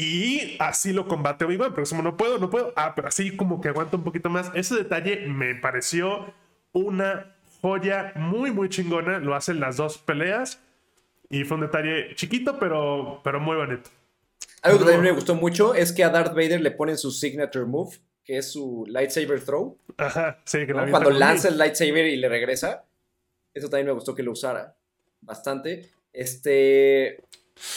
Y 0.00 0.54
así 0.60 0.92
lo 0.92 1.08
combate 1.08 1.44
Obi-Wan, 1.44 1.74
pero 1.74 1.84
como 1.88 2.02
no 2.02 2.16
puedo, 2.16 2.38
no 2.38 2.50
puedo. 2.50 2.72
Ah, 2.76 2.92
pero 2.94 3.08
así 3.08 3.36
como 3.36 3.60
que 3.60 3.66
aguanta 3.66 3.96
un 3.96 4.04
poquito 4.04 4.30
más. 4.30 4.48
Ese 4.54 4.76
detalle 4.76 5.26
me 5.26 5.56
pareció 5.56 6.32
una 6.70 7.34
joya 7.60 8.12
muy, 8.14 8.52
muy 8.52 8.68
chingona. 8.68 9.18
Lo 9.18 9.34
hacen 9.34 9.58
las 9.58 9.76
dos 9.76 9.98
peleas. 9.98 10.60
Y 11.28 11.42
fue 11.42 11.56
un 11.56 11.62
detalle 11.62 12.14
chiquito, 12.14 12.60
pero, 12.60 13.20
pero 13.24 13.40
muy 13.40 13.56
bonito. 13.56 13.90
Algo 14.62 14.78
que 14.78 14.84
también 14.84 15.02
me 15.02 15.10
gustó 15.10 15.34
mucho 15.34 15.74
es 15.74 15.92
que 15.92 16.04
a 16.04 16.10
Darth 16.10 16.32
Vader 16.32 16.60
le 16.60 16.70
ponen 16.70 16.96
su 16.96 17.10
signature 17.10 17.64
move, 17.64 17.96
que 18.22 18.38
es 18.38 18.52
su 18.52 18.84
lightsaber 18.86 19.40
throw. 19.44 19.78
Ajá, 19.96 20.38
sí, 20.44 20.64
que 20.64 20.74
¿no? 20.74 20.86
la 20.86 20.92
Cuando 20.92 21.10
lanza 21.10 21.48
el 21.48 21.58
lightsaber 21.58 22.06
y 22.06 22.16
le 22.18 22.28
regresa. 22.28 22.84
Eso 23.52 23.68
también 23.68 23.88
me 23.88 23.94
gustó 23.94 24.14
que 24.14 24.22
lo 24.22 24.30
usara 24.30 24.76
bastante. 25.22 25.90
Este. 26.12 27.24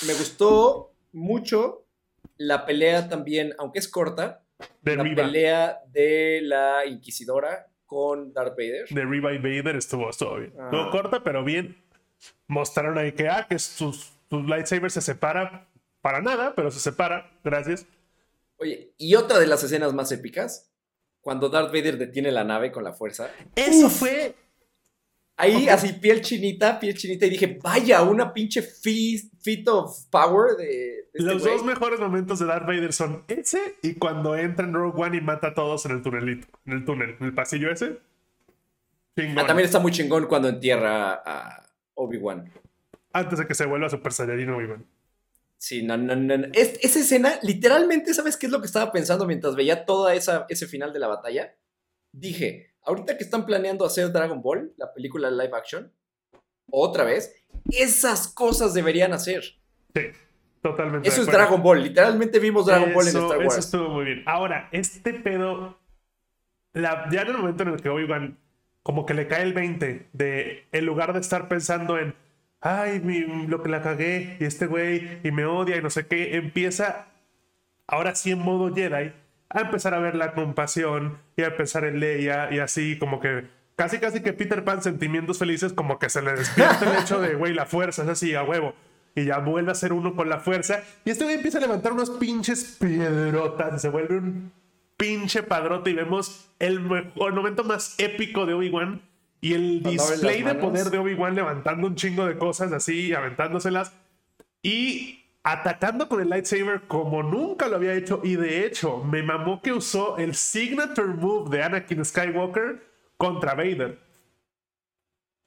Me 0.06 0.14
gustó 0.14 0.94
mucho 1.14 1.81
la 2.46 2.66
pelea 2.66 3.08
también, 3.10 3.54
aunque 3.58 3.80
es 3.80 3.88
corta, 3.88 4.44
de 4.82 4.96
la 4.96 5.04
Riva. 5.04 5.24
pelea 5.24 5.80
de 5.92 6.42
la 6.44 6.86
Inquisidora 6.86 7.68
con 7.86 8.32
Darth 8.34 8.56
Vader. 8.58 8.88
de 8.90 9.06
Riva 9.06 9.34
y 9.34 9.38
Vader 9.38 9.76
estuvo, 9.76 10.10
estuvo 10.10 10.38
bien. 10.38 10.54
Ah. 10.58 10.70
Estuvo 10.72 10.90
corta, 10.92 11.24
pero 11.24 11.44
bien. 11.44 11.84
Mostraron 12.48 12.98
ahí 12.98 13.12
que, 13.12 13.28
ah, 13.28 13.46
que 13.50 13.60
sus, 13.60 14.14
sus 14.30 14.46
lightsabers 14.48 14.94
se 14.94 15.02
separa 15.02 15.68
para 16.02 16.22
nada, 16.22 16.54
pero 16.56 16.72
se 16.72 16.80
separa. 16.80 17.32
Gracias. 17.44 17.86
Oye, 18.58 18.94
y 18.98 19.16
otra 19.16 19.40
de 19.40 19.48
las 19.48 19.64
escenas 19.64 19.94
más 19.94 20.12
épicas, 20.12 20.72
cuando 21.20 21.50
Darth 21.50 21.70
Vader 21.74 21.98
detiene 21.98 22.32
la 22.32 22.44
nave 22.44 22.72
con 22.72 22.84
la 22.84 22.94
fuerza. 22.94 23.30
Eso 23.56 23.88
Uf. 23.88 24.00
fue. 24.00 24.36
Ahí, 25.38 25.68
así, 25.70 25.94
piel 25.94 26.22
chinita, 26.22 26.80
piel 26.80 26.96
chinita, 26.96 27.26
y 27.26 27.32
dije, 27.32 27.60
vaya, 27.64 28.04
una 28.04 28.32
pinche 28.32 28.62
feat, 28.62 29.31
feat 29.42 29.68
of 29.68 30.06
power 30.10 30.56
de, 30.56 30.66
de 30.66 31.06
este 31.14 31.24
Los 31.24 31.44
dos 31.44 31.64
mejores 31.64 32.00
momentos 32.00 32.40
de 32.40 32.46
Darth 32.46 32.66
Vader 32.66 32.94
son 32.94 33.24
ese 33.28 33.78
y 33.82 33.96
cuando 33.96 34.36
entra 34.36 34.66
en 34.66 34.74
Rogue 34.74 35.02
One 35.02 35.18
y 35.18 35.22
mata 35.22 35.48
a 35.48 35.54
todos 35.54 35.86
en 35.86 35.92
el 35.92 36.02
tunelito, 36.02 36.48
en 36.66 36.74
el 36.74 36.86
túnel, 36.86 37.18
en 37.20 37.26
el 37.26 37.34
pasillo 37.34 37.72
ese. 37.72 38.00
Chingón. 39.18 39.40
Ah, 39.40 39.48
también 39.48 39.66
está 39.66 39.80
muy 39.80 39.92
chingón 39.92 40.26
cuando 40.28 40.48
entierra 40.48 41.22
a 41.26 41.70
Obi-Wan. 41.96 42.52
Antes 43.14 43.40
de 43.40 43.48
que 43.48 43.56
se 43.56 43.66
vuelva 43.66 43.90
Super 43.90 44.14
Saiyajin 44.14 44.50
Obi-Wan. 44.50 44.86
Sí, 45.58 45.84
no, 45.84 45.96
no, 45.96 46.16
no. 46.16 46.48
esa 46.54 47.00
escena, 47.00 47.38
literalmente, 47.44 48.16
¿sabes 48.16 48.36
qué 48.36 48.48
es 48.48 48.52
lo 48.52 48.62
que 48.62 48.66
estaba 48.66 48.92
pensando 48.92 49.28
mientras 49.28 49.56
veía 49.56 49.86
toda 49.86 50.16
esa, 50.16 50.48
ese 50.50 50.66
final 50.66 50.92
de 50.92 51.00
la 51.00 51.08
batalla? 51.08 51.56
Dije, 52.12 52.74
ahorita 52.84 53.16
que 53.16 53.24
están 53.24 53.46
planeando 53.46 53.86
hacer 53.86 54.12
Dragon 54.12 54.42
Ball, 54.42 54.74
la 54.78 54.92
película 54.92 55.30
live 55.30 55.52
action, 55.54 55.94
otra 56.72 57.04
vez, 57.04 57.36
esas 57.72 58.28
cosas 58.28 58.74
deberían 58.74 59.14
hacer. 59.14 59.44
Sí, 59.94 60.02
totalmente. 60.62 61.08
Eso 61.08 61.22
es 61.22 61.28
Dragon 61.28 61.62
Ball. 61.62 61.84
Literalmente 61.84 62.40
vimos 62.40 62.66
Dragon 62.66 62.94
Ball 62.94 63.08
en 63.08 63.18
Star 63.18 63.38
Wars. 63.38 63.58
Eso 63.58 63.60
estuvo 63.60 63.90
muy 63.90 64.06
bien. 64.06 64.24
Ahora, 64.26 64.70
este 64.72 65.14
pedo. 65.14 65.78
ya 66.74 67.22
en 67.22 67.28
el 67.28 67.38
momento 67.38 67.64
en 67.64 67.70
el 67.70 67.82
que 67.82 67.90
Obi-Wan 67.90 68.38
como 68.84 69.06
que 69.06 69.14
le 69.14 69.28
cae 69.28 69.44
el 69.44 69.54
20 69.54 70.08
de 70.14 70.66
en 70.72 70.86
lugar 70.86 71.14
de 71.14 71.20
estar 71.20 71.48
pensando 71.48 72.00
en 72.00 72.16
ay, 72.62 73.00
lo 73.48 73.64
que 73.64 73.70
la 73.70 73.82
cagué 73.82 74.38
y 74.40 74.46
este 74.46 74.68
güey 74.68 75.20
y 75.24 75.32
me 75.32 75.46
odia 75.46 75.78
y 75.78 75.82
no 75.82 75.90
sé 75.90 76.08
qué, 76.08 76.38
empieza 76.38 77.08
ahora 77.88 78.16
sí 78.16 78.32
en 78.32 78.40
modo 78.40 78.74
Jedi 78.74 79.14
a 79.50 79.62
empezar 79.62 79.94
a 79.94 80.00
ver 80.00 80.16
la 80.16 80.34
compasión 80.34 81.20
y 81.36 81.42
a 81.42 81.48
empezar 81.48 81.84
en 81.84 82.00
Leia 82.00 82.52
y 82.52 82.60
así 82.60 82.98
como 82.98 83.20
que 83.20 83.48
casi 83.82 83.98
casi 83.98 84.22
que 84.22 84.32
Peter 84.32 84.64
Pan 84.64 84.84
sentimientos 84.84 85.40
felices 85.40 85.74
como 85.74 85.98
que 85.98 86.08
se 86.08 86.22
le 86.22 86.34
despierta 86.34 86.86
el 86.86 87.02
hecho 87.02 87.20
de 87.20 87.34
güey 87.36 87.52
la 87.52 87.66
fuerza 87.66 88.04
es 88.04 88.10
así 88.10 88.36
a 88.36 88.44
huevo. 88.44 88.76
Y 89.16 89.26
ya 89.26 89.40
vuelve 89.40 89.72
a 89.72 89.76
ser 89.76 89.92
uno 89.92 90.16
con 90.16 90.30
la 90.30 90.40
fuerza. 90.40 90.84
Y 91.04 91.10
este 91.10 91.24
güey 91.24 91.38
empieza 91.38 91.58
a 91.58 91.62
levantar 91.62 91.92
unos 91.92 92.12
pinches 92.12 92.78
piedrotas 92.80 93.78
y 93.78 93.80
se 93.80 93.90
vuelve 93.90 94.20
un 94.20 94.52
pinche 94.98 95.42
padrote 95.42 95.90
y 95.90 95.94
vemos 95.96 96.52
el, 96.60 96.76
el 97.16 97.34
momento 97.34 97.64
más 97.64 97.96
épico 97.98 98.46
de 98.46 98.54
Obi-Wan 98.54 99.02
y 99.42 99.56
el 99.56 99.82
display 99.82 100.44
de 100.44 100.54
poder 100.54 100.92
de 100.92 101.00
Obi-Wan 101.00 101.34
levantando 101.34 101.88
un 101.88 101.96
chingo 101.96 102.28
de 102.28 102.38
cosas 102.38 102.72
así, 102.74 103.16
aventándoselas 103.16 103.94
y 104.62 105.26
atacando 105.42 106.08
con 106.08 106.22
el 106.22 106.30
lightsaber 106.30 106.82
como 106.88 107.24
nunca 107.24 107.68
lo 107.68 107.78
había 107.78 107.96
hecho. 107.96 108.22
Y 108.24 108.36
de 108.36 108.64
hecho, 108.64 109.04
me 109.04 109.24
mamó 109.24 109.60
que 109.64 109.74
usó 109.74 110.20
el 110.20 110.36
signature 110.36 111.08
move 111.08 111.50
de 111.50 111.64
Anakin 111.64 112.06
Skywalker 112.06 112.91
contra 113.22 113.54
Vader. 113.54 114.00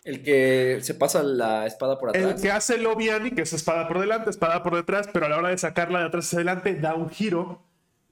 El 0.05 0.23
que 0.23 0.79
se 0.83 0.95
pasa 0.95 1.25
la 1.25 1.67
espada 1.67 1.99
por 1.99 2.11
atrás. 2.11 2.25
El 2.25 2.41
que 2.41 2.53
hace 2.53 2.77
el 2.77 2.87
Obiani, 2.87 3.33
que 3.33 3.43
es 3.43 3.53
espada 3.53 3.89
por 3.89 3.99
delante, 3.99 4.31
espada 4.31 4.63
por 4.63 4.77
detrás, 4.77 5.09
pero 5.13 5.27
a 5.27 5.29
la 5.29 5.39
hora 5.39 5.49
de 5.49 5.59
sacarla 5.59 5.99
de 5.99 6.07
atrás 6.07 6.27
hacia 6.27 6.39
adelante 6.39 6.77
da 6.77 6.95
un 6.95 7.11
giro. 7.11 7.63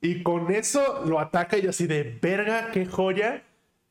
Y 0.00 0.24
con 0.24 0.50
eso 0.50 1.04
lo 1.06 1.20
ataca 1.20 1.58
y 1.58 1.68
así 1.68 1.86
de 1.86 2.18
verga, 2.20 2.72
qué 2.72 2.86
joya 2.86 3.44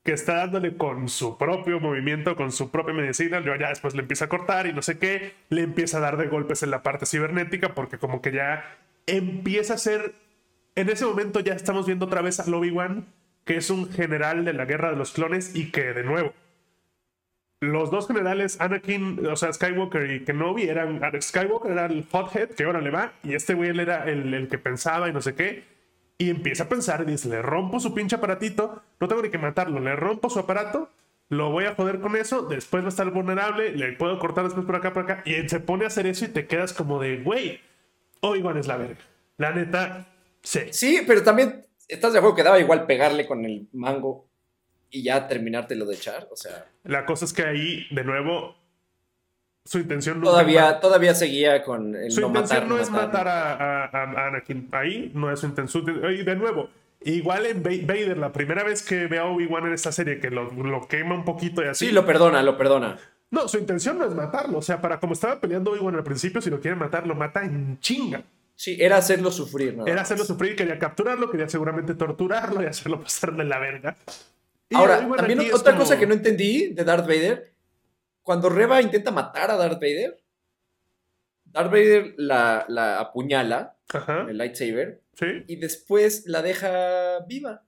que 0.04 0.12
está 0.12 0.38
dándole 0.38 0.76
con 0.76 1.08
su 1.08 1.38
propio 1.38 1.80
movimiento, 1.80 2.36
con 2.36 2.52
su 2.52 2.70
propia 2.70 2.94
medicina, 2.94 3.40
luego 3.40 3.62
ya 3.62 3.70
después 3.70 3.94
le 3.94 4.02
empieza 4.02 4.26
a 4.26 4.30
cortar 4.30 4.66
y 4.66 4.74
no 4.74 4.82
sé 4.82 4.98
qué, 4.98 5.36
le 5.50 5.62
empieza 5.62 6.00
a 6.00 6.02
dar 6.02 6.18
de 6.18 6.28
golpes 6.28 6.64
en 6.64 6.72
la 6.72 6.82
parte 6.82 7.06
cibernética 7.06 7.76
porque 7.76 8.00
como 8.00 8.20
que 8.20 8.32
ya 8.32 8.66
empieza 9.06 9.76
a 9.76 9.78
ser, 9.78 10.16
en 10.74 10.90
ese 10.90 11.06
momento 11.06 11.40
ya 11.40 11.54
estamos 11.54 11.86
viendo 11.86 12.08
otra 12.08 12.24
vez 12.24 12.40
a 12.40 12.44
Obi-Wan, 12.44 13.06
que 13.46 13.58
es 13.58 13.70
un 13.70 13.92
general 13.92 14.46
de 14.46 14.54
la 14.54 14.66
guerra 14.66 14.92
de 14.92 14.98
los 14.98 15.12
clones 15.12 15.56
y 15.56 15.72
que 15.72 15.94
de 15.94 16.04
nuevo, 16.04 16.34
los 17.62 17.92
dos 17.92 18.08
generales, 18.08 18.60
Anakin, 18.60 19.26
o 19.28 19.36
sea, 19.36 19.54
Skywalker 19.54 20.10
y 20.12 20.24
Kenobi, 20.24 20.64
eran, 20.64 21.00
Skywalker 21.22 21.72
era 21.72 21.86
el 21.86 22.06
hothead, 22.12 22.50
que 22.50 22.64
ahora 22.64 22.82
le 22.82 22.90
va, 22.90 23.14
y 23.24 23.36
este 23.36 23.54
güey 23.54 23.70
era 23.70 24.06
el, 24.06 24.34
el 24.34 24.48
que 24.48 24.58
pensaba 24.58 25.10
y 25.10 25.14
no 25.14 25.22
sé 25.22 25.36
qué, 25.36 25.64
y 26.18 26.30
empieza 26.30 26.64
a 26.64 26.70
pensar 26.70 27.04
y 27.08 27.12
dice, 27.12 27.30
le 27.30 27.42
rompo 27.42 27.80
su 27.80 27.94
pinche 27.94 28.16
aparatito, 28.16 28.82
no 29.00 29.08
tengo 29.08 29.22
ni 29.22 29.30
que 29.30 29.38
matarlo, 29.38 29.80
le 29.80 29.96
rompo 29.96 30.30
su 30.30 30.40
aparato, 30.40 30.90
lo 31.30 31.50
voy 31.52 31.66
a 31.66 31.76
joder 31.76 32.00
con 32.00 32.16
eso, 32.16 32.42
después 32.42 32.84
va 32.84 32.88
a 32.88 32.90
estar 32.90 33.10
vulnerable, 33.12 33.72
le 33.72 33.94
puedo 33.94 34.20
cortar 34.20 34.44
después 34.44 34.66
por 34.66 34.76
acá, 34.76 34.92
por 34.92 35.04
acá, 35.04 35.24
y 35.26 35.48
se 35.48 35.60
pone 35.60 35.84
a 35.84 35.88
hacer 35.88 36.08
eso 36.08 36.26
y 36.26 36.30
te 36.30 36.48
quedas 36.48 36.74
como 36.74 37.00
de, 37.00 37.18
güey, 37.18 37.62
Obi-Wan 38.22 38.58
es 38.58 38.68
la 38.68 38.78
verga. 38.78 39.00
La 39.38 39.52
neta, 39.52 40.08
sí. 40.42 40.60
Sí, 40.72 41.04
pero 41.08 41.24
también, 41.24 41.66
¿estás 41.92 42.14
de 42.14 42.20
acuerdo 42.20 42.36
que 42.36 42.44
daba 42.44 42.60
igual 42.60 42.86
pegarle 42.86 43.28
con 43.28 43.46
el 43.46 43.68
mango 43.74 44.26
y 44.90 45.04
ya 45.04 45.28
terminártelo 45.28 45.86
de 45.86 45.96
echar? 45.96 46.28
O 46.32 46.36
sea... 46.36 46.66
La 46.84 47.06
cosa 47.06 47.26
es 47.26 47.34
que 47.34 47.44
ahí, 47.44 47.86
de 47.92 48.04
nuego, 48.04 48.56
su 49.66 49.80
intención 49.80 50.22
todavía, 50.22 50.80
todavía 50.80 51.14
seguía 51.14 51.64
con 51.64 51.96
el 51.96 52.12
su 52.12 52.22
intención 52.22 52.68
no 52.68 52.80
es 52.80 52.90
matar 52.90 53.28
a, 53.28 54.28
Anakin. 54.28 54.70
Ahí 54.72 55.12
no 55.14 55.32
es 55.32 55.42
su 55.42 55.46
intención. 55.46 55.86
Y 56.12 56.24
de 56.24 56.36
nuevo, 56.36 56.70
igual 57.02 57.46
en 57.46 57.62
Vader, 57.62 58.18
la 58.18 58.32
primera 58.32 58.64
vez 58.64 58.84
que 58.84 59.08
ve 59.08 59.20
a 59.20 59.26
Obi-Wan 59.26 59.68
en 59.68 59.74
esta 59.74 59.92
serie, 59.92 60.20
que 60.20 60.32
lo, 60.32 60.88
quema 60.88 61.14
un 61.14 61.26
poquito 61.26 61.64
y 61.64 61.68
así. 61.68 61.88
Sí, 61.88 61.92
lo 61.92 62.06
perdona, 62.06 62.42
lo 62.42 62.58
perdona. 62.58 62.98
No, 63.30 63.48
su 63.48 63.58
intención 63.58 63.98
no 63.98 64.06
es 64.06 64.16
matarlo. 64.16 64.58
O 64.58 64.62
sea, 64.62 64.82
para 64.82 65.00
como 65.00 65.14
estaba 65.14 65.40
peleando 65.40 65.72
Obi-Wan 65.72 65.96
al 65.96 66.04
principio, 66.04 66.42
si 66.42 66.50
lo 66.50 66.60
quiere 66.60 66.76
matar, 66.76 67.06
lo 67.06 67.16
mata 67.16 67.44
en 67.44 67.80
chinga. 67.80 68.24
Sí, 68.62 68.78
era 68.80 68.98
hacerlo 68.98 69.32
sufrir, 69.32 69.76
¿no? 69.76 69.88
Era 69.88 70.04
hacerlo 70.04 70.24
sufrir, 70.24 70.56
quería 70.56 70.78
capturarlo, 70.78 71.32
quería 71.32 71.50
seguramente 71.50 71.96
torturarlo 71.96 72.62
y 72.62 72.68
hacerlo 72.68 73.00
pasarle 73.04 73.44
la 73.44 73.58
verga. 73.58 73.98
Ahora, 74.76 75.00
también 75.18 75.52
otra 75.52 75.76
cosa 75.76 75.98
que 75.98 76.06
no 76.06 76.14
entendí 76.14 76.68
de 76.68 76.84
Darth 76.84 77.08
Vader 77.08 77.56
cuando 78.22 78.50
Reba 78.50 78.80
intenta 78.80 79.10
matar 79.10 79.50
a 79.50 79.58
Darth 79.58 79.82
Vader, 79.82 80.24
Darth 81.44 81.72
Vader 81.72 82.14
la, 82.18 83.00
apuñala, 83.00 83.80
el 84.30 84.38
lightsaber, 84.38 85.02
y 85.48 85.56
después 85.56 86.28
la 86.28 86.44
deja 86.44 87.26
viva. 87.28 87.66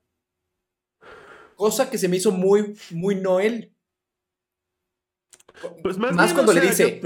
Cosa 1.56 1.90
que 1.90 1.98
se 1.98 2.08
me 2.08 2.18
hizo 2.18 2.30
muy, 2.30 2.78
muy 2.92 3.16
Noel. 3.16 3.74
Pues 5.82 5.98
más, 5.98 6.34
cuando 6.34 6.54
le 6.54 6.62
dice, 6.62 7.02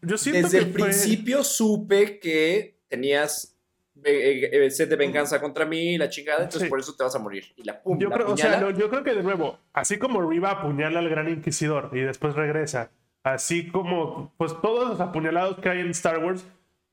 desde 0.00 0.58
el 0.58 0.70
principio 0.72 1.42
supe 1.42 2.20
que 2.20 2.81
tenías 2.92 3.58
eh, 4.04 4.50
eh, 4.52 4.70
sed 4.70 4.90
de 4.90 4.96
venganza 4.96 5.40
contra 5.40 5.64
mí, 5.64 5.96
la 5.96 6.10
chingada, 6.10 6.44
entonces 6.44 6.68
por 6.68 6.78
eso 6.78 6.94
te 6.94 7.04
vas 7.04 7.14
a 7.14 7.18
morir. 7.18 7.44
Y 7.56 7.64
la, 7.64 7.80
yo, 7.98 8.10
creo, 8.10 8.70
yo 8.70 8.90
creo 8.90 9.02
que 9.02 9.14
de 9.14 9.22
nuevo, 9.22 9.58
así 9.72 9.98
como 9.98 10.20
Riva 10.28 10.50
apuñala 10.50 10.98
al 10.98 11.08
gran 11.08 11.30
inquisidor 11.30 11.88
y 11.92 12.00
después 12.00 12.34
regresa, 12.34 12.90
así 13.22 13.68
como 13.68 14.34
pues 14.36 14.54
todos 14.60 14.90
los 14.90 15.00
apuñalados 15.00 15.58
que 15.58 15.70
hay 15.70 15.80
en 15.80 15.90
Star 15.90 16.22
Wars, 16.22 16.44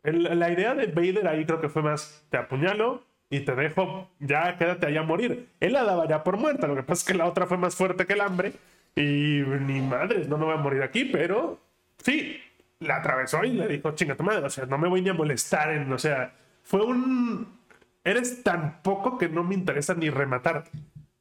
la 0.03 0.49
idea 0.49 0.73
de 0.73 0.87
Vader 0.87 1.27
ahí 1.27 1.45
creo 1.45 1.59
que 1.59 1.67
fue 1.67 1.81
más, 1.81 2.25
te 2.29 2.37
apuñalo 2.37 3.03
y 3.29 3.41
te 3.41 3.55
dejo, 3.55 4.09
ya 4.19 4.57
quédate 4.57 4.87
allá 4.87 5.01
a 5.01 5.03
morir. 5.03 5.49
Él 5.59 5.73
la 5.73 5.83
daba 5.83 6.07
ya 6.07 6.23
por 6.23 6.37
muerta, 6.37 6.67
lo 6.67 6.75
que 6.75 6.83
pasa 6.83 7.01
es 7.01 7.07
que 7.07 7.17
la 7.17 7.27
otra 7.27 7.45
fue 7.45 7.57
más 7.57 7.75
fuerte 7.75 8.05
que 8.05 8.13
el 8.13 8.21
hambre 8.21 8.53
y 8.95 9.41
ni 9.41 9.81
madres, 9.81 10.29
no, 10.29 10.37
no 10.37 10.45
voy 10.45 10.55
a 10.55 10.57
morir 10.57 10.81
aquí, 10.81 11.05
pero 11.05 11.59
sí, 11.97 12.39
la 12.79 12.97
atravesó 12.97 13.43
y 13.43 13.51
le 13.51 13.67
dijo, 13.67 13.91
chinga 13.91 14.15
tu 14.15 14.23
madre, 14.23 14.45
o 14.45 14.49
sea, 14.49 14.65
no 14.65 14.77
me 14.77 14.87
voy 14.87 15.01
ni 15.01 15.09
a 15.09 15.13
molestar 15.13 15.71
en, 15.71 15.91
o 15.91 15.99
sea, 15.99 16.35
fue 16.63 16.81
un... 16.83 17.59
Eres 18.03 18.43
tan 18.43 18.81
poco 18.81 19.17
que 19.17 19.27
no 19.27 19.43
me 19.43 19.53
interesa 19.53 19.93
ni 19.93 20.09
rematar. 20.09 20.63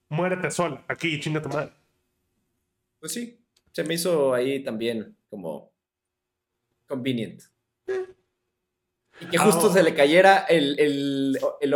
Muérete 0.09 0.51
sola, 0.51 0.85
aquí, 0.87 1.19
chinga 1.19 1.43
tu 1.43 1.49
madre. 1.49 1.73
Pues 3.01 3.13
sí, 3.13 3.45
se 3.73 3.85
me 3.85 3.95
hizo 3.95 4.33
ahí 4.33 4.63
también 4.63 5.17
como 5.29 5.73
convenient. 6.87 7.43
Y 9.21 9.27
que 9.27 9.39
justo 9.39 9.73
se 9.73 9.83
le 9.83 9.95
cayera 9.95 10.39
el, 10.49 10.79
el, 10.79 11.39
el, 11.61 11.75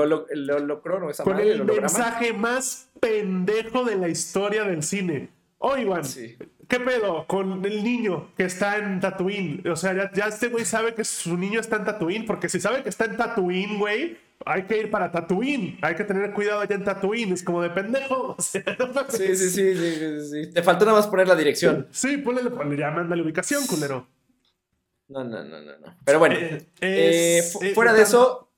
holocrono, 0.51 1.11
esa 1.11 1.25
Con 1.25 1.41
el, 1.41 1.65
mensaje 1.65 2.33
más 2.33 2.89
pendejo 3.01 3.85
de 3.85 3.97
la 3.97 4.09
historia 4.09 4.63
del 4.63 4.85
cine. 4.85 5.31
Oigan, 5.59 6.03
¿qué 6.73 6.81
pedo 6.81 7.27
con 7.27 7.63
el 7.67 7.85
niño 7.85 8.31
que 8.35 8.45
está 8.45 8.79
en 8.79 8.99
Tatooine? 8.99 9.63
O 9.69 9.77
sea, 9.77 10.11
ya, 10.15 10.25
este 10.25 10.49
güey 10.49 10.65
sabe 10.65 10.95
que 10.95 11.05
su 11.05 11.37
niño 11.37 11.61
está 11.61 11.77
en 11.77 11.85
Tatooine, 11.85 12.25
porque 12.25 12.49
si 12.49 12.61
sabe 12.61 12.83
que 12.83 12.89
está 12.89 13.05
en 13.05 13.19
Tatooine, 13.19 13.79
güey, 13.79 14.17
hay 14.47 14.63
que 14.63 14.79
ir 14.79 14.91
para 14.91 15.13
Tatooine. 15.13 15.79
Hay 15.83 15.95
que 15.95 16.05
tener 16.05 16.33
cuidado 16.33 16.61
allá 16.61 16.75
en 16.75 16.85
Tatooine. 16.85 17.35
Es 17.35 17.43
como 17.43 17.61
de 17.61 17.69
pendejo. 17.69 18.37
sí, 18.39 18.63
sí, 19.11 19.37
sí, 19.37 19.51
sí, 19.51 20.31
sí, 20.31 20.53
Te 20.53 20.63
faltó 20.63 20.87
nada 20.87 20.97
más 20.97 21.09
poner 21.09 21.29
la 21.29 21.37
dirección. 21.37 21.89
Sí, 21.91 22.17
ponle, 22.17 22.49
ponle 22.49 22.79
ya 22.79 22.91
manda 22.91 23.15
la 23.15 23.23
ubicación, 23.23 23.67
culero. 23.67 24.09
No, 25.09 25.25
no, 25.25 25.45
no, 25.45 25.61
no, 25.61 25.79
no. 25.79 25.97
Pero 26.07 26.19
bueno, 26.19 26.37
eh, 26.37 26.67
eh, 26.81 27.43
fuera 27.75 27.93
de 27.93 28.01
eso, 28.01 28.51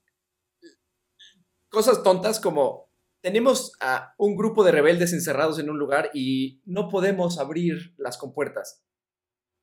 cosas 1.69 2.05
tontas 2.05 2.39
como 2.39 2.84
tenemos 3.25 3.73
a 3.81 4.15
un 4.19 4.37
grupo 4.37 4.65
de 4.65 4.73
rebeldes 4.73 5.15
encerrados 5.15 5.59
en 5.59 5.71
un 5.71 5.79
lugar 5.79 6.11
y 6.13 6.61
no 6.67 6.91
podemos 6.91 7.39
abrir 7.39 7.95
las 7.97 8.19
compuertas. 8.19 8.85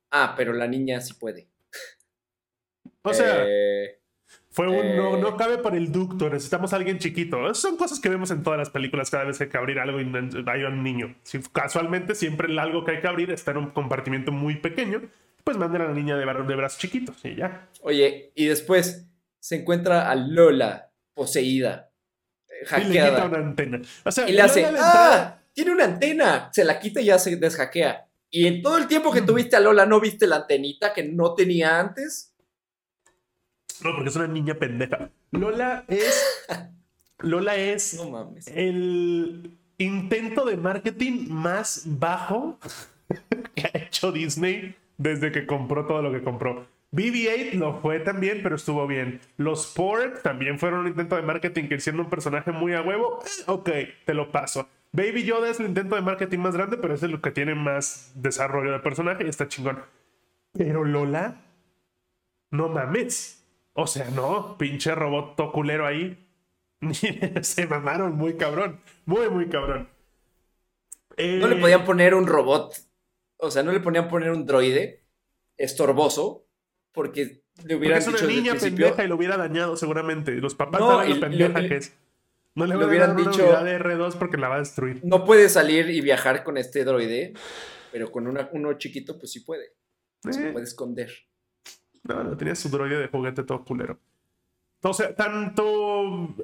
Ah, 0.09 0.33
pero 0.35 0.51
la 0.51 0.67
niña 0.67 0.99
sí 0.99 1.13
puede. 1.13 1.47
O 3.03 3.13
sea, 3.15 3.45
eh, 3.47 3.99
fue 4.51 4.67
un 4.67 4.95
no, 4.95 5.17
no 5.17 5.29
eh, 5.29 5.35
cabe 5.35 5.57
para 5.57 5.75
el 5.75 5.91
ducto, 5.91 6.29
necesitamos 6.29 6.71
a 6.71 6.75
alguien 6.75 6.99
chiquito. 6.99 7.45
Esas 7.45 7.57
son 7.57 7.77
cosas 7.77 7.99
que 7.99 8.09
vemos 8.09 8.29
en 8.29 8.43
todas 8.43 8.59
las 8.59 8.69
películas 8.69 9.09
cada 9.09 9.23
vez 9.23 9.39
que 9.39 9.45
hay 9.45 9.49
que 9.49 9.57
abrir 9.57 9.79
algo 9.79 9.99
y 9.99 10.03
hay 10.03 10.63
un 10.63 10.83
niño. 10.83 11.15
Si 11.23 11.39
casualmente 11.41 12.13
siempre 12.13 12.47
algo 12.59 12.85
que 12.85 12.91
hay 12.91 13.01
que 13.01 13.07
abrir 13.07 13.31
está 13.31 13.51
en 13.51 13.57
un 13.57 13.71
compartimiento 13.71 14.31
muy 14.31 14.57
pequeño, 14.57 15.01
pues 15.43 15.57
manden 15.57 15.81
a 15.81 15.85
la 15.85 15.93
niña 15.93 16.15
de, 16.15 16.25
de 16.25 16.55
brazos 16.55 16.79
chiquitos 16.79 17.25
y 17.25 17.35
ya. 17.35 17.69
Oye, 17.81 18.31
y 18.35 18.45
después 18.45 19.07
se 19.39 19.55
encuentra 19.55 20.11
a 20.11 20.15
Lola 20.15 20.91
poseída 21.15 21.90
hackeada. 22.65 23.17
Y 23.17 23.21
le 23.21 23.25
una 23.27 23.37
antena. 23.37 23.81
y 24.27 24.31
le 24.31 24.41
hace, 24.41 24.65
¡ah! 24.79 25.37
Tiene 25.53 25.71
una 25.71 25.85
antena. 25.85 26.49
Se 26.51 26.63
la 26.63 26.79
quita 26.79 27.01
y 27.01 27.05
ya 27.05 27.19
se 27.19 27.35
deshackea. 27.35 28.07
Y 28.29 28.47
en 28.47 28.61
todo 28.61 28.77
el 28.77 28.87
tiempo 28.87 29.11
que 29.11 29.21
mm. 29.21 29.25
tuviste 29.25 29.55
a 29.57 29.59
Lola, 29.59 29.85
¿no 29.85 29.99
viste 29.99 30.25
la 30.25 30.37
antenita 30.37 30.93
que 30.93 31.03
no 31.03 31.35
tenía 31.35 31.79
antes? 31.79 32.33
No, 33.83 33.93
porque 33.95 34.09
es 34.09 34.15
una 34.15 34.27
niña 34.27 34.55
pendeja. 34.55 35.09
Lola 35.31 35.85
es. 35.87 36.47
Lola 37.19 37.55
es 37.55 37.93
No 37.95 38.09
mames. 38.09 38.47
el 38.47 39.57
intento 39.77 40.45
de 40.45 40.57
marketing 40.57 41.27
más 41.29 41.83
bajo 41.85 42.59
que 43.55 43.67
ha 43.67 43.77
hecho 43.77 44.11
Disney 44.11 44.75
desde 44.97 45.31
que 45.31 45.45
compró 45.45 45.85
todo 45.85 46.01
lo 46.01 46.11
que 46.11 46.23
compró. 46.23 46.67
BB-8 46.91 47.53
lo 47.53 47.79
fue 47.79 47.99
también, 48.01 48.41
pero 48.43 48.55
estuvo 48.55 48.85
bien. 48.85 49.21
Los 49.37 49.67
Pork 49.67 50.21
también 50.23 50.59
fueron 50.59 50.81
un 50.81 50.87
intento 50.87 51.15
de 51.15 51.21
marketing 51.21 51.69
que 51.69 51.75
hicieron 51.75 52.01
un 52.01 52.09
personaje 52.09 52.51
muy 52.51 52.73
a 52.73 52.81
huevo. 52.81 53.19
Eh, 53.23 53.43
Ok, 53.47 53.69
te 54.05 54.13
lo 54.13 54.31
paso. 54.31 54.67
Baby 54.91 55.23
Yoda 55.23 55.49
es 55.49 55.59
el 55.61 55.67
intento 55.67 55.95
de 55.95 56.01
marketing 56.01 56.39
más 56.39 56.53
grande, 56.55 56.77
pero 56.77 56.93
es 56.93 57.01
el 57.03 57.21
que 57.21 57.31
tiene 57.31 57.55
más 57.55 58.11
desarrollo 58.15 58.73
de 58.73 58.79
personaje 58.79 59.23
y 59.25 59.29
está 59.29 59.47
chingón. 59.47 59.79
Pero 60.51 60.83
Lola, 60.83 61.41
no 62.49 62.67
mames. 62.67 63.47
O 63.73 63.87
sea, 63.87 64.09
no, 64.09 64.57
pinche 64.57 64.93
robot 64.93 65.37
toculero 65.37 65.85
ahí. 65.87 66.27
Se 67.41 67.67
mamaron 67.67 68.15
muy 68.17 68.35
cabrón. 68.35 68.81
Muy, 69.05 69.29
muy 69.29 69.47
cabrón. 69.47 69.87
No 71.17 71.47
le 71.47 71.55
Eh, 71.55 71.61
podían 71.61 71.85
poner 71.85 72.13
un 72.15 72.27
robot. 72.27 72.73
O 73.37 73.49
sea, 73.49 73.63
no 73.63 73.71
le 73.71 73.79
ponían 73.79 74.09
poner 74.09 74.31
un 74.31 74.45
droide 74.45 75.05
estorboso. 75.57 76.47
Porque 76.91 77.23
le 77.25 77.41
Porque 77.55 77.75
hubieran 77.75 77.99
es 77.99 78.07
una 78.07 78.17
dicho 78.17 78.27
niña 78.29 78.55
pendeja 78.55 79.03
y 79.03 79.07
lo 79.07 79.15
hubiera 79.15 79.37
dañado 79.37 79.75
seguramente. 79.77 80.31
Los 80.33 80.55
papás 80.55 80.81
No, 80.81 80.89
saben 80.97 81.09
lo 81.11 81.19
pendeja 81.19 81.59
le- 81.59 81.69
que 81.69 81.75
es. 81.77 81.93
No 82.55 82.65
le, 82.65 82.75
le 82.75 82.85
hubieran 82.85 83.15
dicho 83.15 83.47
una 83.47 83.63
de 83.63 83.79
R2 83.79 84.15
porque 84.17 84.35
la 84.37 84.49
va 84.49 84.55
a 84.55 84.59
destruir. 84.59 84.99
No 85.03 85.23
puede 85.23 85.47
salir 85.47 85.89
y 85.89 86.01
viajar 86.01 86.43
con 86.43 86.57
este 86.57 86.83
droide. 86.83 87.33
Pero 87.93 88.11
con 88.11 88.27
una- 88.27 88.49
uno 88.53 88.73
chiquito, 88.77 89.17
pues 89.17 89.31
sí 89.31 89.39
puede. 89.41 89.73
Se 90.29 90.49
Eh, 90.49 90.51
puede 90.51 90.65
esconder. 90.65 91.11
no, 92.03 92.23
no, 92.23 92.35
tenía 92.37 92.55
su 92.55 92.69
droide 92.69 92.97
de 92.97 93.07
juguete 93.07 93.43
todo 93.43 93.63
culero. 93.63 93.99
O 94.83 94.93
sea, 94.93 95.13
tanto, 95.15 95.65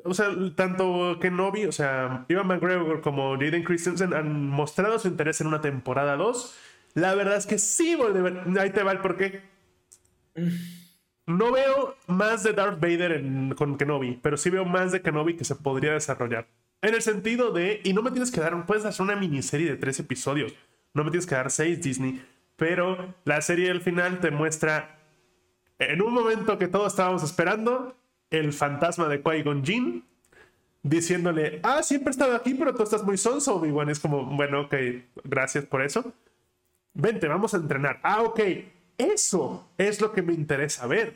o 0.04 0.14
sea, 0.14 0.30
tanto 0.56 1.18
Kenobi, 1.20 1.66
o 1.66 1.72
sea, 1.72 2.26
Ivan 2.30 2.46
McGregor 2.48 3.02
como 3.02 3.34
Jaden 3.34 3.64
Christensen 3.64 4.14
han 4.14 4.48
mostrado 4.48 5.00
su 5.00 5.08
interés 5.08 5.42
en 5.42 5.48
una 5.48 5.60
temporada 5.62 6.16
2. 6.16 6.56
La 6.94 7.16
verdad 7.16 7.38
es 7.38 7.48
que 7.48 7.58
sí, 7.58 7.98
ahí 8.60 8.70
te 8.70 8.84
va 8.84 8.92
el 8.92 9.00
porqué. 9.00 9.42
No 11.26 11.52
veo 11.52 11.96
más 12.08 12.44
de 12.44 12.54
Darth 12.54 12.80
Vader 12.80 13.12
en- 13.14 13.54
con 13.56 13.78
Kenobi, 13.78 14.20
pero 14.22 14.38
sí 14.38 14.50
veo 14.50 14.64
más 14.66 14.92
de 14.92 15.02
Kenobi 15.02 15.36
que 15.36 15.44
se 15.44 15.56
podría 15.56 15.94
desarrollar. 15.94 16.48
En 16.82 16.94
el 16.94 17.02
sentido 17.02 17.52
de, 17.52 17.82
y 17.84 17.94
no 17.94 18.02
me 18.02 18.12
tienes 18.12 18.32
que 18.32 18.40
dar, 18.40 18.66
puedes 18.66 18.86
hacer 18.86 19.04
una 19.04 19.16
miniserie 19.16 19.70
de 19.70 19.78
tres 19.78 20.00
episodios, 20.00 20.54
no 20.94 21.04
me 21.04 21.10
tienes 21.12 21.26
que 21.26 21.36
dar 21.36 21.50
seis 21.52 21.82
Disney, 21.82 22.24
pero 22.56 23.14
la 23.26 23.42
serie 23.42 23.70
al 23.72 23.82
final 23.82 24.20
te 24.20 24.32
muestra, 24.32 25.00
en 25.80 26.02
un 26.02 26.14
momento 26.14 26.58
que 26.58 26.68
todos 26.68 26.94
estábamos 26.94 27.24
esperando, 27.24 27.96
el 28.30 28.54
fantasma 28.54 29.08
de 29.08 29.22
Qui-Gon 29.24 29.64
Jinn 29.66 30.04
diciéndole, 30.84 31.60
ah, 31.64 31.82
siempre 31.84 32.10
he 32.10 32.12
estado 32.12 32.36
aquí, 32.36 32.54
pero 32.54 32.74
tú 32.74 32.84
estás 32.84 33.04
muy 33.04 33.18
sonso, 33.18 33.56
Obi-Wan. 33.56 33.90
Es 33.90 34.00
como, 34.00 34.26
bueno, 34.26 34.62
ok, 34.62 34.76
gracias 35.24 35.66
por 35.66 35.82
eso. 35.82 36.14
Vente, 36.94 37.28
vamos 37.28 37.54
a 37.54 37.58
entrenar. 37.58 38.00
Ah, 38.04 38.22
ok. 38.22 38.40
Eso 38.98 39.70
es 39.78 40.02
lo 40.02 40.12
que 40.12 40.22
me 40.22 40.34
interesa 40.34 40.88
ver. 40.88 41.16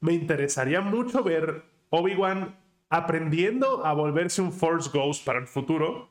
Me 0.00 0.12
interesaría 0.12 0.80
mucho 0.80 1.22
ver 1.22 1.62
Obi-Wan 1.90 2.56
aprendiendo 2.90 3.86
a 3.86 3.94
volverse 3.94 4.42
un 4.42 4.52
Force 4.52 4.90
Ghost 4.92 5.24
para 5.24 5.38
el 5.38 5.46
futuro. 5.46 6.10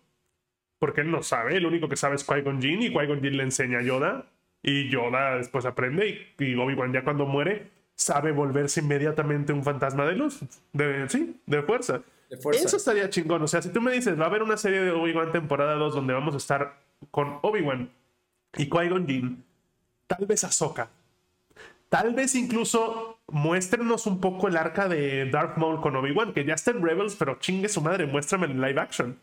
Porque 0.80 1.01
él 1.01 1.11
no 1.11 1.22
sabe, 1.22 1.57
el 1.57 1.65
único 1.65 1.88
que 1.88 1.95
sabe 1.95 2.15
es 2.15 2.28
Qui-Gon 2.28 2.59
Jinn 2.59 2.82
y 2.82 2.89
Qui-Gon 2.89 3.22
Jinn 3.22 3.38
le 3.38 3.43
enseña 3.43 3.80
a 3.80 3.84
Yoda. 3.84 4.26
Y 4.63 4.89
Yoda 4.89 5.38
después 5.38 5.65
aprende 5.65 6.34
y, 6.39 6.43
y 6.43 6.55
Obi-Wan 6.55 6.93
ya 6.93 7.03
cuando 7.03 7.26
muere 7.26 7.69
sabe 7.95 8.32
volverse 8.32 8.82
inmediatamente 8.82 9.53
un 9.53 9.63
fantasma 9.63 10.05
de 10.05 10.15
luz. 10.15 10.39
De, 10.74 11.07
sí, 11.09 11.39
de 11.45 11.61
fuerza. 11.61 12.01
De 12.30 12.38
fuerza. 12.38 12.65
Eso 12.65 12.78
estaría 12.78 13.09
chingón. 13.09 13.43
O 13.43 13.47
sea, 13.47 13.61
si 13.61 13.69
tú 13.69 13.80
me 13.82 13.91
dices, 13.91 14.19
va 14.19 14.24
a 14.24 14.28
haber 14.28 14.41
una 14.41 14.57
serie 14.57 14.82
de 14.82 14.91
Obi-Wan 14.91 15.32
temporada 15.32 15.76
2 15.76 15.93
donde 15.93 16.13
vamos 16.13 16.34
a 16.34 16.38
estar 16.38 16.80
con 17.11 17.38
Obi-Wan 17.41 17.91
y 18.57 18.69
Qui-Gon 18.69 19.07
Jinn, 19.07 19.43
tal 20.07 20.26
vez 20.26 20.43
Ahsoka. 20.43 20.89
Tal 21.91 22.13
vez 22.13 22.35
incluso 22.35 23.19
muéstrenos 23.27 24.07
un 24.07 24.21
poco 24.21 24.47
el 24.47 24.55
arca 24.55 24.87
de 24.87 25.29
Darth 25.29 25.57
Maul 25.57 25.81
con 25.81 25.93
Obi-Wan, 25.97 26.33
que 26.33 26.45
ya 26.45 26.53
está 26.53 26.71
en 26.71 26.81
Rebels, 26.81 27.17
pero 27.19 27.37
chingue 27.37 27.67
su 27.67 27.81
madre, 27.81 28.05
muéstrame 28.05 28.45
en 28.45 28.61
live 28.61 28.79
action. 28.79 29.19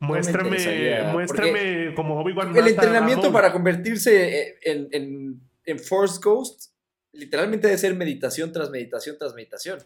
Muéstrame, 0.00 1.02
muéstrame 1.12 1.94
como 1.94 2.20
Obi-Wan. 2.20 2.54
El 2.54 2.68
entrenamiento 2.68 3.32
para 3.32 3.52
convertirse 3.52 4.38
eh, 4.38 4.58
en, 4.60 4.88
en, 4.92 5.40
en 5.64 5.78
Force 5.78 6.20
Ghost 6.22 6.74
literalmente 7.14 7.68
debe 7.68 7.78
ser 7.78 7.94
meditación 7.94 8.52
tras 8.52 8.68
meditación 8.68 9.16
tras 9.18 9.34
meditación. 9.34 9.78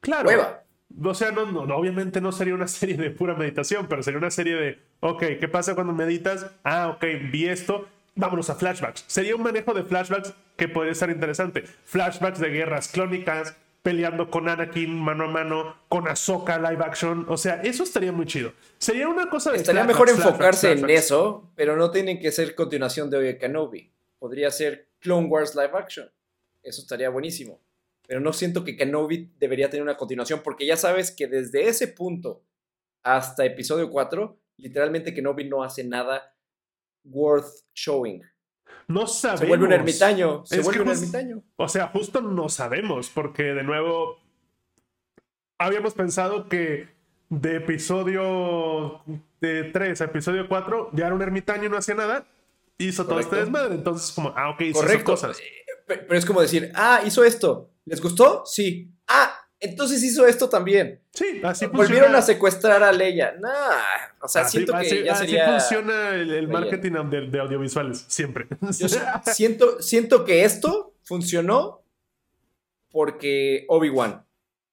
Claro. 0.00 0.30
O 1.04 1.12
sea, 1.12 1.32
no, 1.32 1.44
no, 1.44 1.66
no, 1.66 1.76
obviamente 1.76 2.22
no 2.22 2.32
sería 2.32 2.54
una 2.54 2.68
serie 2.68 2.96
de 2.96 3.10
pura 3.10 3.34
meditación, 3.34 3.88
pero 3.88 4.02
sería 4.02 4.16
una 4.16 4.30
serie 4.30 4.54
de, 4.54 4.78
ok, 5.00 5.22
¿qué 5.38 5.48
pasa 5.48 5.74
cuando 5.74 5.92
meditas? 5.92 6.50
Ah, 6.64 6.88
ok, 6.96 7.04
vi 7.30 7.46
esto, 7.46 7.86
vámonos 8.18 8.50
a 8.50 8.54
flashbacks. 8.56 9.04
Sería 9.06 9.34
un 9.34 9.42
manejo 9.42 9.72
de 9.72 9.84
flashbacks 9.84 10.34
que 10.56 10.68
podría 10.68 10.92
estar 10.92 11.08
interesante. 11.08 11.62
Flashbacks 11.84 12.40
de 12.40 12.50
guerras 12.50 12.88
clónicas, 12.88 13.56
peleando 13.82 14.30
con 14.30 14.48
Anakin 14.48 14.94
mano 14.94 15.24
a 15.24 15.28
mano, 15.28 15.76
con 15.88 16.08
Ahsoka 16.08 16.58
live 16.58 16.84
action. 16.84 17.24
O 17.28 17.36
sea, 17.36 17.62
eso 17.62 17.84
estaría 17.84 18.12
muy 18.12 18.26
chido. 18.26 18.52
Sería 18.76 19.08
una 19.08 19.30
cosa 19.30 19.52
de... 19.52 19.58
Estaría 19.58 19.84
mejor 19.84 20.08
flashbacks, 20.08 20.30
enfocarse 20.30 20.72
en 20.72 20.90
eso, 20.90 21.50
pero 21.54 21.76
no 21.76 21.90
tienen 21.90 22.18
que 22.18 22.32
ser 22.32 22.54
continuación 22.54 23.08
de 23.08 23.18
Obi 23.18 23.38
Kenobi. 23.38 23.92
Podría 24.18 24.50
ser 24.50 24.88
Clone 24.98 25.28
Wars 25.28 25.54
live 25.54 25.70
action. 25.74 26.10
Eso 26.62 26.82
estaría 26.82 27.08
buenísimo. 27.08 27.60
Pero 28.06 28.20
no 28.20 28.32
siento 28.32 28.64
que 28.64 28.76
Kenobi 28.76 29.30
debería 29.38 29.70
tener 29.70 29.82
una 29.82 29.96
continuación, 29.96 30.40
porque 30.42 30.66
ya 30.66 30.76
sabes 30.76 31.12
que 31.12 31.28
desde 31.28 31.68
ese 31.68 31.88
punto 31.88 32.42
hasta 33.04 33.44
episodio 33.44 33.90
4, 33.90 34.36
literalmente 34.56 35.14
Kenobi 35.14 35.48
no 35.48 35.62
hace 35.62 35.84
nada 35.84 36.34
worth 37.04 37.46
showing. 37.74 38.22
No 38.88 39.06
sabemos. 39.06 39.40
Se 39.40 39.46
vuelve 39.46 39.66
un 39.66 39.72
ermitaño. 39.72 40.44
Se 40.46 40.60
Es 40.60 40.64
vuelve 40.64 40.82
un 40.82 40.88
ermitaño. 40.90 41.42
O 41.56 41.68
sea, 41.68 41.88
justo 41.88 42.20
no 42.22 42.48
sabemos, 42.48 43.10
porque 43.10 43.42
de 43.54 43.62
nuevo 43.62 44.18
habíamos 45.58 45.94
pensado 45.94 46.48
que 46.48 46.88
de 47.28 47.56
episodio 47.56 49.02
de 49.40 49.64
3 49.64 50.00
a 50.00 50.04
episodio 50.04 50.48
4 50.48 50.90
ya 50.92 51.06
era 51.06 51.14
un 51.14 51.22
ermitaño 51.22 51.64
y 51.64 51.68
no 51.68 51.76
hacía 51.76 51.94
nada. 51.94 52.26
Hizo 52.78 53.06
todo 53.06 53.18
este 53.20 53.36
desmadre. 53.36 53.74
Entonces, 53.74 54.12
como, 54.12 54.32
ah, 54.36 54.50
ok, 54.50 54.60
hizo 54.62 54.80
Correcto. 54.80 55.04
cosas. 55.12 55.38
Eh, 55.40 55.42
pe- 55.86 55.98
Pero 55.98 56.18
es 56.18 56.24
como 56.24 56.40
decir, 56.40 56.70
ah, 56.74 57.00
hizo 57.04 57.24
esto. 57.24 57.70
¿Les 57.84 58.00
gustó? 58.00 58.42
Sí. 58.46 58.94
Ah, 59.08 59.34
entonces 59.60 60.02
hizo 60.02 60.26
esto 60.26 60.48
también. 60.48 61.00
Sí, 61.12 61.40
así 61.42 61.66
Volvieron 61.66 61.88
funciona. 61.88 62.18
a 62.18 62.22
secuestrar 62.22 62.82
a 62.82 62.92
Leia. 62.92 63.34
Nah. 63.40 63.50
O 64.22 64.28
sea, 64.28 64.42
así, 64.42 64.58
siento 64.58 64.72
que 64.72 64.78
así- 64.78 65.02
ya 65.04 65.12
así 65.12 65.24
sería. 65.26 65.50
funciona 65.50 66.14
el, 66.14 66.48
marketing 66.48 66.92
de, 67.10 67.20
de 67.28 67.40
audiovisuales, 67.40 68.04
siempre. 68.08 68.46
Yo 68.78 68.88
siento, 69.32 69.82
siento 69.82 70.24
que 70.24 70.44
esto 70.44 70.94
funcionó 71.02 71.82
porque 72.90 73.64
Obi-Wan. 73.68 74.24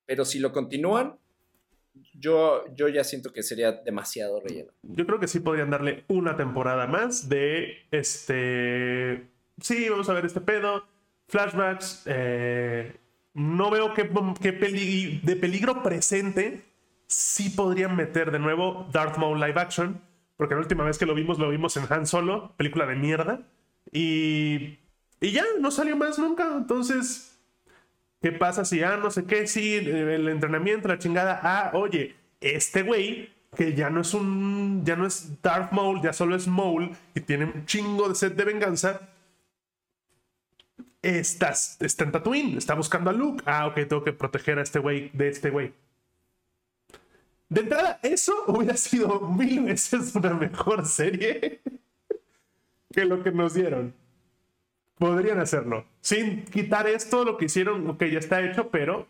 Pero 0.06 0.24
si 0.24 0.40
lo 0.40 0.52
continúan, 0.52 1.18
yo, 2.14 2.64
yo 2.76 2.88
ya 2.88 3.04
siento 3.04 3.34
que 3.34 3.42
sería 3.44 3.72
demasiado 3.72 4.40
relleno. 4.40 4.72
Yo 4.84 5.06
creo 5.06 5.20
que 5.20 5.28
sí 5.28 5.40
podrían 5.40 5.70
darle 5.72 6.06
una 6.08 6.36
temporada 6.38 6.86
más 6.88 7.28
de 7.28 7.88
este. 7.92 9.28
Sí, 9.62 9.90
vamos 9.90 10.10
a 10.10 10.14
ver 10.14 10.26
este 10.26 10.42
pedo. 10.42 10.86
Flashbacks. 11.28 12.04
eh, 12.06 12.96
no 13.36 13.70
veo 13.70 13.94
peli- 13.94 15.22
de 15.24 15.36
peligro 15.36 15.84
presente 15.84 16.66
sí 17.06 17.52
podrían 17.52 17.96
meter 17.96 18.32
de 18.32 18.40
nuevo 18.40 18.90
Darth 18.92 19.18
Maul 19.18 19.40
live 19.40 19.60
action. 19.62 20.02
Porque 20.36 20.56
la 20.56 20.62
última 20.62 20.84
vez 20.84 20.98
que 20.98 21.06
lo 21.06 21.14
vimos, 21.14 21.38
lo 21.38 21.50
vimos 21.50 21.78
en 21.78 21.86
Han 21.88 22.08
Solo, 22.08 22.54
película 22.58 22.88
de 22.88 22.96
mierda. 22.96 23.42
Y. 23.92 24.80
Y 25.22 25.32
ya, 25.32 25.44
no 25.62 25.70
salió 25.70 25.96
más 25.96 26.18
nunca. 26.18 26.48
Entonces. 26.58 27.32
¿Qué 28.22 28.32
pasa 28.32 28.66
si, 28.66 28.82
ah, 28.82 28.98
no 28.98 29.12
sé 29.12 29.26
qué, 29.26 29.46
sí, 29.46 29.76
el 29.76 30.28
entrenamiento, 30.30 30.88
la 30.88 30.98
chingada, 30.98 31.40
ah, 31.44 31.70
oye, 31.76 32.16
este 32.42 32.82
güey, 32.82 33.30
que 33.56 33.76
ya 33.76 33.92
no 33.92 34.02
es 34.02 34.16
un, 34.16 34.82
ya 34.84 34.96
no 34.96 35.06
es 35.06 35.44
Darth 35.44 35.72
Maul, 35.72 36.02
ya 36.02 36.12
solo 36.12 36.36
es 36.36 36.48
Maul, 36.48 36.90
y 37.14 37.20
tiene 37.20 37.46
un 37.46 37.68
chingo 37.68 38.10
de 38.10 38.16
sed 38.16 38.32
de 38.32 38.46
venganza, 38.46 39.10
estás, 41.06 41.78
está 41.80 42.04
en 42.04 42.12
Tatooine, 42.12 42.58
está 42.58 42.74
buscando 42.74 43.10
a 43.10 43.14
Luke, 43.14 43.44
ah, 43.46 43.68
ok, 43.68 43.76
tengo 43.88 44.04
que 44.04 44.14
proteger 44.14 44.60
a 44.60 44.64
este 44.64 44.80
güey 44.80 45.10
de 45.14 45.30
este 45.30 45.50
güey. 45.50 45.74
De 47.50 47.62
entrada, 47.62 48.00
eso 48.02 48.34
hubiera 48.48 48.76
sido 48.76 49.20
mil 49.22 49.66
veces 49.66 50.16
una 50.16 50.34
mejor 50.34 50.86
serie 50.86 51.62
que 52.92 53.06
lo 53.06 53.22
que 53.22 53.32
nos 53.32 53.54
dieron. 53.54 53.94
Podrían 54.98 55.40
hacerlo. 55.40 55.86
Sin 56.02 56.46
quitar 56.46 56.88
esto, 56.88 57.24
lo 57.24 57.38
que 57.38 57.46
hicieron, 57.46 57.98
que 57.98 58.10
ya 58.10 58.20
está 58.20 58.42
hecho, 58.42 58.70
pero 58.70 59.08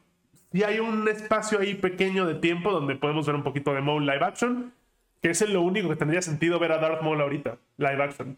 sí 0.52 0.64
hay 0.64 0.80
un 0.80 1.08
espacio 1.08 1.60
ahí 1.60 1.76
pequeño 1.76 2.26
de 2.26 2.36
tiempo 2.36 2.72
donde 2.72 2.96
podemos 2.96 3.26
ver 3.26 3.36
un 3.36 3.44
poquito 3.44 3.74
de 3.74 3.82
Maul 3.82 4.06
live 4.06 4.26
action, 4.26 4.74
que 5.22 5.30
es 5.30 5.48
lo 5.48 5.62
único 5.62 5.90
que 5.90 5.96
tendría 5.96 6.22
sentido 6.22 6.60
ver 6.60 6.72
a 6.74 6.80
Darth 6.80 7.04
Maul 7.04 7.22
ahorita, 7.22 7.58
live 7.78 8.04
action. 8.04 8.38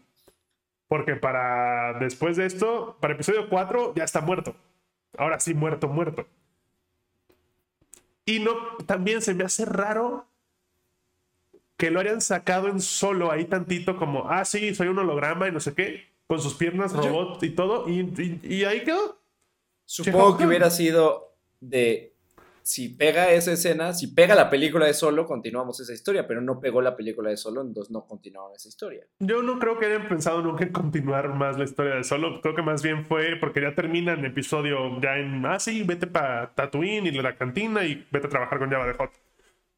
Porque 0.88 1.16
para 1.16 1.98
después 2.00 2.36
de 2.36 2.46
esto, 2.46 2.96
para 3.00 3.14
episodio 3.14 3.48
4 3.48 3.94
ya 3.94 4.04
está 4.04 4.20
muerto. 4.20 4.56
Ahora 5.16 5.38
sí, 5.38 5.54
muerto, 5.54 5.88
muerto. 5.88 6.26
Y 8.24 8.40
no, 8.40 8.54
también 8.86 9.22
se 9.22 9.34
me 9.34 9.44
hace 9.44 9.64
raro 9.64 10.26
que 11.76 11.90
lo 11.90 12.00
hayan 12.00 12.20
sacado 12.20 12.68
en 12.68 12.80
solo 12.80 13.30
ahí 13.30 13.44
tantito 13.44 13.96
como, 13.96 14.28
ah, 14.28 14.44
sí, 14.44 14.74
soy 14.74 14.88
un 14.88 14.98
holograma 14.98 15.48
y 15.48 15.52
no 15.52 15.60
sé 15.60 15.74
qué, 15.74 16.08
con 16.26 16.40
sus 16.40 16.54
piernas 16.54 16.92
robot 16.92 17.42
y 17.42 17.50
todo, 17.50 17.88
y, 17.88 18.40
y 18.42 18.64
ahí 18.64 18.82
quedó. 18.82 19.18
Supongo 19.84 20.36
que 20.36 20.46
hubiera 20.46 20.70
sido 20.70 21.34
de 21.60 22.12
si 22.68 22.90
pega 22.90 23.32
esa 23.32 23.52
escena, 23.52 23.94
si 23.94 24.08
pega 24.08 24.34
la 24.34 24.50
película 24.50 24.84
de 24.84 24.92
Solo, 24.92 25.24
continuamos 25.24 25.80
esa 25.80 25.94
historia, 25.94 26.28
pero 26.28 26.42
no 26.42 26.60
pegó 26.60 26.82
la 26.82 26.94
película 26.94 27.30
de 27.30 27.38
Solo, 27.38 27.62
entonces 27.62 27.90
no 27.90 28.06
continuaron 28.06 28.54
esa 28.54 28.68
historia. 28.68 29.06
Yo 29.20 29.42
no 29.42 29.58
creo 29.58 29.78
que 29.78 29.86
hayan 29.86 30.06
pensado 30.06 30.42
nunca 30.42 30.64
en 30.64 30.72
continuar 30.72 31.34
más 31.34 31.56
la 31.56 31.64
historia 31.64 31.94
de 31.94 32.04
Solo, 32.04 32.42
creo 32.42 32.54
que 32.54 32.60
más 32.60 32.82
bien 32.82 33.06
fue 33.06 33.36
porque 33.40 33.62
ya 33.62 33.74
termina 33.74 34.12
el 34.12 34.24
episodio 34.26 35.00
ya 35.00 35.16
en, 35.16 35.46
ah, 35.46 35.58
sí, 35.58 35.82
vete 35.82 36.06
para 36.06 36.54
Tatooine 36.54 37.06
y 37.06 37.12
la 37.12 37.36
cantina 37.36 37.86
y 37.86 38.06
vete 38.10 38.26
a 38.26 38.30
trabajar 38.30 38.58
con 38.58 38.70
Java 38.70 38.86
de 38.86 38.92
Hot. 38.92 39.12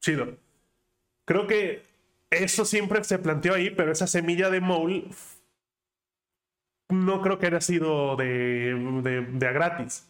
Chido. 0.00 0.36
Creo 1.24 1.46
que 1.46 1.84
eso 2.28 2.64
siempre 2.64 3.04
se 3.04 3.20
planteó 3.20 3.54
ahí, 3.54 3.70
pero 3.70 3.92
esa 3.92 4.08
semilla 4.08 4.50
de 4.50 4.60
Mole 4.60 5.04
no 6.88 7.22
creo 7.22 7.38
que 7.38 7.46
haya 7.46 7.60
sido 7.60 8.16
de, 8.16 8.74
de, 9.04 9.20
de 9.30 9.46
a 9.46 9.52
gratis 9.52 10.09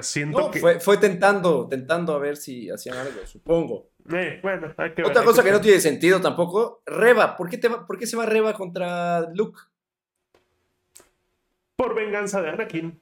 siento 0.00 0.50
que... 0.50 0.80
fue, 0.80 0.96
tentando, 0.96 1.68
tentando 1.68 2.14
a 2.14 2.18
ver 2.18 2.36
si 2.36 2.70
hacían 2.70 2.96
algo, 2.96 3.26
supongo. 3.26 3.90
Eh, 4.10 4.40
bueno, 4.42 4.74
Otra 5.04 5.24
cosa 5.24 5.42
que, 5.42 5.52
no 5.52 5.60
tiene 5.60 5.80
sentido 5.80 6.20
tampoco, 6.20 6.82
Reba, 6.86 7.36
¿por 7.36 7.50
qué, 7.50 7.58
te 7.58 7.68
¿por 7.68 7.98
qué 7.98 8.06
se 8.06 8.16
va 8.16 8.26
Reba 8.26 8.54
contra 8.54 9.28
Luke? 9.34 9.60
Por 11.76 11.94
venganza 11.94 12.40
de 12.40 12.50
Anakin. 12.50 13.00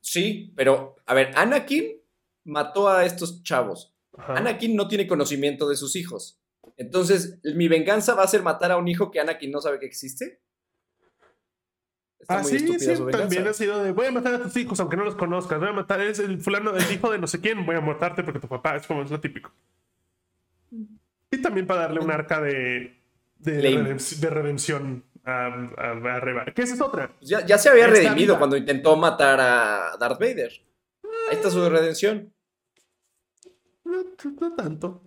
Sí, 0.00 0.52
pero, 0.56 0.96
a 1.06 1.14
ver, 1.14 1.32
Anakin 1.34 2.00
mató 2.44 2.88
a 2.88 3.04
estos 3.04 3.42
chavos. 3.42 3.94
Anakin 4.16 4.74
no 4.74 4.88
tiene 4.88 5.06
conocimiento 5.06 5.68
de 5.68 5.76
sus 5.76 5.96
hijos. 5.96 6.38
Entonces, 6.76 7.38
¿mi 7.54 7.68
venganza 7.68 8.14
va 8.14 8.22
a 8.22 8.28
ser 8.28 8.42
matar 8.42 8.72
a 8.72 8.76
un 8.76 8.88
hijo 8.88 9.10
que 9.10 9.20
Anakin 9.20 9.50
no 9.50 9.60
sabe 9.60 9.78
que 9.78 9.86
existe? 9.86 10.40
Ah, 12.26 12.42
sí, 12.42 12.58
sí, 12.58 12.94
también 13.10 13.46
ha 13.46 13.52
sido 13.52 13.82
de 13.82 13.92
voy 13.92 14.06
a 14.06 14.12
matar 14.12 14.34
a 14.34 14.42
tus 14.42 14.56
hijos 14.56 14.80
aunque 14.80 14.96
no 14.96 15.04
los 15.04 15.14
conozcas, 15.14 15.60
voy 15.60 15.68
a 15.68 15.72
matar, 15.72 16.00
eres 16.00 16.18
el 16.18 16.40
fulano, 16.40 16.74
el 16.74 16.92
hijo 16.92 17.10
de 17.10 17.18
no 17.18 17.26
sé 17.26 17.40
quién, 17.40 17.64
voy 17.64 17.76
a 17.76 17.80
matarte 17.80 18.22
porque 18.22 18.40
tu 18.40 18.48
papá 18.48 18.76
es 18.76 18.86
como 18.86 19.02
es 19.02 19.10
lo 19.10 19.20
típico. 19.20 19.52
Y 21.30 21.42
también 21.42 21.66
para 21.66 21.82
darle 21.82 22.00
un 22.00 22.10
arca 22.10 22.40
de, 22.40 22.98
de, 23.38 24.30
redención 24.30 25.04
a, 25.24 25.46
a, 25.46 26.20
Reba. 26.20 26.46
¿Qué 26.46 26.62
es 26.62 26.80
otra? 26.80 27.12
Ya, 27.20 27.44
ya, 27.44 27.58
se 27.58 27.68
había 27.68 27.86
redimido 27.86 28.38
cuando 28.38 28.56
intentó 28.56 28.96
matar 28.96 29.40
a 29.40 29.96
Darth 29.98 30.18
Vader. 30.18 30.52
Ahí 31.30 31.36
está 31.36 31.50
su 31.50 31.68
redención. 31.68 32.32
No, 33.84 34.04
no 34.40 34.54
tanto. 34.54 35.02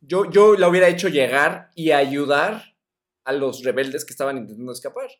Yo, 0.00 0.30
yo 0.30 0.56
la 0.56 0.68
hubiera 0.68 0.88
hecho 0.88 1.08
llegar 1.08 1.70
y 1.74 1.90
ayudar 1.90 2.76
a 3.24 3.32
los 3.32 3.64
rebeldes 3.64 4.04
que 4.04 4.12
estaban 4.12 4.38
intentando 4.38 4.72
escapar. 4.72 5.10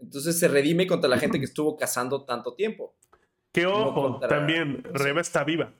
Entonces 0.00 0.38
se 0.38 0.48
redime 0.48 0.86
contra 0.86 1.08
la 1.08 1.18
gente 1.18 1.38
que 1.38 1.44
estuvo 1.46 1.76
cazando 1.76 2.24
tanto 2.24 2.54
tiempo. 2.54 2.94
Que 3.52 3.66
ojo, 3.66 4.20
también 4.20 4.84
Reba 4.92 5.20
está 5.20 5.44
viva. 5.44 5.72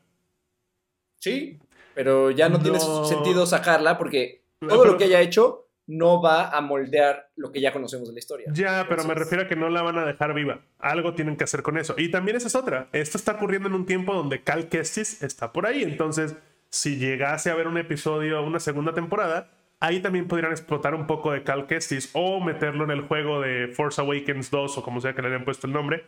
Sí, 1.20 1.58
pero 1.94 2.30
ya 2.30 2.48
no, 2.48 2.60
tiene 2.60 2.78
sentido 2.80 3.44
sacarla 3.44 3.98
porque 3.98 4.44
todo 4.60 4.84
lo 4.84 4.96
que 4.96 5.04
haya 5.04 5.20
hecho 5.20 5.68
no 5.88 6.20
va 6.20 6.50
a 6.50 6.60
moldear 6.60 7.30
lo 7.34 7.50
que 7.50 7.60
ya 7.60 7.72
conocemos 7.72 8.08
de 8.08 8.14
la 8.14 8.18
historia. 8.20 8.46
Ya, 8.52 8.86
pero 8.88 9.04
me 9.04 9.14
refiero 9.14 9.44
a 9.44 9.48
que 9.48 9.56
no 9.56 9.70
la 9.70 9.82
van 9.82 9.98
a 9.98 10.04
dejar 10.04 10.34
viva. 10.34 10.60
Algo 10.78 11.14
tienen 11.14 11.36
que 11.36 11.44
hacer 11.44 11.62
con 11.62 11.78
eso. 11.78 11.94
Y 11.96 12.10
también 12.10 12.36
esa 12.36 12.46
es 12.46 12.54
otra. 12.54 12.88
Esto 12.92 13.16
está 13.16 13.32
ocurriendo 13.32 13.68
en 13.68 13.74
un 13.74 13.86
tiempo 13.86 14.14
donde 14.14 14.42
Cal 14.42 14.68
Kestis 14.68 15.22
está 15.22 15.52
por 15.52 15.66
ahí. 15.66 15.82
Entonces, 15.82 16.36
si 16.68 16.96
llegase 16.96 17.50
a 17.50 17.54
ver 17.54 17.66
un 17.66 17.78
episodio, 17.78 18.42
una 18.42 18.60
segunda 18.60 18.92
temporada, 18.92 19.50
Ahí 19.80 20.00
también 20.00 20.26
podrían 20.26 20.50
explotar 20.50 20.94
un 20.94 21.06
poco 21.06 21.30
de 21.32 21.44
Cal 21.44 21.66
Kestis 21.66 22.10
o 22.12 22.40
meterlo 22.40 22.84
en 22.84 22.90
el 22.90 23.02
juego 23.02 23.40
de 23.40 23.68
Force 23.68 24.00
Awakens 24.00 24.50
2 24.50 24.78
o 24.78 24.82
como 24.82 25.00
sea 25.00 25.14
que 25.14 25.22
le 25.22 25.28
hayan 25.28 25.44
puesto 25.44 25.66
el 25.66 25.72
nombre 25.72 26.04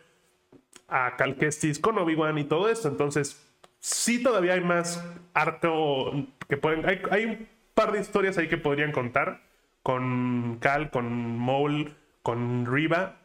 a 0.89 1.15
Cal 1.15 1.37
Kestis 1.37 1.79
con 1.79 1.97
Obi-Wan 1.97 2.37
y 2.37 2.43
todo 2.43 2.69
esto. 2.69 2.89
Entonces, 2.89 3.49
sí 3.79 4.21
todavía 4.21 4.53
hay 4.53 4.61
más 4.61 5.03
arco 5.33 6.11
que 6.49 6.57
pueden... 6.57 6.85
Hay, 6.85 7.25
un 7.25 7.47
par 7.73 7.93
de 7.93 8.01
historias 8.01 8.37
ahí 8.37 8.49
que 8.49 8.57
podrían 8.57 8.91
contar 8.91 9.41
con 9.81 10.57
Cal, 10.59 10.91
con 10.91 11.39
Maul, 11.39 11.95
con 12.21 12.65
Riva 12.65 13.19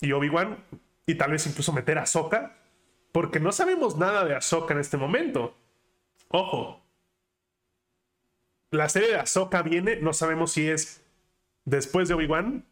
y 0.00 0.12
Obi-Wan 0.12 0.58
y 1.06 1.14
tal 1.14 1.32
vez 1.32 1.46
incluso 1.46 1.72
meter 1.72 1.98
a 1.98 2.02
Ahsoka 2.02 2.56
porque 3.12 3.40
no 3.40 3.50
sabemos 3.50 3.96
nada 3.96 4.26
de 4.26 4.36
Ahsoka 4.36 4.74
en 4.74 4.80
este 4.80 4.98
momento. 4.98 5.56
Ojo, 6.28 6.85
la 8.70 8.88
serie 8.88 9.08
de 9.08 9.16
Ahsoka 9.16 9.62
viene, 9.62 9.96
no 9.96 10.12
sabemos 10.12 10.52
si 10.52 10.68
es 10.68 11.04
después 11.64 12.08
de 12.08 12.14
Obi-Wan 12.14 12.64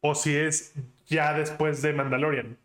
o 0.00 0.14
si 0.14 0.34
es 0.36 0.74
ya 1.06 1.34
después 1.34 1.82
de 1.82 1.92
Mandalorian. 1.92 2.58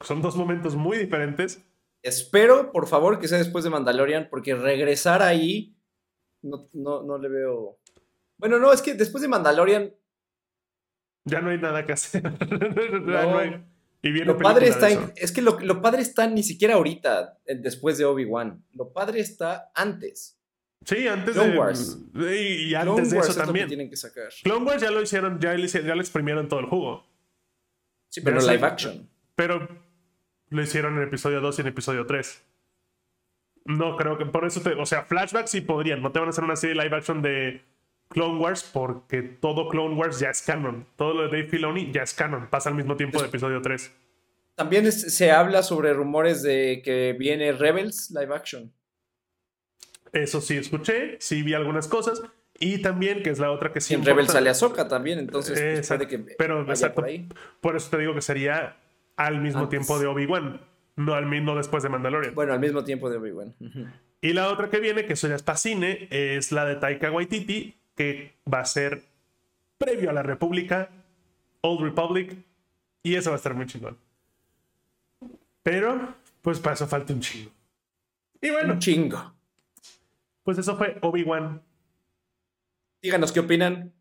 Son 0.00 0.22
dos 0.22 0.36
momentos 0.36 0.74
muy 0.74 0.98
diferentes. 0.98 1.62
Espero, 2.02 2.72
por 2.72 2.88
favor, 2.88 3.20
que 3.20 3.28
sea 3.28 3.38
después 3.38 3.64
de 3.64 3.70
Mandalorian, 3.70 4.28
porque 4.28 4.54
regresar 4.54 5.22
ahí 5.22 5.76
no, 6.42 6.66
no, 6.74 7.18
le 7.18 7.28
veo. 7.28 7.78
Bueno, 8.36 8.58
no, 8.58 8.72
es 8.72 8.82
que 8.82 8.94
después 8.94 9.22
de 9.22 9.28
Mandalorian. 9.28 9.94
Ya 11.24 11.40
no 11.40 11.50
hay 11.50 11.58
nada 11.58 11.86
que 11.86 11.92
hacer. 11.92 12.22
Y 14.04 14.10
lo 14.24 14.36
padre 14.36 14.66
está 14.66 14.88
es 15.14 15.30
que 15.30 15.40
lo, 15.40 15.60
lo, 15.60 15.80
padre 15.80 16.02
está 16.02 16.26
ni 16.26 16.42
siquiera 16.42 16.74
ahorita, 16.74 17.38
después 17.60 17.98
de 17.98 18.04
Obi-Wan. 18.04 18.64
Lo 18.72 18.92
padre 18.92 19.20
está 19.20 19.70
antes. 19.76 20.41
Sí, 20.84 21.06
antes 21.06 21.34
Clone 21.34 21.52
de. 21.52 21.58
Wars. 21.58 21.98
Y, 22.14 22.74
antes 22.74 23.10
de 23.10 23.18
eso 23.18 23.34
también. 23.34 23.68
tienen 23.68 23.88
que 23.88 23.96
sacar. 23.96 24.28
Clone 24.42 24.64
Wars 24.64 24.82
ya 24.82 24.90
lo 24.90 25.02
hicieron, 25.02 25.38
ya 25.40 25.54
le, 25.54 25.66
ya 25.66 25.94
exprimieron 25.94 26.48
todo 26.48 26.60
el 26.60 26.66
jugo. 26.66 27.06
Sí, 28.08 28.20
pero, 28.20 28.40
live 28.40 28.66
action. 28.66 29.08
Pero 29.34 29.68
lo 30.48 30.62
hicieron 30.62 30.96
en 30.98 31.04
episodio 31.04 31.40
2 31.40 31.58
y 31.58 31.62
en 31.62 31.66
episodio 31.68 32.06
3. 32.06 32.42
No 33.64 33.96
creo 33.96 34.18
que 34.18 34.26
por 34.26 34.44
eso 34.44 34.60
te. 34.60 34.70
O 34.74 34.86
sea, 34.86 35.04
flashbacks 35.04 35.50
sí 35.50 35.60
podrían. 35.60 36.02
No 36.02 36.12
te 36.12 36.18
van 36.18 36.28
a 36.28 36.30
hacer 36.30 36.44
una 36.44 36.56
serie 36.56 36.74
live 36.82 36.96
action 36.96 37.22
de 37.22 37.62
Clone 38.08 38.38
Wars 38.38 38.68
porque 38.70 39.22
todo 39.22 39.68
Clone 39.68 39.94
Wars 39.94 40.18
ya 40.18 40.30
es 40.30 40.42
canon. 40.42 40.86
Todo 40.96 41.14
lo 41.14 41.22
de 41.22 41.28
Dave 41.28 41.48
Filoni 41.48 41.92
ya 41.92 42.02
es 42.02 42.12
canon. 42.12 42.48
Pasa 42.50 42.68
al 42.68 42.74
mismo 42.74 42.96
tiempo 42.96 43.20
de 43.20 43.28
episodio 43.28 43.62
3. 43.62 43.92
También 44.54 44.90
se 44.92 45.30
habla 45.30 45.62
sobre 45.62 45.94
rumores 45.94 46.42
de 46.42 46.82
que 46.84 47.16
viene 47.18 47.52
Rebels 47.52 48.10
live 48.10 48.34
action. 48.34 48.72
Eso 50.12 50.40
sí 50.40 50.56
escuché, 50.56 51.16
sí 51.20 51.42
vi 51.42 51.54
algunas 51.54 51.88
cosas. 51.88 52.22
Y 52.58 52.78
también, 52.78 53.22
que 53.22 53.30
es 53.30 53.38
la 53.38 53.50
otra 53.50 53.72
que 53.72 53.80
sí. 53.80 53.94
En 53.94 54.04
Rebel 54.04 54.28
sale 54.28 54.50
Ahsoka 54.50 54.86
también, 54.86 55.18
entonces 55.18 55.88
puede 55.88 56.06
que 56.06 56.18
Pero 56.18 56.64
por, 56.94 57.04
ahí. 57.04 57.28
por 57.60 57.76
eso 57.76 57.90
te 57.90 57.98
digo 57.98 58.14
que 58.14 58.22
sería 58.22 58.76
al 59.16 59.40
mismo 59.40 59.68
tiempo 59.68 59.98
de 59.98 60.06
Obi-Wan, 60.06 60.60
no 60.96 61.14
al 61.14 61.26
mismo 61.26 61.56
después 61.56 61.82
de 61.82 61.88
Mandalorian. 61.88 62.34
Bueno, 62.34 62.52
al 62.52 62.60
mismo 62.60 62.84
tiempo 62.84 63.10
de 63.10 63.16
Obi-Wan. 63.16 63.54
Y 64.20 64.32
la 64.32 64.48
otra 64.48 64.70
que 64.70 64.78
viene, 64.78 65.06
que 65.06 65.14
eso 65.14 65.26
ya 65.26 65.34
está 65.34 65.56
cine, 65.56 66.06
es 66.10 66.52
la 66.52 66.64
de 66.64 66.76
Taika 66.76 67.10
Waititi, 67.10 67.74
que 67.96 68.34
va 68.52 68.60
a 68.60 68.64
ser 68.64 69.02
previo 69.78 70.10
a 70.10 70.12
la 70.12 70.22
República, 70.22 70.90
Old 71.62 71.82
Republic, 71.82 72.36
y 73.02 73.16
eso 73.16 73.30
va 73.30 73.36
a 73.36 73.38
estar 73.38 73.54
muy 73.54 73.66
chingón. 73.66 73.98
Pero, 75.62 76.14
pues 76.42 76.60
para 76.60 76.74
eso 76.74 76.86
falta 76.86 77.12
un 77.12 77.20
chingo. 77.20 77.50
Y 78.40 78.50
bueno. 78.50 78.74
Un 78.74 78.78
chingo. 78.78 79.34
Pues 80.42 80.58
eso 80.58 80.76
fue 80.76 80.98
Obi-Wan. 81.02 81.62
Díganos 83.02 83.32
qué 83.32 83.40
opinan. 83.40 83.92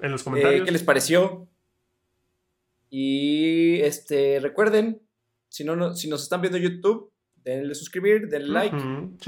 En 0.00 0.10
los 0.10 0.22
comentarios. 0.22 0.62
Eh, 0.62 0.64
¿Qué 0.64 0.72
les 0.72 0.82
pareció? 0.82 1.48
Y 2.90 3.80
este, 3.80 4.38
recuerden, 4.40 5.02
si, 5.48 5.64
no, 5.64 5.94
si 5.94 6.08
nos 6.08 6.22
están 6.22 6.40
viendo 6.40 6.58
en 6.58 6.64
YouTube, 6.64 7.10
denle 7.36 7.74
suscribir, 7.74 8.28
denle 8.28 8.48
like. 8.48 8.76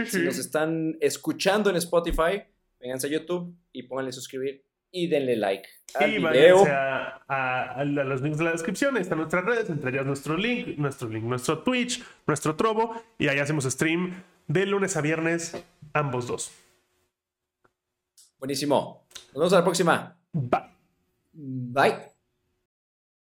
Si 0.06 0.18
nos 0.20 0.38
están 0.38 0.96
escuchando 1.00 1.70
en 1.70 1.76
Spotify, 1.76 2.42
vénganse 2.80 3.08
a 3.08 3.10
YouTube 3.10 3.54
y 3.72 3.84
pónganle 3.84 4.12
suscribir 4.12 4.64
y 4.90 5.08
denle 5.08 5.36
like. 5.36 5.68
y 6.00 6.18
video. 6.18 6.64
A, 6.66 7.22
a, 7.28 7.80
a, 7.80 7.84
los 7.84 8.22
links 8.22 8.38
de 8.38 8.44
la 8.44 8.52
descripción. 8.52 8.96
están 8.96 9.18
nuestras 9.18 9.44
redes, 9.44 9.68
entre 9.68 9.90
ellas 9.90 10.06
nuestro 10.06 10.36
link, 10.36 10.78
nuestro 10.78 11.08
link, 11.08 11.24
nuestro 11.24 11.58
Twitch, 11.58 12.02
nuestro 12.26 12.56
Trovo. 12.56 12.94
Y 13.18 13.28
ahí 13.28 13.38
hacemos 13.38 13.64
stream 13.64 14.22
de 14.48 14.66
lunes 14.66 14.96
a 14.96 15.00
viernes 15.00 15.56
ambos 15.96 16.26
dos. 16.26 16.50
Buenísimo. 18.38 19.06
Nos 19.28 19.34
vemos 19.34 19.52
a 19.52 19.56
la 19.56 19.64
próxima. 19.64 20.16
Bye. 20.32 20.60
Bye. 21.32 22.15